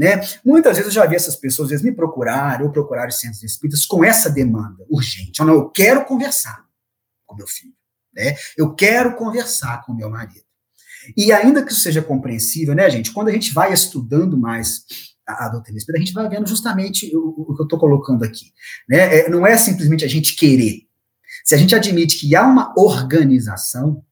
Né? 0.00 0.18
Muitas 0.42 0.78
vezes 0.78 0.86
eu 0.86 1.02
já 1.02 1.04
vi 1.04 1.14
essas 1.14 1.36
pessoas, 1.36 1.68
vezes, 1.68 1.84
me 1.84 1.92
procurar 1.92 2.62
ou 2.62 2.72
procurar 2.72 3.06
os 3.06 3.20
centros 3.20 3.42
espíritas 3.42 3.84
com 3.84 4.02
essa 4.02 4.30
demanda 4.30 4.82
urgente. 4.88 5.38
Eu, 5.38 5.44
não, 5.44 5.54
eu 5.56 5.68
quero 5.68 6.06
conversar 6.06 6.64
com 7.26 7.36
meu 7.36 7.46
filho. 7.46 7.74
Né? 8.14 8.34
Eu 8.56 8.74
quero 8.74 9.14
conversar 9.14 9.82
com 9.84 9.92
meu 9.92 10.08
marido. 10.08 10.40
E 11.14 11.30
ainda 11.30 11.62
que 11.62 11.70
isso 11.70 11.82
seja 11.82 12.00
compreensível, 12.00 12.74
né, 12.74 12.88
gente, 12.88 13.12
quando 13.12 13.28
a 13.28 13.32
gente 13.32 13.52
vai 13.52 13.74
estudando 13.74 14.38
mais 14.38 14.86
a, 15.28 15.44
a 15.44 15.48
doutrina 15.50 15.76
espírita, 15.76 16.02
a 16.02 16.06
gente 16.06 16.14
vai 16.14 16.28
vendo 16.30 16.48
justamente 16.48 17.14
o, 17.14 17.50
o 17.50 17.54
que 17.54 17.60
eu 17.60 17.64
estou 17.64 17.78
colocando 17.78 18.24
aqui. 18.24 18.46
Né? 18.88 19.18
É, 19.18 19.28
não 19.28 19.46
é 19.46 19.54
simplesmente 19.58 20.02
a 20.02 20.08
gente 20.08 20.34
querer. 20.34 20.78
Se 21.44 21.54
a 21.54 21.58
gente 21.58 21.74
admite 21.74 22.18
que 22.18 22.34
há 22.34 22.46
uma 22.46 22.72
organização, 22.74 24.02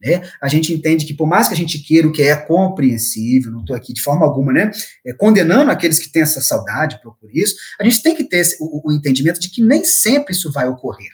né, 0.00 0.22
a 0.40 0.48
gente 0.48 0.72
entende 0.72 1.04
que, 1.04 1.14
por 1.14 1.26
mais 1.26 1.48
que 1.48 1.54
a 1.54 1.56
gente 1.56 1.78
queira 1.80 2.06
o 2.06 2.12
que 2.12 2.22
é 2.22 2.36
compreensível, 2.36 3.50
não 3.50 3.60
estou 3.60 3.74
aqui 3.74 3.92
de 3.92 4.00
forma 4.00 4.24
alguma 4.24 4.52
né, 4.52 4.70
é, 5.04 5.12
condenando 5.12 5.70
aqueles 5.70 5.98
que 5.98 6.08
têm 6.08 6.22
essa 6.22 6.40
saudade 6.40 7.00
por 7.02 7.16
isso, 7.32 7.56
a 7.80 7.84
gente 7.84 8.02
tem 8.02 8.14
que 8.14 8.24
ter 8.24 8.38
esse, 8.38 8.56
o, 8.60 8.88
o 8.88 8.92
entendimento 8.92 9.40
de 9.40 9.50
que 9.50 9.62
nem 9.62 9.84
sempre 9.84 10.32
isso 10.32 10.52
vai 10.52 10.68
ocorrer. 10.68 11.10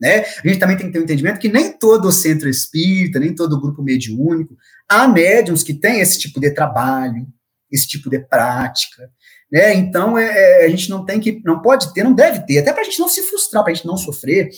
Né? 0.00 0.24
A 0.42 0.48
gente 0.48 0.58
também 0.58 0.76
tem 0.76 0.86
que 0.86 0.92
ter 0.92 1.00
um 1.00 1.02
entendimento 1.02 1.38
que 1.38 1.48
nem 1.48 1.72
todo 1.72 2.08
o 2.08 2.12
centro 2.12 2.48
espírita, 2.48 3.18
nem 3.18 3.34
todo 3.34 3.52
o 3.52 3.60
grupo 3.60 3.82
mediúnico, 3.82 4.56
há 4.88 5.06
médiums 5.06 5.62
que 5.62 5.74
têm 5.74 6.00
esse 6.00 6.18
tipo 6.18 6.40
de 6.40 6.50
trabalho, 6.52 7.26
esse 7.70 7.86
tipo 7.86 8.08
de 8.08 8.18
prática. 8.18 9.10
Né? 9.52 9.74
Então, 9.74 10.16
é, 10.16 10.62
é 10.62 10.66
a 10.66 10.68
gente 10.68 10.88
não 10.88 11.04
tem 11.04 11.20
que, 11.20 11.42
não 11.44 11.60
pode 11.60 11.92
ter, 11.92 12.02
não 12.02 12.14
deve 12.14 12.46
ter, 12.46 12.58
até 12.58 12.72
para 12.72 12.80
a 12.80 12.84
gente 12.84 13.00
não 13.00 13.08
se 13.08 13.22
frustrar, 13.22 13.62
para 13.62 13.72
a 13.72 13.74
gente 13.74 13.86
não 13.86 13.96
sofrer 13.96 14.50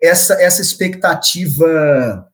essa, 0.00 0.34
essa 0.40 0.62
expectativa 0.62 2.26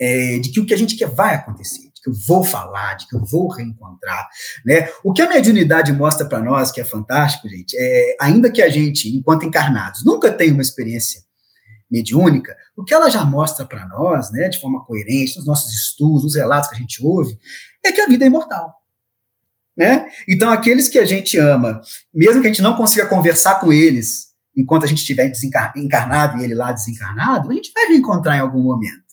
é, 0.00 0.38
de 0.38 0.50
que 0.50 0.60
o 0.60 0.66
que 0.66 0.74
a 0.74 0.78
gente 0.78 0.96
quer 0.96 1.08
vai 1.08 1.34
acontecer, 1.34 1.90
de 1.94 2.02
que 2.02 2.10
eu 2.10 2.14
vou 2.26 2.44
falar, 2.44 2.94
de 2.94 3.06
que 3.08 3.16
eu 3.16 3.24
vou 3.24 3.48
reencontrar. 3.48 4.28
Né? 4.64 4.88
O 5.02 5.12
que 5.12 5.22
a 5.22 5.28
mediunidade 5.28 5.92
mostra 5.92 6.26
para 6.26 6.40
nós, 6.40 6.70
que 6.70 6.80
é 6.80 6.84
fantástico, 6.84 7.48
gente, 7.48 7.76
é, 7.78 8.16
ainda 8.20 8.50
que 8.50 8.62
a 8.62 8.68
gente, 8.68 9.08
enquanto 9.14 9.44
encarnados, 9.44 10.04
nunca 10.04 10.30
tenha 10.30 10.52
uma 10.52 10.62
experiência 10.62 11.20
mediúnica, 11.90 12.56
o 12.76 12.84
que 12.84 12.92
ela 12.92 13.08
já 13.08 13.24
mostra 13.24 13.64
para 13.64 13.86
nós, 13.86 14.30
né, 14.32 14.48
de 14.48 14.60
forma 14.60 14.84
coerente, 14.84 15.36
nos 15.36 15.46
nossos 15.46 15.72
estudos, 15.72 16.24
nos 16.24 16.34
relatos 16.34 16.68
que 16.68 16.74
a 16.74 16.78
gente 16.78 17.04
ouve, 17.04 17.38
é 17.84 17.92
que 17.92 18.00
a 18.00 18.06
vida 18.06 18.24
é 18.24 18.26
imortal. 18.26 18.74
né? 19.76 20.08
Então, 20.28 20.50
aqueles 20.50 20.88
que 20.88 20.98
a 20.98 21.04
gente 21.04 21.38
ama, 21.38 21.80
mesmo 22.12 22.40
que 22.40 22.48
a 22.48 22.50
gente 22.50 22.62
não 22.62 22.76
consiga 22.76 23.06
conversar 23.06 23.60
com 23.60 23.72
eles 23.72 24.26
enquanto 24.56 24.84
a 24.84 24.86
gente 24.86 24.98
estiver 24.98 25.30
encarnado 25.76 26.38
e 26.38 26.44
ele 26.44 26.54
lá 26.54 26.72
desencarnado, 26.72 27.50
a 27.50 27.54
gente 27.54 27.72
vai 27.72 27.86
reencontrar 27.86 28.36
em 28.36 28.40
algum 28.40 28.62
momento. 28.62 29.05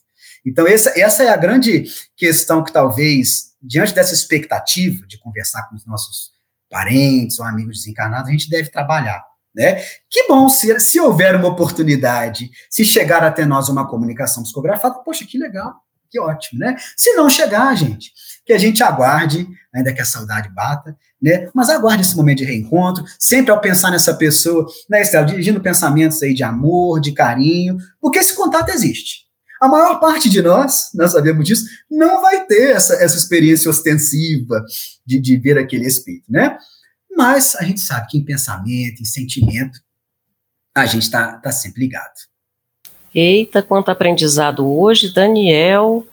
Então, 0.46 0.68
essa, 0.68 1.00
essa 1.00 1.24
é 1.24 1.30
a 1.30 1.38
grande 1.38 1.86
questão 2.16 2.64
que 2.64 2.72
talvez, 2.72 3.54
diante 3.62 3.94
dessa 3.94 4.14
expectativa 4.14 5.06
de 5.08 5.18
conversar 5.20 5.70
com 5.70 5.76
os 5.76 5.86
nossos 5.86 6.32
parentes 6.70 7.40
ou 7.40 7.46
amigos 7.46 7.80
desencarnados, 7.80 8.30
a 8.30 8.32
gente 8.32 8.50
deve 8.50 8.70
trabalhar. 8.70 9.24
Né? 9.56 9.76
Que 10.10 10.28
bom 10.28 10.50
se, 10.50 10.80
se 10.80 11.00
houver 11.00 11.36
uma 11.36 11.50
oportunidade, 11.50 12.50
se 12.70 12.84
chegar 12.84 13.24
até 13.24 13.46
nós 13.46 13.70
uma 13.70 13.88
comunicação 13.88 14.42
psicografada, 14.42 14.96
poxa, 14.96 15.26
que 15.26 15.38
legal, 15.38 15.76
que 16.10 16.20
ótimo, 16.20 16.60
né? 16.60 16.76
Se 16.98 17.14
não 17.14 17.30
chegar, 17.30 17.76
gente, 17.76 18.12
que 18.46 18.52
a 18.52 18.58
gente 18.58 18.84
aguarde, 18.84 19.48
ainda 19.74 19.94
que 19.94 20.02
a 20.02 20.06
saudade 20.06 20.50
bata, 20.50 20.98
né? 21.22 21.50
Mas 21.54 21.70
aguarde 21.70 22.02
esse 22.02 22.16
momento 22.16 22.40
de 22.40 22.46
reencontro, 22.46 23.04
sempre 23.20 23.52
ao 23.52 23.62
pensar 23.62 23.92
nessa 23.92 24.14
pessoa, 24.14 24.68
né, 24.90 25.02
Estela, 25.02 25.26
dirigindo 25.26 25.62
pensamentos 25.62 26.22
aí 26.22 26.34
de 26.34 26.44
amor, 26.44 27.00
de 27.00 27.14
carinho, 27.14 27.78
porque 28.02 28.20
esse 28.20 28.36
contato 28.36 28.70
existe. 28.70 29.23
A 29.64 29.68
maior 29.70 29.98
parte 29.98 30.30
de 30.30 30.42
nós, 30.42 30.90
nós 30.94 31.14
sabemos 31.14 31.48
disso, 31.48 31.64
não 31.90 32.22
vai 32.22 32.46
ter 32.46 32.72
essa, 32.72 32.96
essa 32.96 33.16
experiência 33.16 33.72
ostensiva 33.72 34.62
de, 35.06 35.18
de 35.18 35.38
ver 35.38 35.58
aquele 35.58 35.88
espírito, 35.88 36.26
né? 36.30 36.58
Mas 37.16 37.56
a 37.56 37.64
gente 37.64 37.80
sabe 37.80 38.08
que 38.10 38.18
em 38.18 38.26
pensamento, 38.26 39.02
em 39.02 39.06
sentimento, 39.06 39.80
a 40.76 40.86
gente 40.86 41.04
está 41.04 41.38
tá 41.38 41.50
sempre 41.50 41.84
ligado. 41.84 42.12
Eita, 43.16 43.64
quanto 43.64 43.90
aprendizado 43.90 44.70
hoje, 44.70 45.14
Daniel. 45.14 46.06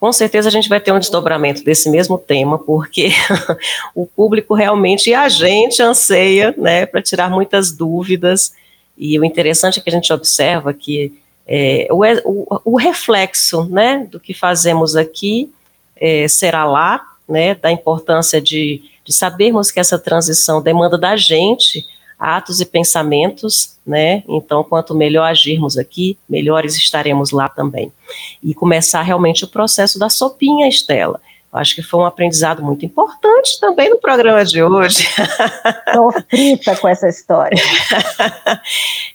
Com 0.00 0.10
certeza 0.10 0.48
a 0.48 0.52
gente 0.52 0.70
vai 0.70 0.80
ter 0.80 0.90
um 0.90 0.98
desdobramento 0.98 1.62
desse 1.62 1.90
mesmo 1.90 2.16
tema, 2.16 2.58
porque 2.58 3.10
o 3.94 4.06
público 4.06 4.54
realmente 4.54 5.10
e 5.10 5.14
a 5.14 5.28
gente 5.28 5.82
anseia, 5.82 6.54
né, 6.56 6.86
para 6.86 7.02
tirar 7.02 7.28
muitas 7.28 7.70
dúvidas. 7.70 8.54
E 8.96 9.20
o 9.20 9.24
interessante 9.26 9.78
é 9.78 9.82
que 9.82 9.90
a 9.90 9.92
gente 9.92 10.10
observa 10.10 10.72
que 10.72 11.22
é, 11.46 11.88
o, 11.90 12.02
o, 12.24 12.60
o, 12.64 12.76
reflexo, 12.76 13.64
né, 13.66 14.06
do 14.10 14.18
que 14.18 14.32
fazemos 14.32 14.96
aqui 14.96 15.52
é, 15.96 16.26
será 16.26 16.64
lá, 16.64 17.04
né, 17.28 17.54
da 17.54 17.70
importância 17.70 18.40
de, 18.40 18.82
de 19.04 19.12
sabermos 19.12 19.70
que 19.70 19.80
essa 19.80 19.98
transição 19.98 20.62
demanda 20.62 20.96
da 20.96 21.16
gente 21.16 21.84
atos 22.18 22.60
e 22.60 22.64
pensamentos, 22.64 23.76
né? 23.86 24.22
Então, 24.28 24.64
quanto 24.64 24.94
melhor 24.94 25.24
agirmos 25.24 25.76
aqui, 25.76 26.16
melhores 26.28 26.74
estaremos 26.76 27.32
lá 27.32 27.48
também. 27.48 27.92
E 28.42 28.54
começar 28.54 29.02
realmente 29.02 29.44
o 29.44 29.48
processo 29.48 29.98
da 29.98 30.08
sopinha, 30.08 30.68
Estela. 30.68 31.20
Eu 31.54 31.60
acho 31.60 31.76
que 31.76 31.82
foi 31.82 32.00
um 32.00 32.04
aprendizado 32.04 32.64
muito 32.64 32.84
importante 32.84 33.60
também 33.60 33.88
no 33.88 34.00
programa 34.00 34.44
de 34.44 34.60
hoje. 34.60 35.06
Estou 35.86 36.12
frita 36.28 36.76
com 36.76 36.88
essa 36.88 37.08
história. 37.08 37.56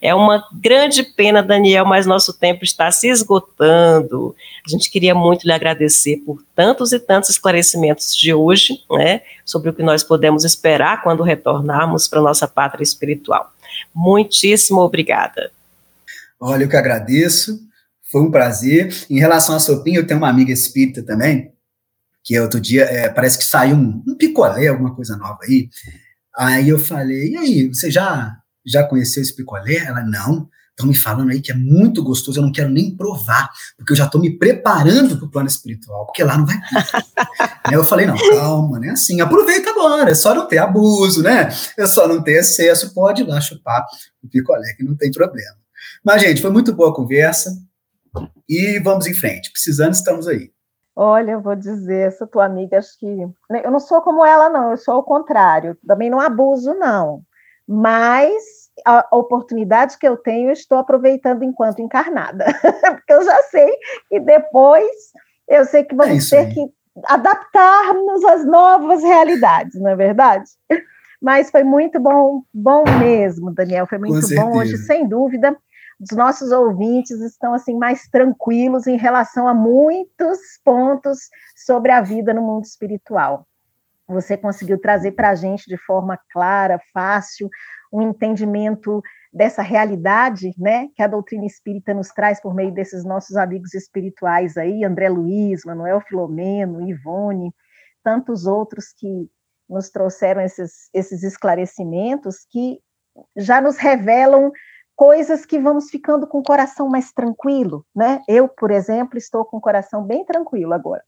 É 0.01 0.15
uma 0.15 0.47
grande 0.53 1.03
pena, 1.03 1.43
Daniel, 1.43 1.83
mas 1.83 2.05
nosso 2.05 2.31
tempo 2.31 2.63
está 2.63 2.89
se 2.89 3.09
esgotando. 3.09 4.33
A 4.65 4.69
gente 4.69 4.89
queria 4.89 5.13
muito 5.13 5.45
lhe 5.45 5.51
agradecer 5.51 6.23
por 6.25 6.41
tantos 6.55 6.93
e 6.93 6.99
tantos 6.99 7.29
esclarecimentos 7.31 8.15
de 8.15 8.33
hoje, 8.33 8.81
né, 8.89 9.21
sobre 9.43 9.69
o 9.69 9.73
que 9.73 9.83
nós 9.83 10.01
podemos 10.01 10.45
esperar 10.45 11.03
quando 11.03 11.21
retornarmos 11.21 12.07
para 12.07 12.21
nossa 12.21 12.47
pátria 12.47 12.81
espiritual. 12.81 13.51
Muitíssimo 13.93 14.79
obrigada. 14.79 15.51
Olha, 16.39 16.63
eu 16.63 16.69
que 16.69 16.77
agradeço. 16.77 17.59
Foi 18.09 18.21
um 18.21 18.31
prazer. 18.31 18.95
Em 19.09 19.19
relação 19.19 19.53
à 19.53 19.59
sopinha, 19.59 19.99
eu 19.99 20.07
tenho 20.07 20.19
uma 20.19 20.29
amiga 20.29 20.53
espírita 20.53 21.03
também, 21.03 21.51
que 22.23 22.39
outro 22.39 22.59
dia 22.59 22.83
é, 22.83 23.09
parece 23.09 23.37
que 23.37 23.43
saiu 23.43 23.75
um, 23.75 24.03
um, 24.07 24.15
picolé, 24.15 24.67
alguma 24.67 24.95
coisa 24.95 25.17
nova 25.17 25.39
aí. 25.43 25.69
Aí 26.35 26.69
eu 26.69 26.79
falei, 26.79 27.31
e 27.31 27.37
aí, 27.37 27.67
você 27.67 27.89
já, 27.89 28.37
já 28.65 28.83
conheceu 28.83 29.21
esse 29.21 29.35
picolé? 29.35 29.77
Ela, 29.77 30.03
não. 30.03 30.47
Estão 30.69 30.87
me 30.87 30.95
falando 30.95 31.31
aí 31.31 31.41
que 31.41 31.51
é 31.51 31.55
muito 31.55 32.01
gostoso, 32.01 32.39
eu 32.39 32.43
não 32.43 32.53
quero 32.53 32.69
nem 32.69 32.95
provar, 32.95 33.49
porque 33.75 33.91
eu 33.91 33.97
já 33.97 34.05
estou 34.05 34.21
me 34.21 34.37
preparando 34.37 35.17
para 35.17 35.25
o 35.25 35.29
plano 35.29 35.49
espiritual, 35.49 36.05
porque 36.05 36.23
lá 36.23 36.37
não 36.37 36.45
vai 36.45 36.55
ter. 36.55 37.49
aí 37.65 37.73
eu 37.73 37.83
falei, 37.83 38.05
não, 38.05 38.15
calma, 38.15 38.79
né? 38.79 38.91
Assim, 38.91 39.19
aproveita 39.19 39.71
agora, 39.71 40.09
é 40.09 40.15
só 40.15 40.33
não 40.33 40.47
ter 40.47 40.57
abuso, 40.59 41.21
né? 41.21 41.49
É 41.77 41.85
só 41.85 42.07
não 42.07 42.23
ter 42.23 42.39
excesso, 42.39 42.93
pode 42.93 43.23
ir 43.23 43.27
lá 43.27 43.41
chupar 43.41 43.85
o 44.23 44.29
picolé, 44.29 44.73
que 44.75 44.83
não 44.83 44.95
tem 44.95 45.11
problema. 45.11 45.57
Mas, 46.01 46.21
gente, 46.21 46.41
foi 46.41 46.49
muito 46.49 46.73
boa 46.73 46.91
a 46.91 46.95
conversa 46.95 47.53
e 48.47 48.79
vamos 48.79 49.05
em 49.05 49.13
frente. 49.13 49.51
Precisando, 49.51 49.93
estamos 49.93 50.29
aí. 50.29 50.49
Olha, 51.01 51.31
eu 51.31 51.41
vou 51.41 51.55
dizer, 51.55 52.07
essa 52.07 52.27
tua 52.27 52.43
amiga, 52.43 52.77
acho 52.77 52.99
que. 52.99 53.05
Né, 53.49 53.61
eu 53.63 53.71
não 53.71 53.79
sou 53.79 54.01
como 54.01 54.25
ela, 54.25 54.49
não, 54.49 54.71
eu 54.71 54.77
sou 54.77 54.97
o 54.97 55.03
contrário. 55.03 55.77
Também 55.87 56.09
não 56.09 56.19
abuso, 56.19 56.73
não. 56.73 57.21
Mas 57.65 58.43
a 58.85 59.07
oportunidade 59.15 59.97
que 59.97 60.05
eu 60.05 60.17
tenho, 60.17 60.49
eu 60.49 60.53
estou 60.53 60.77
aproveitando 60.77 61.43
enquanto 61.43 61.81
encarnada. 61.81 62.43
Porque 62.97 63.13
eu 63.13 63.23
já 63.23 63.43
sei 63.43 63.77
que 64.09 64.19
depois 64.19 64.91
eu 65.47 65.63
sei 65.63 65.85
que 65.85 65.95
vamos 65.95 66.29
é 66.33 66.43
ter 66.45 66.53
que 66.53 66.69
adaptar-nos 67.05 68.25
às 68.25 68.45
novas 68.45 69.01
realidades, 69.01 69.79
não 69.79 69.91
é 69.91 69.95
verdade? 69.95 70.49
Mas 71.21 71.49
foi 71.49 71.63
muito 71.63 71.97
bom, 71.97 72.43
bom 72.53 72.83
mesmo, 72.99 73.53
Daniel. 73.53 73.87
Foi 73.87 73.97
muito 73.97 74.35
bom 74.35 74.57
hoje, 74.57 74.75
sem 74.79 75.07
dúvida 75.07 75.55
os 75.99 76.15
nossos 76.15 76.51
ouvintes 76.51 77.19
estão 77.19 77.53
assim 77.53 77.75
mais 77.75 78.07
tranquilos 78.07 78.87
em 78.87 78.97
relação 78.97 79.47
a 79.47 79.53
muitos 79.53 80.39
pontos 80.63 81.29
sobre 81.55 81.91
a 81.91 82.01
vida 82.01 82.33
no 82.33 82.41
mundo 82.41 82.63
espiritual. 82.63 83.45
Você 84.07 84.37
conseguiu 84.37 84.79
trazer 84.79 85.11
para 85.11 85.29
a 85.29 85.35
gente 85.35 85.67
de 85.67 85.77
forma 85.77 86.17
clara, 86.31 86.79
fácil, 86.93 87.49
um 87.91 88.01
entendimento 88.01 89.03
dessa 89.31 89.61
realidade, 89.61 90.51
né, 90.57 90.87
que 90.95 91.03
a 91.03 91.07
doutrina 91.07 91.45
espírita 91.45 91.93
nos 91.93 92.09
traz 92.09 92.41
por 92.41 92.53
meio 92.53 92.71
desses 92.71 93.03
nossos 93.03 93.35
amigos 93.35 93.73
espirituais 93.73 94.57
aí, 94.57 94.83
André 94.83 95.09
Luiz, 95.09 95.63
Manuel 95.65 96.01
Filomeno, 96.01 96.87
Ivone, 96.87 97.53
tantos 98.03 98.47
outros 98.47 98.93
que 98.97 99.29
nos 99.69 99.89
trouxeram 99.89 100.41
esses, 100.41 100.89
esses 100.93 101.21
esclarecimentos 101.21 102.37
que 102.49 102.79
já 103.35 103.61
nos 103.61 103.77
revelam 103.77 104.51
coisas 104.99 105.45
que 105.45 105.57
vamos 105.57 105.89
ficando 105.89 106.27
com 106.27 106.39
o 106.39 106.43
coração 106.43 106.89
mais 106.89 107.13
tranquilo, 107.13 107.85
né? 107.95 108.21
Eu, 108.27 108.49
por 108.49 108.69
exemplo, 108.69 109.17
estou 109.17 109.45
com 109.45 109.55
o 109.55 109.61
coração 109.61 110.03
bem 110.03 110.25
tranquilo 110.25 110.73
agora. 110.73 111.01